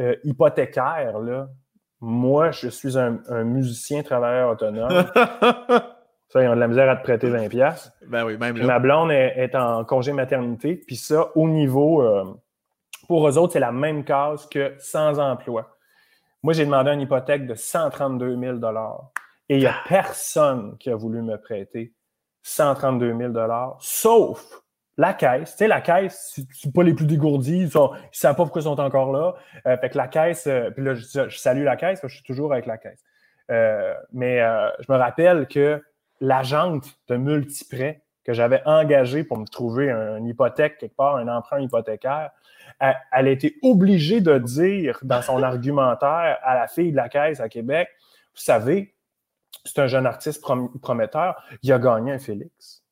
[0.00, 1.48] euh, hypothécaire, là,
[2.04, 4.90] moi, je suis un, un musicien travailleur autonome.
[6.28, 7.48] ça, ils ont de la misère à te prêter 20$.
[7.48, 7.92] piastres.
[8.06, 8.66] ben oui, même là.
[8.66, 10.76] ma blonde est, est en congé maternité.
[10.86, 12.24] Puis ça, au niveau, euh,
[13.08, 15.76] pour eux autres, c'est la même case que sans emploi.
[16.42, 18.58] Moi, j'ai demandé une hypothèque de 132 000
[19.48, 21.94] et il n'y a personne qui a voulu me prêter
[22.42, 23.32] 132 000
[23.80, 24.62] sauf
[24.96, 25.52] la caisse.
[25.52, 27.68] Tu sais, la caisse, c'est- pas les plus dégourdis, ils ne
[28.12, 29.34] savent pas pourquoi ils sont encore là.
[29.66, 32.16] Euh, fait que la caisse, euh, puis là, je, je salue la caisse, parce que
[32.18, 33.02] je suis toujours avec la caisse.
[33.50, 35.82] Euh, mais je me rappelle que
[36.20, 41.28] l'agente de multiprêt que j'avais engagée pour me trouver un- une hypothèque quelque part, un
[41.28, 42.30] emprunt hypothécaire,
[42.80, 47.08] elle, elle a été obligée de dire dans son argumentaire à la fille de la
[47.10, 47.88] caisse à Québec,
[48.34, 48.94] vous savez,
[49.64, 52.83] c'est un jeune artiste prom- prometteur, il a gagné un Félix.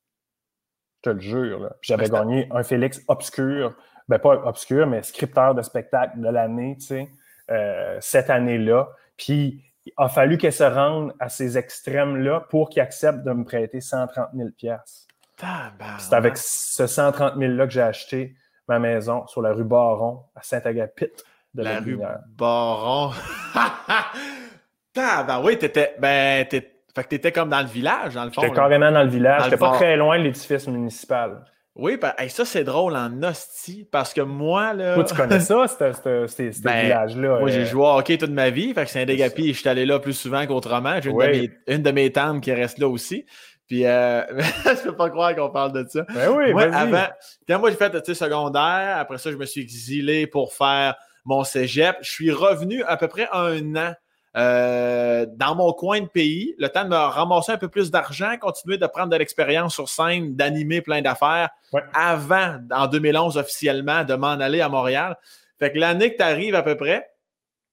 [1.05, 1.74] Je te le jure.
[1.81, 3.74] J'avais gagné un Félix obscur,
[4.09, 7.09] ben pas obscur, mais scripteur de spectacle de l'année, tu sais,
[7.51, 8.89] euh, cette année-là.
[9.16, 13.45] Puis il a fallu qu'elle se rende à ces extrêmes-là pour qu'il accepte de me
[13.45, 15.09] prêter 130 000 piastres.
[15.37, 16.01] Tabarnak.
[16.01, 18.37] C'est avec ce 130 000-là que j'ai acheté
[18.69, 21.11] ma maison sur la rue Baron à Saint-Agapit
[21.55, 21.99] de La la, rue.
[22.29, 23.11] Baron.
[24.95, 25.97] ben oui, t'étais.
[25.99, 28.43] Ben, t'es- fait que t'étais comme dans le village, dans le fond.
[28.43, 29.44] J'étais carrément dans le village.
[29.44, 31.44] J'étais pas très loin de l'édifice municipal.
[31.74, 34.94] Oui, ben, hey, ça, c'est drôle en hostie, parce que moi, là.
[34.94, 37.39] Toi, tu connais ça, ce- Ben, village-là?
[37.40, 38.74] Moi, j'ai euh, joué au hockey toute ma vie.
[38.74, 41.01] Fait que Saint-Dégapi, je suis allé là plus souvent qu'autrement.
[41.01, 41.27] J'ai une, Oui.
[41.27, 43.24] de mes, une de mes tantes qui reste là aussi.
[43.66, 46.05] Puis, euh, je peux pas croire qu'on parle de ça.
[46.14, 47.06] Ben oui, moi, avant,
[47.48, 50.94] quand moi, j'ai fait le secondaire, après ça, je me suis exilé pour faire
[51.24, 51.97] mon cégep.
[52.02, 53.94] Je suis revenu à peu près un an
[54.37, 58.37] euh, dans mon coin de pays, le temps de me ramasser un peu plus d'argent,
[58.41, 61.83] continuer de prendre de l'expérience sur scène, d'animer plein d'affaires, Ouais.
[61.95, 65.17] avant, en 2011 officiellement, de m'en aller à Montréal.
[65.59, 67.09] Fait que l'année que tu arrives à peu près,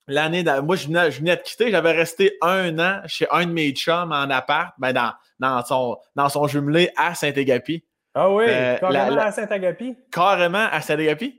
[0.07, 3.51] l'année, moi je venais, je venais de quitter, j'avais resté un an chez un de
[3.51, 7.83] mes chums en appart, ben dans, dans, son, dans son jumelé à Saint-Égapi,
[8.15, 9.95] Ah oui, Euh, carrément la- la- à Saint-Agapi?
[10.11, 11.38] carrément à Saint-Égapi.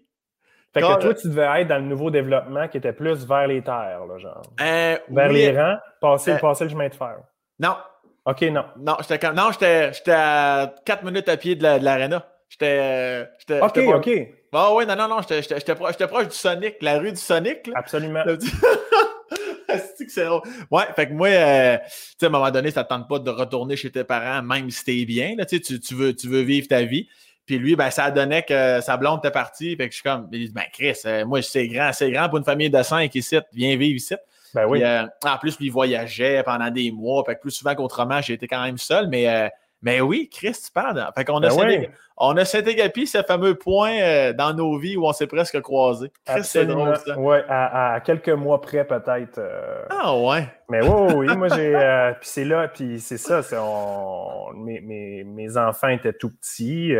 [0.72, 3.60] Fait que toi, tu devais être dans le nouveau développement qui était plus vers les
[3.62, 4.42] terres, là, genre.
[4.60, 7.16] Euh, Vers oui, les rangs, passer, Euh, passer le chemin de fer.
[7.58, 7.76] Non,
[8.24, 8.64] OK, non.
[8.78, 12.24] non, j'étais quand- non, j'étais à 4 minutes à pied de la- de l'aréna.
[12.48, 12.78] J'étais.
[12.80, 14.10] euh, j'étais- OK, pas- OK.
[14.52, 17.66] Ah oui, non, non, non, j'étais- pro- proche du Sonic, la rue du Sonic.
[17.68, 17.74] Là.
[17.76, 18.22] Absolument.
[20.08, 20.26] C'est.
[20.70, 23.20] Ouais, fait que moi, euh, tu sais, à un moment donné, ça ne tente pas
[23.20, 25.34] de retourner chez tes parents, même si t'es bien.
[25.38, 27.08] Là, tu, tu veux, tu veux vivre ta vie.
[27.50, 29.74] Puis lui, ben, ça donnait que sa blonde était partie.
[29.74, 32.28] Fait que je suis comme, il dit, ben, Chris, euh, moi, c'est grand, c'est grand
[32.28, 33.36] pour une famille de cinq ici.
[33.52, 34.14] Viens vivre ici.
[34.54, 34.78] Ben oui.
[34.78, 37.24] Puis, euh, en plus, lui, il voyageait pendant des mois.
[37.26, 39.08] Fait que plus souvent qu'autrement, j'ai été quand même seul.
[39.08, 39.48] Mais, euh,
[39.82, 41.04] mais oui, Chris, tu parles.
[41.14, 41.88] Fait qu'on a, Ben oui.
[42.16, 46.12] on a Saint-Égapi, ce fameux point euh, dans nos vies où on s'est presque croisés.
[46.26, 47.18] Chris, c'est drôle, ça.
[47.18, 49.38] Ouais, à, à quelques mois près, peut-être.
[49.38, 50.44] euh, Ah ouais.
[50.68, 51.74] Mais oui, oui, moi j'ai.
[51.74, 53.42] euh, puis c'est là, puis c'est ça.
[53.42, 56.92] c'est on- mes, mes- mes enfants étaient tout petits.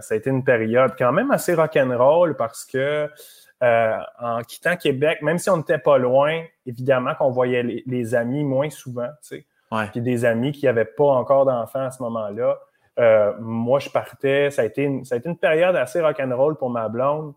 [0.00, 3.08] ça a été une période quand même assez rock'n'roll parce que
[3.60, 8.44] en quittant Québec, même si on n'était pas loin, évidemment qu'on voyait les, les amis
[8.44, 9.46] moins souvent, tu sais.
[9.92, 12.58] Puis des amis qui n'avaient pas encore d'enfants à ce moment-là.
[12.98, 14.50] Euh, moi, je partais.
[14.50, 17.34] Ça a, été une, ça a été une période assez rock'n'roll pour ma blonde.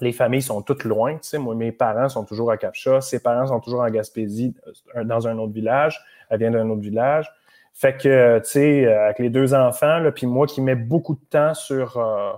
[0.00, 1.14] Les familles sont toutes loin.
[1.14, 3.00] Tu sais, moi, mes parents sont toujours à Capcha.
[3.00, 4.54] Ses parents sont toujours en Gaspésie,
[4.96, 6.00] euh, dans un autre village.
[6.28, 7.32] Elle vient d'un autre village.
[7.74, 11.24] Fait que, tu sais, euh, avec les deux enfants, puis moi qui mets beaucoup de
[11.28, 12.32] temps sur, euh,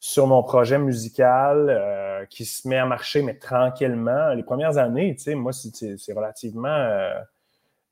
[0.00, 4.34] sur mon projet musical, euh, qui se met à marcher, mais tranquillement.
[4.34, 7.10] Les premières années, tu sais, moi, c'est relativement...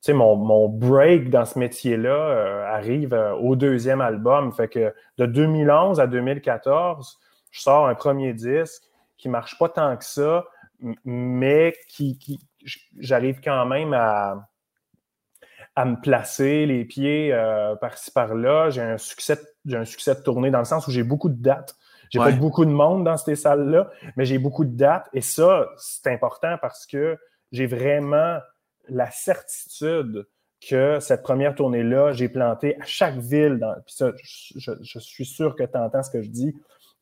[0.05, 4.53] tu sais, mon, mon break dans ce métier-là euh, arrive euh, au deuxième album.
[4.53, 7.19] Fait que de 2011 à 2014,
[7.51, 8.83] je sors un premier disque
[9.17, 10.45] qui marche pas tant que ça,
[11.07, 12.39] mais qui,
[12.99, 14.47] j'arrive quand même à,
[15.75, 18.69] à me placer les pieds euh, par-ci par-là.
[18.69, 21.43] J'ai un succès, j'ai un succès de tournée dans le sens où j'ai beaucoup de
[21.43, 21.77] dates.
[22.11, 25.09] J'ai pas beaucoup de monde dans ces salles-là, mais j'ai beaucoup de dates.
[25.15, 27.17] Et ça, c'est important parce que
[27.53, 28.39] j'ai vraiment
[28.89, 30.27] la certitude
[30.69, 33.59] que cette première tournée-là, j'ai planté à chaque ville.
[33.59, 34.12] Dans, puis ça,
[34.56, 36.56] je, suis sûr que tu entends ce que je dis.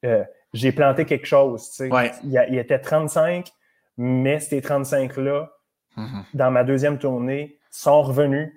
[0.05, 1.71] Euh, j'ai planté quelque chose.
[1.71, 2.13] Tu sais.
[2.25, 3.49] il, y était 35,
[3.97, 5.53] mais ces 35-là,
[5.97, 6.25] mm-hmm.
[6.35, 8.53] dans ma deuxième tournée, sont revenus.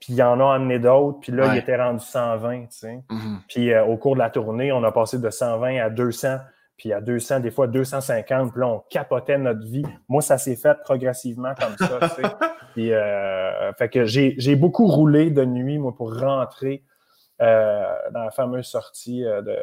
[0.00, 1.20] Puis il en a amené d'autres.
[1.20, 2.62] Puis là, il était rendu 120.
[2.62, 3.02] Tu sais.
[3.08, 3.36] Mm-hmm.
[3.48, 6.38] Puis euh, au cours de la tournée, on a passé de 120 à 200
[6.76, 9.84] puis à 200, des fois 250, puis là, on capotait notre vie.
[10.08, 12.28] Moi, ça s'est fait progressivement comme ça, tu sais.
[12.72, 16.82] Puis, euh, fait que j'ai beaucoup roulé de nuit, moi, pour rentrer
[17.40, 19.56] euh, dans la fameuse sortie euh, de,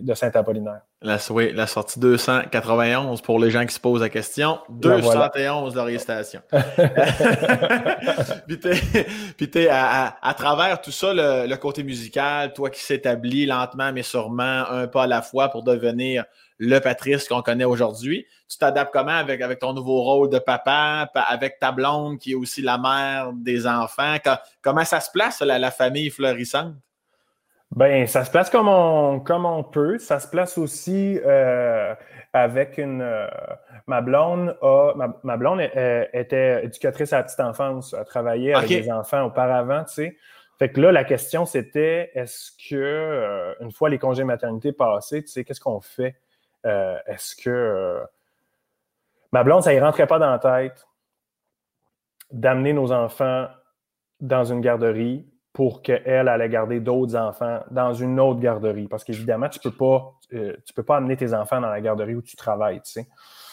[0.00, 0.80] de Saint-Apollinaire.
[1.02, 1.18] La,
[1.52, 4.60] la sortie 291 pour les gens qui se posent la question.
[4.70, 5.98] 271 voilà.
[5.98, 6.40] Station.
[9.36, 13.92] puis t'es, à, à, travers tout ça, le, le côté musical, toi qui s'établit lentement
[13.92, 16.24] mais sûrement, un pas à la fois pour devenir
[16.58, 18.26] le Patrice qu'on connaît aujourd'hui.
[18.48, 22.36] Tu t'adaptes comment avec, avec ton nouveau rôle de papa, avec ta blonde qui est
[22.36, 24.16] aussi la mère des enfants?
[24.60, 26.74] comment ça se place, la, famille florissante?
[27.74, 29.98] Ben, ça se place comme on, comme on peut.
[29.98, 31.94] Ça se place aussi euh,
[32.32, 33.02] avec une.
[33.02, 33.26] Euh,
[33.86, 34.92] ma blonde a,
[35.22, 39.94] ma, blonde était éducatrice à la petite enfance, a travaillé avec des enfants auparavant, tu
[39.94, 40.16] sais.
[40.62, 45.22] Fait que là, la question, c'était est-ce que, euh, une fois les congés maternité passés,
[45.24, 46.14] tu sais, qu'est-ce qu'on fait?
[46.66, 48.00] Euh, est-ce que euh,
[49.32, 50.86] ma blonde, ça ne rentrait pas dans la tête
[52.30, 53.48] d'amener nos enfants
[54.20, 58.88] dans une garderie pour qu'elle allait garder d'autres enfants dans une autre garderie.
[58.88, 62.14] Parce qu'évidemment, tu ne peux, pas, euh, peux pas amener tes enfants dans la garderie
[62.14, 63.08] où tu travailles, tu sais.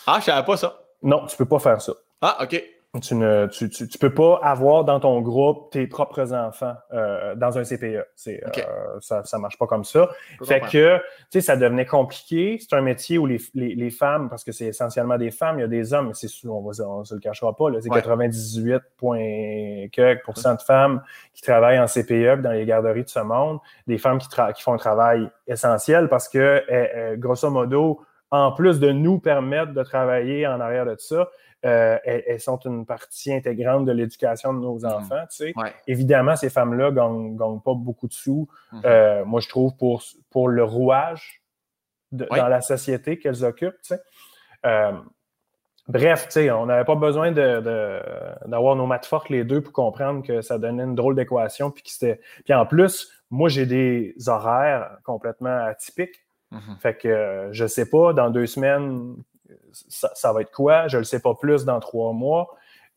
[0.08, 0.80] Ah, je savais pas ça.
[1.04, 1.94] Non, tu ne peux pas faire ça.
[2.22, 2.62] Ah, OK.
[3.04, 7.60] Tu ne tu, tu, peux pas avoir dans ton groupe tes propres enfants euh, dans
[7.60, 8.04] un CPE.
[8.16, 10.10] C'est, euh, ça ne marche pas comme ça.
[10.44, 12.58] Fait que, tu sais, ça devenait compliqué.
[12.60, 15.62] C'est un métier où les, les, les, femmes, parce que c'est essentiellement des femmes, il
[15.62, 20.62] y a des hommes, mais c'est on ne se le cachera pas, c'est 98 de
[20.66, 21.04] femmes
[21.36, 23.60] qui travaillent en CPE dans les garderies de ce monde.
[23.86, 28.02] Des femmes qui, qui font un travail essentiel parce que, eh, eh, grosso modo,
[28.32, 31.30] en plus de nous permettre de travailler en arrière de ça,
[31.66, 34.86] euh, elles, sont une partie intégrante de l'éducation de nos mhm.
[34.86, 35.26] enfants.
[35.30, 35.54] Tu sais.
[35.88, 38.48] Évidemment, ces femmes-là ne gagnent, pas beaucoup de sous.
[38.72, 38.82] Mhm.
[38.86, 41.42] Euh, moi, je trouve pour, pour le rouage
[42.12, 43.76] dans la société qu'elles occupent.
[44.66, 44.94] Euh,
[45.88, 50.26] bref, tu sais, on n'avait pas besoin d'avoir nos maths fortes les deux pour comprendre
[50.26, 51.72] que ça donnait une drôle d'équation.
[51.72, 51.84] Puis,
[52.46, 56.26] puis en plus, moi, j'ai des horaires complètement atypiques.
[56.52, 56.78] Mhm.
[56.80, 59.18] Fait que je sais pas, dans deux semaines,
[59.72, 60.88] ça, va être quoi?
[60.88, 62.56] Je ne le sais pas plus dans trois mois.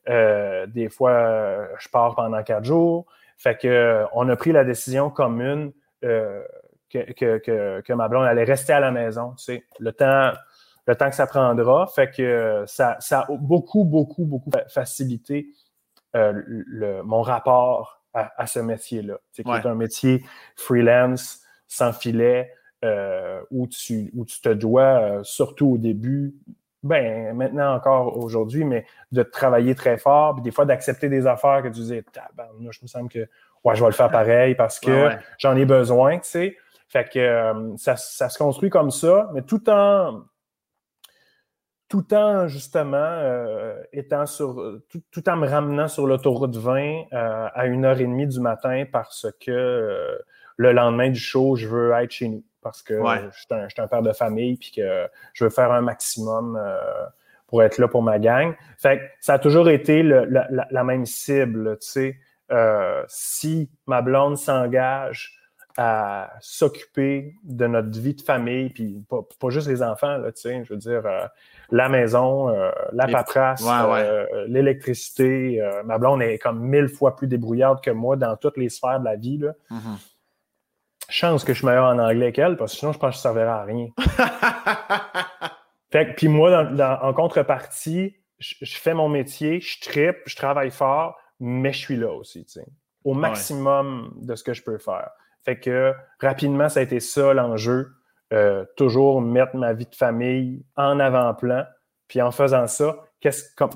[0.09, 3.05] Euh, des fois, je pars pendant quatre jours.
[3.37, 5.71] Fait que on a pris la décision commune
[6.03, 6.43] euh,
[6.89, 9.33] que, ma blonde allait rester à la maison.
[9.43, 10.31] Tu le temps,
[10.85, 11.87] le temps que ça prendra.
[11.87, 15.47] Fait que ça, a beaucoup, beaucoup, beaucoup facilité
[16.15, 19.17] euh, mon rapport à, ce métier-là.
[19.31, 20.23] C'est un métier
[20.55, 22.53] freelance, sans filet,
[23.51, 26.33] où, tu, où tu te dois, surtout au début,
[26.83, 31.61] ben, maintenant encore aujourd'hui, mais de travailler très fort, puis des fois d'accepter des affaires
[31.63, 32.03] que tu disais,
[32.59, 33.27] je me sens que
[33.63, 36.57] ouais, je vais le faire pareil parce que j'en ai besoin, tu sais.
[36.89, 40.25] Fait que euh, ça, se construit comme ça, mais tout en
[41.89, 47.65] tout en justement euh, étant sur tout, en me ramenant sur l'autoroute 20 euh, à
[47.65, 50.19] une heure et demie du matin parce que
[50.57, 54.01] le lendemain du show, je veux être chez nous parce que je, suis un, père
[54.01, 56.77] de famille puis que je veux faire un maximum euh,
[57.47, 58.55] pour être là pour ma gang.
[58.77, 62.17] Fait que ça a toujours été la, même cible, tu sais.
[62.51, 65.39] Euh, si ma blonde s'engage
[65.77, 70.63] à s'occuper de notre vie de famille, puis pas, juste les enfants, là, tu sais,
[70.63, 71.25] je veux dire, euh,
[71.71, 72.53] la maison,
[72.91, 73.65] la paperasse,
[74.47, 75.59] l'électricité.
[75.85, 79.05] ma blonde est comme mille fois plus débrouillarde que moi dans toutes les sphères de
[79.05, 79.37] la vie.
[79.37, 79.53] Là.
[79.71, 80.12] Mm-hmm
[81.13, 83.27] chance que je suis meilleur en anglais qu'elle, parce que sinon, je pense que je
[83.27, 83.87] ne servirais à rien.
[85.91, 86.67] fait puis moi,
[87.01, 92.11] en contrepartie, je, fais mon métier, je tripe, je travaille fort, mais je suis là
[92.11, 92.65] aussi, tu sais,
[93.03, 95.11] au maximum de ce que je peux faire.
[95.43, 97.91] Fait que rapidement, ça a été ça l'enjeu.
[98.31, 101.65] Euh, toujours mettre ma vie de famille en avant-plan.
[102.07, 102.97] Puis en faisant ça,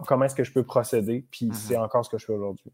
[0.07, 1.27] comment est-ce que je peux procéder?
[1.29, 1.53] Puis mm-hmm.
[1.53, 2.71] c'est encore ce que je fais aujourd'hui.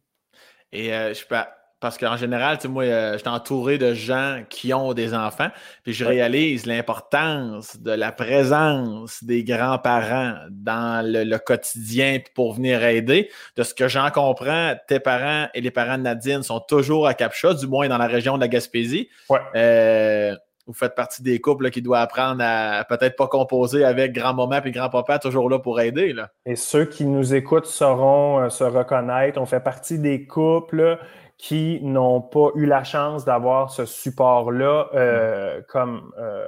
[0.72, 1.35] Et euh, je peux
[1.84, 5.14] parce qu'en général, tu sais, moi, euh, je suis entouré de gens qui ont des
[5.14, 5.49] enfants,
[5.84, 13.30] puis je réalise l'importance de la présence des grands-parents dans le, quotidien pour venir aider.
[13.57, 17.14] De ce que j'en comprends, tes parents et les parents de Nadine sont toujours à
[17.14, 19.10] Capcha, du moins dans la région de la Gaspésie.
[19.30, 19.41] Ouais.
[19.57, 20.35] Euh,
[20.65, 24.72] vous faites partie des couples qui doivent apprendre à peut-être pas composer avec grand-maman et
[24.72, 26.14] grand-papa, toujours là pour aider.
[26.14, 26.30] Là.
[26.45, 29.41] Et ceux qui nous écoutent sauront euh, se reconnaître.
[29.41, 30.97] On fait partie des couples
[31.38, 36.47] qui n'ont pas eu la chance d'avoir ce support-là, euh, comme euh,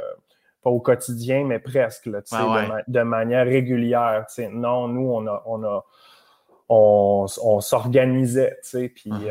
[0.63, 2.21] pas au quotidien, mais presque, là,
[2.87, 4.25] De, manière régulière.
[4.51, 5.83] Non, nous, on a, on a
[6.67, 9.29] on, s'organisait, tu sais, puis, uh-huh.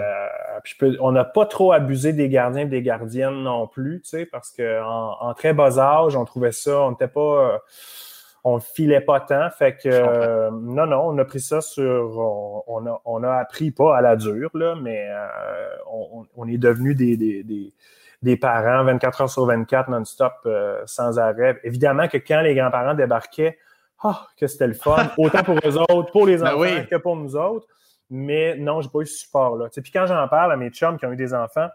[0.82, 4.26] euh, on n'a pas trop abusé des gardiens et des gardiennes non plus, tu sais,
[4.26, 7.60] parce qu'en en, très bas âge, on trouvait ça, on n'était pas,
[8.45, 12.19] euh, on filait pas tant, fait que, euh, non, non, on a pris ça sur,
[12.66, 15.09] on, a, on a appris pas à la dure, là, mais
[16.37, 17.73] on, est devenu des, des,
[18.23, 20.49] des, parents 24 heures sur 24 non-stop,
[20.87, 21.59] sans arrêt.
[21.65, 23.59] Évidemment que quand les grands-parents débarquaient,
[24.03, 27.16] ah, que c'était le fun, autant pour eux autres, pour les ben enfants que pour
[27.16, 27.66] nous autres.
[28.11, 29.69] Mais non, j'ai pas eu ce support-là.
[29.71, 31.69] Puis quand j'en parle à mes chums qui ont eu des enfants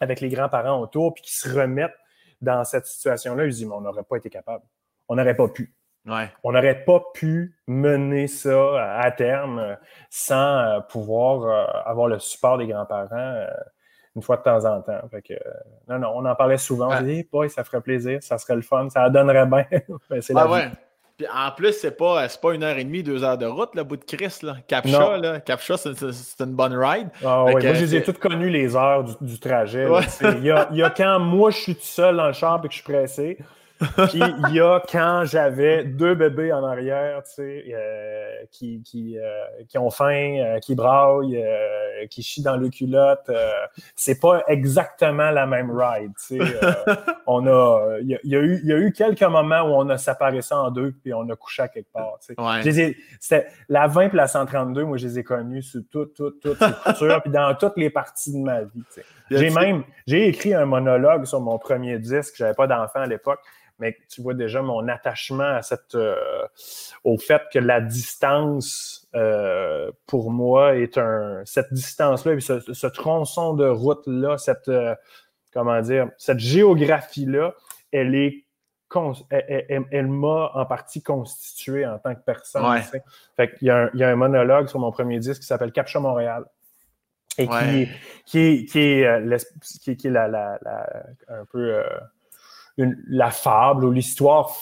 [0.00, 1.98] avec les grands-parents autour, puis qui se remettent
[2.40, 4.64] dans cette situation-là, ils disent, mais on n'aurait pas été capable.
[5.08, 5.74] On n'aurait pas pu.
[6.42, 9.74] On n'aurait pas pu mener ça à terme euh,
[10.10, 13.46] sans euh, pouvoir euh, avoir le support des grands-parents
[14.16, 15.00] une fois de temps en temps.
[15.10, 15.34] Fait que,
[15.88, 16.90] non, non, on en parlait souvent.
[16.90, 19.64] On disait, ça ferait plaisir, ça serait le fun, ça donnerait bien.
[20.20, 20.76] c'est la vie.
[21.18, 23.82] Puis en plus, c'est pas, pas une heure et demie, deux heures de route, le
[23.82, 24.38] bout de Chris.
[24.42, 24.56] Là.
[24.68, 25.40] Capcha, là.
[25.40, 27.08] Capcha c'est une bonne ride.
[27.24, 27.52] Ah, oui.
[27.52, 29.88] Moi, je les ai toutes connues les heures du, trajet.
[30.20, 32.62] Il, y a, il y, a, quand moi, je suis tout seul dans le champ
[32.62, 33.38] et que je suis pressé.
[34.08, 39.18] Puis il y a quand j'avais deux bébés en arrière, tu sais, euh, qui, qui,
[39.18, 41.44] euh, qui, ont faim, euh, qui braillent,
[42.10, 43.30] qui chient dans le culotte.
[43.94, 46.60] c'est pas exactement la même ride, tu sais.
[47.26, 49.98] on a, il y, a eu, il y a eu quelques moments où on a
[49.98, 52.34] séparé ça en deux puis on a couché à quelque part, tu
[53.20, 53.46] sais.
[53.68, 56.72] La 20 et la 132, moi, je les ai connus sur toutes, toutes, toutes ces
[56.84, 59.04] coutures puis dans toutes les parties de ma vie, tu sais.
[59.30, 63.40] J'ai même, j'ai écrit un monologue sur mon premier disque, j'avais pas d'enfant à l'époque,
[63.78, 66.16] mais tu vois déjà mon attachement à cette, euh,
[67.04, 73.54] au fait que la distance euh, pour moi est un cette distance-là, ce, ce, tronçon
[73.54, 74.94] de route-là, cette euh,
[75.52, 77.54] comment dire, cette géographie-là,
[77.92, 78.44] elle est
[79.30, 82.80] elle, m'a en partie constitué en tant que personne.
[83.36, 85.46] Fait il, y a un, il y a un monologue sur mon premier disque qui
[85.46, 86.46] s'appelle Capture Montréal.
[87.36, 87.88] Et qui,
[88.24, 89.46] qui, qui, est,
[89.84, 91.84] qui, qui est la, la, la, un peu
[93.08, 94.54] la fable ou l'histoire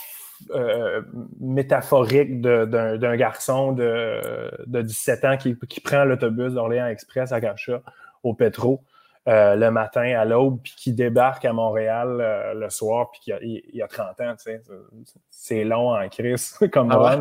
[0.50, 1.02] euh,
[1.40, 7.80] métaphorique d'un garçon de, de, 17 ans qui, qui prend l'autobus d'Orléans Express à Gacha
[8.22, 8.82] au pétro
[9.28, 13.62] euh, le matin à l'aube, puis qui débarque à Montréal euh, le soir, puis il,
[13.76, 14.34] y a 30 ans.
[15.30, 17.18] C'est long en crise, comme ah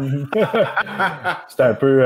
[1.47, 2.05] c'est un peu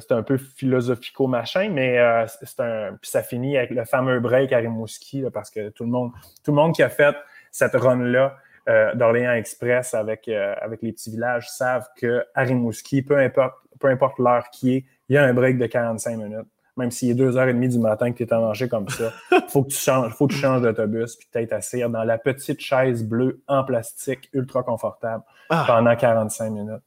[0.00, 2.96] c'est un peu philosophico machin, mais c'est un.
[3.00, 6.12] Puis ça finit avec le fameux break à Rimouski, parce que tout le monde,
[6.44, 7.16] tout le monde qui a fait
[7.52, 8.36] cette run-là
[8.68, 13.88] euh, d'Orléans Express avec, euh, avec les petits villages savent que Rimouski, peu importe, peu
[13.88, 16.48] importe l'heure qui est, il y a un break de 45 minutes.
[16.76, 19.12] Même s'il est 2h30 du matin que tu es en comme ça,
[19.48, 23.04] faut que tu changes, faut que tu changes d'autobus puis assis dans la petite chaise
[23.04, 25.64] bleue en plastique ultra confortable ah.
[25.66, 26.82] pendant 45 minutes.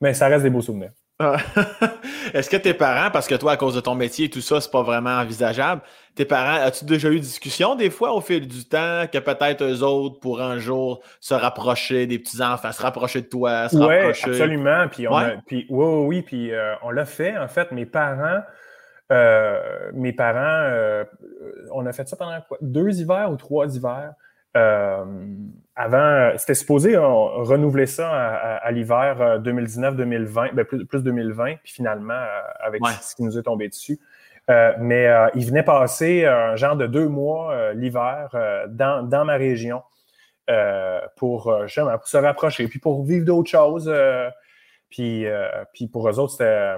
[0.00, 0.92] Mais ça reste des beaux souvenirs.
[1.18, 1.38] Ah.
[2.34, 4.60] Est-ce que tes parents, parce que toi, à cause de ton métier et tout ça,
[4.60, 5.80] c'est pas vraiment envisageable,
[6.14, 9.82] tes parents, as-tu déjà eu discussion des fois au fil du temps que peut-être eux
[9.82, 14.88] autres pour un jour se rapprocher des petits-enfants, se rapprocher de toi, se Oui, absolument.
[14.88, 17.36] Puis, on puis, oui, oui, puis euh, on l'a fait.
[17.36, 18.42] En fait, mes parents,
[19.10, 21.04] euh, mes parents, euh,
[21.72, 22.58] on a fait ça pendant quoi?
[22.60, 24.12] Deux hivers ou trois hivers.
[25.78, 32.40] Euh, avant, c'était supposé renouveler ça à, l'hiver 2019-2020, ben plus, 2020, puis finalement, euh,
[32.60, 33.98] avec ce qui nous est tombé dessus.
[34.48, 38.30] Euh, mais il venait passer un genre de deux mois l'hiver
[38.68, 39.82] dans, ma région
[41.16, 43.92] pour, pour, se rapprocher, puis pour vivre d'autres choses.
[44.88, 45.26] puis,
[45.72, 46.76] puis pour eux autres, c'était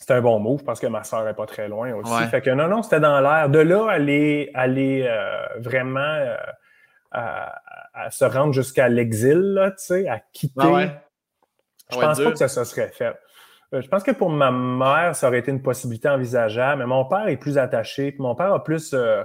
[0.00, 2.26] c'était un bon move parce que ma soeur n'est pas très loin aussi.
[2.30, 3.48] Fait que non, non, c'était dans l'air.
[3.48, 5.08] De là, aller, aller
[5.60, 6.34] vraiment
[7.14, 10.60] à, se rendre jusqu'à l'exil, tu sais, à quitter.
[10.60, 11.00] Ah
[11.90, 13.14] je pense pas que ça, se serait fait.
[13.72, 17.04] Euh, je pense que pour ma mère, ça aurait été une possibilité envisageable, mais mon
[17.04, 19.22] père est plus attaché, puis mon père a plus euh,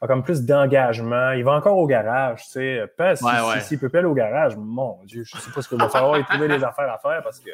[0.00, 1.32] a comme plus d'engagement.
[1.32, 2.84] Il va encore au garage, tu sais.
[2.96, 3.28] Pas s'il
[3.62, 6.18] si, peut pas aller au garage, mon Dieu, je sais pas ce qu'il va falloir
[6.18, 7.50] y trouver des affaires à faire parce que.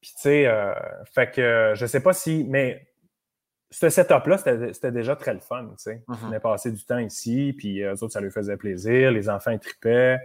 [0.00, 0.72] Puis tu sais, euh,
[1.12, 2.44] fait que je sais pas si.
[2.48, 2.86] Mais
[3.70, 5.64] ce setup-là, c'était déjà très le fun.
[5.70, 6.02] Tu sais.
[6.08, 6.16] Mhm.
[6.28, 9.10] On a passé du temps ici, puis eux autres, ça leur faisait plaisir.
[9.10, 10.18] Les enfants, ils tripaient.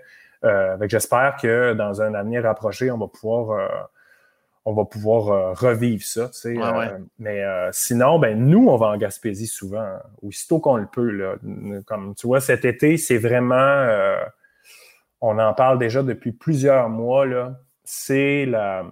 [0.43, 3.67] Euh, J'espère que dans un avenir rapproché, on va pouvoir, euh,
[4.65, 6.27] on va pouvoir euh, revivre ça.
[6.29, 6.87] Tu sais, Ouais, ouais.
[6.93, 10.85] Euh, mais euh, sinon, ben, nous, on va en Gaspésie souvent, hein, aussitôt qu'on le
[10.87, 11.09] peut.
[11.09, 11.35] Là.
[11.87, 13.55] Comme tu vois, cet été, c'est vraiment.
[13.55, 14.23] euh,
[15.19, 17.25] on en parle déjà depuis plusieurs mois.
[17.25, 17.59] là.
[17.83, 18.85] C'est la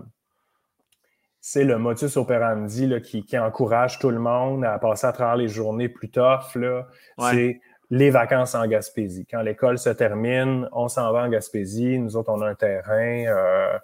[1.52, 5.36] c'est le modus operandi là, qui, qui encourage tout le monde à passer à travers
[5.36, 6.54] les journées plus tough.
[6.54, 6.86] là.
[7.18, 7.32] Ouais.
[7.32, 9.26] C'est les vacances en Gaspésie.
[9.26, 11.98] Quand l'école se termine, on s'en va en Gaspésie.
[11.98, 13.80] Nous autres, on a un terrain euh,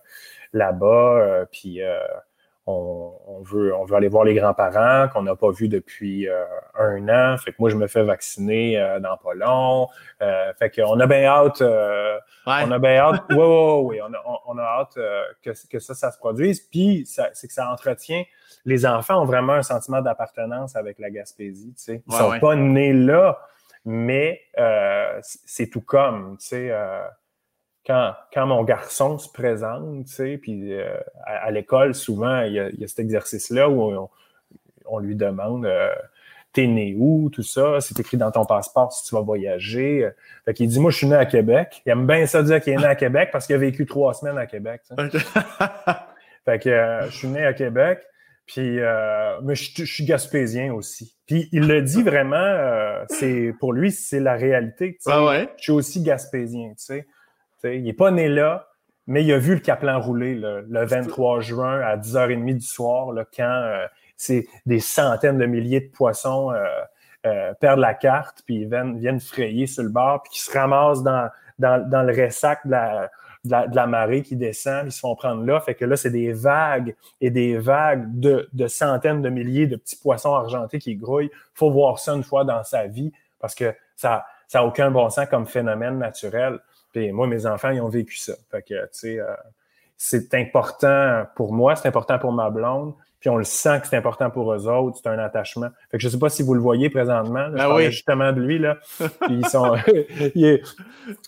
[0.54, 1.98] là-bas, euh, puis euh,
[2.68, 6.44] on, on veut, on veut aller voir les grands-parents qu'on n'a pas vus depuis euh,
[6.80, 7.38] un an.
[7.38, 9.88] Fait que moi, je me fais vacciner euh, dans pas long.
[10.22, 11.62] Euh, fait qu'on a bien hâte...
[11.62, 12.18] euh,
[12.48, 12.62] Ouais.
[12.66, 13.24] on a bien hâte.
[13.32, 14.02] Oui, oui, oui.
[14.04, 16.60] On a, on, on a hâte euh, que, que ça, ça se produise.
[16.62, 18.24] Puis, c'est que ça entretient.
[18.66, 21.74] Les enfants ont vraiment un sentiment d'appartenance avec la Gaspésie.
[21.78, 22.04] Tu sais.
[22.08, 22.40] Ils Ouais, sont ouais.
[22.40, 23.40] pas nés là,
[23.84, 26.38] mais euh, c'est tout comme.
[26.40, 27.02] Tu sais, euh,
[27.86, 32.54] quand, quand mon garçon se présente, tu sais, puis euh, à, à l'école, souvent, il
[32.54, 34.10] y a, il y a cet exercice-là où on,
[34.86, 35.94] on lui demande euh,
[36.54, 40.10] T'es né où, tout ça, c'est écrit dans ton passeport si tu vas voyager.
[40.46, 41.82] Fait qu'il dit Moi, je suis né à Québec.
[41.86, 44.14] Il aime bien ça dire qu'il est né à Québec parce qu'il a vécu trois
[44.14, 44.82] semaines à Québec.
[46.46, 48.00] Fait que euh, je suis né à Québec,
[48.46, 51.18] puis euh, mais je, je suis gaspésien aussi.
[51.26, 54.94] Puis il le dit vraiment, euh, c'est pour lui, c'est la réalité.
[54.94, 55.12] tu sais.
[55.12, 55.50] Ah ouais?
[55.58, 57.08] Je suis aussi gaspésien, tu sais.
[57.74, 58.68] Il est pas né là,
[59.08, 63.12] mais il a vu le Caplan rouler le, le 23 juin à 10h30 du soir,
[63.12, 63.86] là, quand euh,
[64.18, 66.66] c'est des centaines de milliers de poissons euh,
[67.26, 70.52] euh, perdent la carte, puis ils viennent, viennent frayer sur le bord, puis qui se
[70.52, 71.30] ramassent dans,
[71.60, 73.12] dans, dans le ressac de la,
[73.44, 75.60] de, la, de la marée qui descend, puis ils se font prendre là.
[75.60, 79.76] Fait que là, c'est des vagues et des vagues de, de centaines de milliers de
[79.76, 81.32] petits poissons argentés qui grouillent.
[81.54, 85.10] faut voir ça une fois dans sa vie parce que ça ça n'a aucun bon
[85.10, 86.60] sens comme phénomène naturel.
[86.96, 88.34] Puis moi, mes enfants, ils ont vécu ça.
[88.50, 89.28] Fait que, tu sais, euh,
[89.98, 93.98] c'est important pour moi, c'est important pour ma blonde, puis on le sent que c'est
[93.98, 95.68] important pour eux autres, c'est un attachement.
[95.92, 97.92] Fait que je sais pas si vous le voyez présentement, là, je Ben parlais oui.
[97.92, 98.78] justement de lui, là.
[99.00, 99.10] Puis
[99.40, 99.76] ils sont...
[100.36, 100.64] il, est,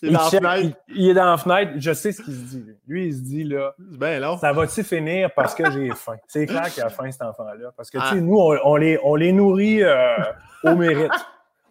[0.02, 0.78] Il est dans fenêtre.
[0.90, 2.66] il- est dans la fenêtre, je sais ce qu'il se dit.
[2.88, 3.08] lui.
[3.08, 4.38] Il se dit, là, bien long.
[4.38, 6.18] ça va-tu finir parce que j'ai faim?
[6.28, 7.72] C'est clair qu'il a faim, cet enfant-là.
[7.76, 8.14] Parce que, tu Ah.
[8.14, 10.18] sais, nous, on, on les, on les nourrit euh,
[10.64, 11.12] au mérite.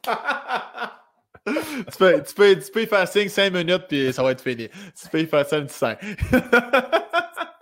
[1.47, 4.41] tu, peux, tu, peux, tu peux y faire signe 5 minutes puis ça va être
[4.41, 4.69] fini.
[4.69, 5.99] Tu peux y faire ça une 5.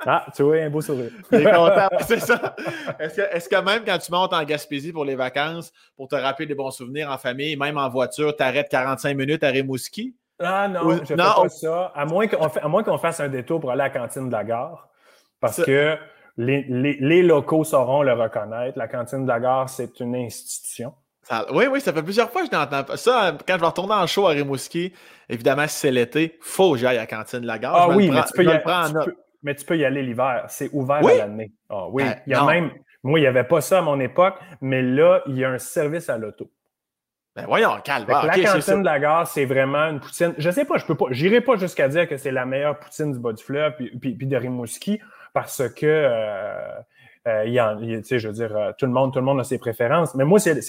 [0.06, 1.11] Ah, tu vois, un beau sourire.
[1.32, 2.55] Est content, c'est ça.
[2.98, 6.15] Est-ce que, est-ce que même quand tu montes en Gaspésie pour les vacances, pour te
[6.15, 10.15] rappeler des bons souvenirs en famille, même en voiture, tu arrêtes 45 minutes à Rimouski?
[10.39, 11.86] Ah non, Ou- je fais non, pas ça.
[11.94, 12.27] À moins
[12.82, 14.90] qu'on fasse un détour pour aller à la cantine de la gare.
[15.40, 15.97] Parce Ça- que
[16.36, 18.77] les, les- les locaux sauront le reconnaître.
[18.78, 20.93] La cantine de la gare, c'est une institution.
[21.25, 22.97] Ça- oui, oui, ça fait plusieurs fois que je l'entends.
[22.97, 24.93] Ça, quand je vais retourner en show à Rimouski,
[25.29, 27.75] évidemment, si c'est l'été, faut que j'aille à la cantine de la gare.
[27.75, 29.85] Ah Je oui, mais prends- tu peux, y en tu peux- mais tu peux y
[29.85, 30.45] aller l'hiver.
[30.49, 31.13] C'est ouvert Oui?
[31.13, 31.51] à l'année.
[31.69, 32.05] Ah oui.
[32.07, 32.47] Ah, il y a non.
[32.47, 32.71] même.
[33.03, 35.59] Moi, il n'y avait pas ça à mon époque, mais là, il y a un
[35.59, 36.51] service à l'auto.
[37.37, 38.07] Ben voyons, calme.
[38.09, 38.21] La
[38.53, 40.35] cantine de la gare, c'est vraiment une poutine.
[40.39, 43.13] Je sais pas, je peux pas, j'irai pas jusqu'à dire que c'est la meilleure poutine
[43.13, 45.01] du bas du fleuve puis, puis- puis de Rimouski
[45.33, 46.55] parce que euh,
[47.27, 49.25] euh, il y a, il a- je veux dire, euh, tout le monde, tout le
[49.25, 50.15] monde a ses préférences.
[50.15, 50.63] Mais moi, c'est-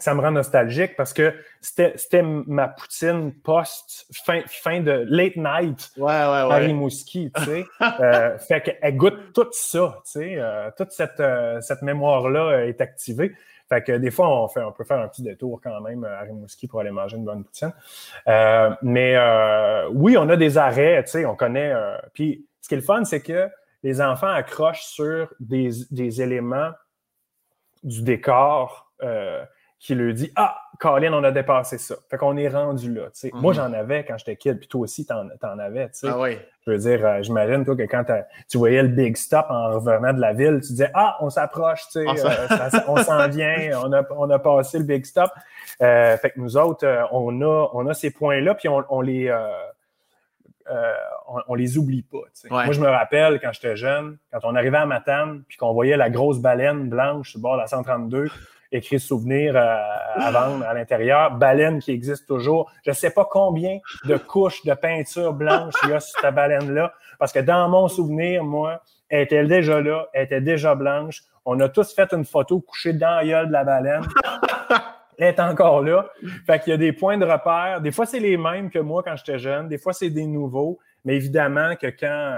[0.00, 5.90] ça me rend nostalgique parce que c'était, ma poutine post fin, fin de late night
[5.96, 6.56] Ouais, ouais, à.
[6.56, 7.64] Rimouski, tu sais.
[8.00, 10.34] Euh, fait qu'elle goûte tout ça, tu sais.
[10.38, 13.32] euh, toute cette, euh, cette mémoire-là est activée.
[13.68, 16.20] Fait que des fois, on, fait, on peut faire un petit détour quand même à
[16.20, 17.72] Rimouski pour aller manger une bonne poutine.
[18.82, 19.16] Mais
[19.92, 21.74] oui, on a des arrêts, tu sais, on connaît.
[22.14, 23.48] puis ce qui est le fun, c'est que
[23.82, 26.70] les enfants accrochent sur des, des éléments
[27.82, 29.44] du décor euh,
[29.80, 31.94] qui leur dit Ah, Colin, on a dépassé ça.
[32.10, 33.06] Fait qu'on est rendu là.
[33.32, 33.56] Moi, Mhm.
[33.56, 35.88] j'en avais quand j'étais kid, puis toi aussi, t'en, t'en avais.
[36.04, 36.38] Ah oui.
[36.66, 38.04] Je veux dire, euh, j'imagine, toi, que quand
[38.48, 41.82] tu voyais le big stop en revenant de la ville, tu disais Ah, on s'approche,
[41.86, 45.04] tu sais, On s'en- euh, on s'en vient, on a, on a passé le big
[45.06, 45.30] stop.
[45.82, 49.28] Euh, fait que nous autres, on, a, on a ces points-là, puis on, on les.
[49.28, 49.48] euh,
[51.28, 52.18] on, on les oublie pas.
[52.18, 52.64] Ouais.
[52.64, 55.96] Moi, je me rappelle quand j'étais jeune, quand on arrivait à Matane, puis qu'on voyait
[55.96, 58.28] la grosse baleine blanche sur le bord de la 132,
[58.72, 59.76] écrit souvenir euh,
[60.16, 62.70] à vendre à l'intérieur, baleine qui existe toujours.
[62.86, 66.92] Je sais pas combien de couches de peinture blanche il y a sur cette baleine-là,
[67.18, 71.22] parce que dans mon souvenir, moi, elle était déjà là, elle était déjà blanche.
[71.44, 74.02] On a tous fait une photo couchée dans la gueule de la baleine.
[75.18, 76.06] Elle est encore là.
[76.46, 77.80] Fait qu'il y a des points de repère.
[77.82, 79.68] Des fois, c'est les mêmes que moi quand j'étais jeune.
[79.68, 80.78] Des fois, c'est des nouveaux.
[81.04, 82.36] Mais évidemment que quand,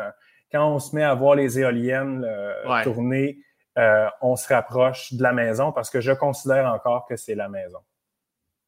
[0.50, 2.82] quand on se met à voir les éoliennes euh, Ouais.
[2.82, 3.38] tourner,
[3.78, 7.48] euh, on se rapproche de la maison parce que je considère encore que c'est la
[7.48, 7.78] maison.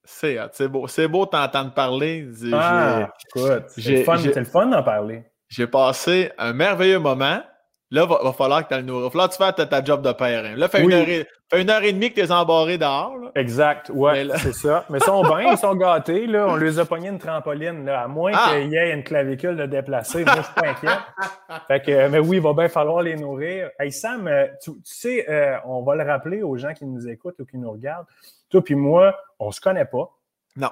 [0.04, 0.86] C'est beau.
[0.86, 2.28] C'est beau t'entendre parler.
[2.52, 4.04] Ah, écoute, c'est
[4.36, 5.24] le fun d'en parler.
[5.48, 7.42] J'ai passé un merveilleux moment.
[7.90, 9.10] Là, il va, falloir que tu le nourrir.
[9.10, 10.44] Va que tu fasses ta, job de père.
[10.44, 10.56] Hein.
[10.56, 11.28] Là, fait, une heure et, fait
[11.58, 13.32] une heure et demie que tu es embarré dehors.
[13.34, 14.84] Exact, ouais, c'est ça.
[14.90, 16.26] Mais ils sont bien, ils sont gâtés.
[16.26, 16.46] Là.
[16.48, 18.50] On les a pognés une trampoline, là, à moins ah!
[18.50, 20.24] qu'il y ait une clavicule de déplacer.
[20.24, 20.88] Moi, je suis pas inquiet.
[21.66, 23.70] fait que, mais oui, il va bien falloir les nourrir.
[23.78, 27.40] Hey Sam, euh, tu, sais, euh, on va le rappeler aux gens qui nous écoutent
[27.40, 28.06] ou qui nous regardent.
[28.50, 30.10] Toi puis moi, on se connaît pas.
[30.56, 30.70] Non.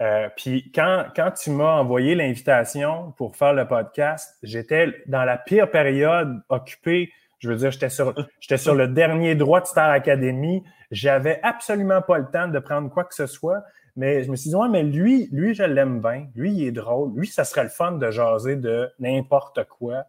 [0.00, 5.36] Euh, puis quand, quand tu m'as envoyé l'invitation pour faire le podcast, j'étais dans la
[5.36, 7.12] pire période occupée.
[7.42, 10.62] Je veux dire, j'étais sur, j'étais sur le dernier droit de Star Academy.
[10.92, 13.62] J'avais absolument pas le temps de prendre quoi que ce soit.
[13.96, 16.28] Mais je me suis dit, ouais, mais lui, lui, je l'aime bien.
[16.36, 17.12] Lui, il est drôle.
[17.16, 20.04] Lui, ça serait le fun de jaser de n'importe quoi,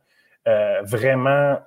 [0.48, 1.58] euh, vraiment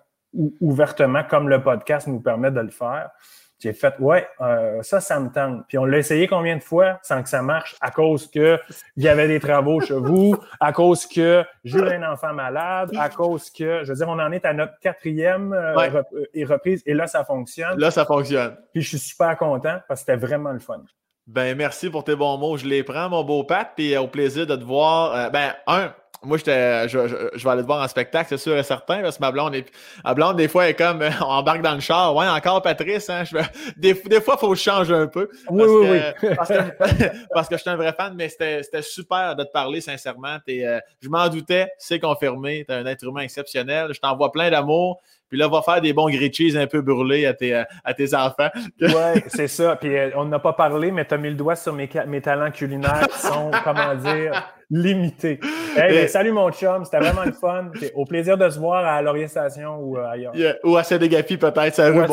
[0.61, 3.11] ouvertement, comme le podcast nous permet de le faire.
[3.59, 5.67] J'ai fait, ouais, euh, ça, ça me tente.
[5.67, 7.75] Puis on l'a essayé combien de fois sans que ça marche?
[7.81, 8.59] À cause que
[8.97, 12.91] il y avait des travaux chez vous, à cause que j'ai eu un enfant malade,
[12.99, 16.83] à cause que, je veux dire, on en est à notre quatrième euh, euh, reprise
[16.85, 17.79] et là, ça fonctionne.
[17.79, 18.57] Là, ça fonctionne.
[18.75, 20.83] Puis je suis super content parce que c'était vraiment le fun.
[21.27, 22.57] Ben, merci pour tes bons mots.
[22.57, 25.31] Je les prends, mon beau Pat, puis au plaisir de te voir.
[25.33, 25.93] ben, un,
[26.27, 29.23] moi, j'étais, je, vais aller te voir en spectacle, c'est sûr et certain, parce que
[29.23, 29.67] ma blonde, est,
[30.05, 32.15] ma blonde, des fois, est comme, on embarque dans le char.
[32.15, 33.37] Ouais, encore Patrice, hein, je,
[33.77, 35.29] des, des fois, il faut que je change un peu.
[35.49, 36.29] Oui, oui, oui.
[36.37, 39.81] parce, que, parce que je suis un vrai fan, mais c'était, super de te parler,
[39.81, 40.39] sincèrement.
[40.49, 42.65] Euh, je m'en doutais, c'est confirmé.
[42.69, 43.93] Tu es un être humain exceptionnel.
[43.93, 45.01] Je t'envoie plein d'amour.
[45.29, 47.55] Puis là, va faire des bons grilled cheese un peu brûlés à tes,
[47.85, 48.49] à tes enfants.
[48.81, 49.77] oui, c'est ça.
[49.77, 52.21] Puis euh, on n'a pas parlé, mais tu as mis le doigt sur mes, mes
[52.21, 55.41] talents culinaires qui sont, comment dire, limités.
[55.77, 57.71] Ben, salut mon chum, c'était vraiment le fun.
[57.95, 60.35] Au plaisir de se voir à l'orientation ou euh, ailleurs.
[60.65, 61.97] Ou à Sénégapi peut-être, ça rue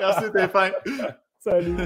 [0.00, 0.72] Merci Stéphane.
[1.38, 1.76] Salut.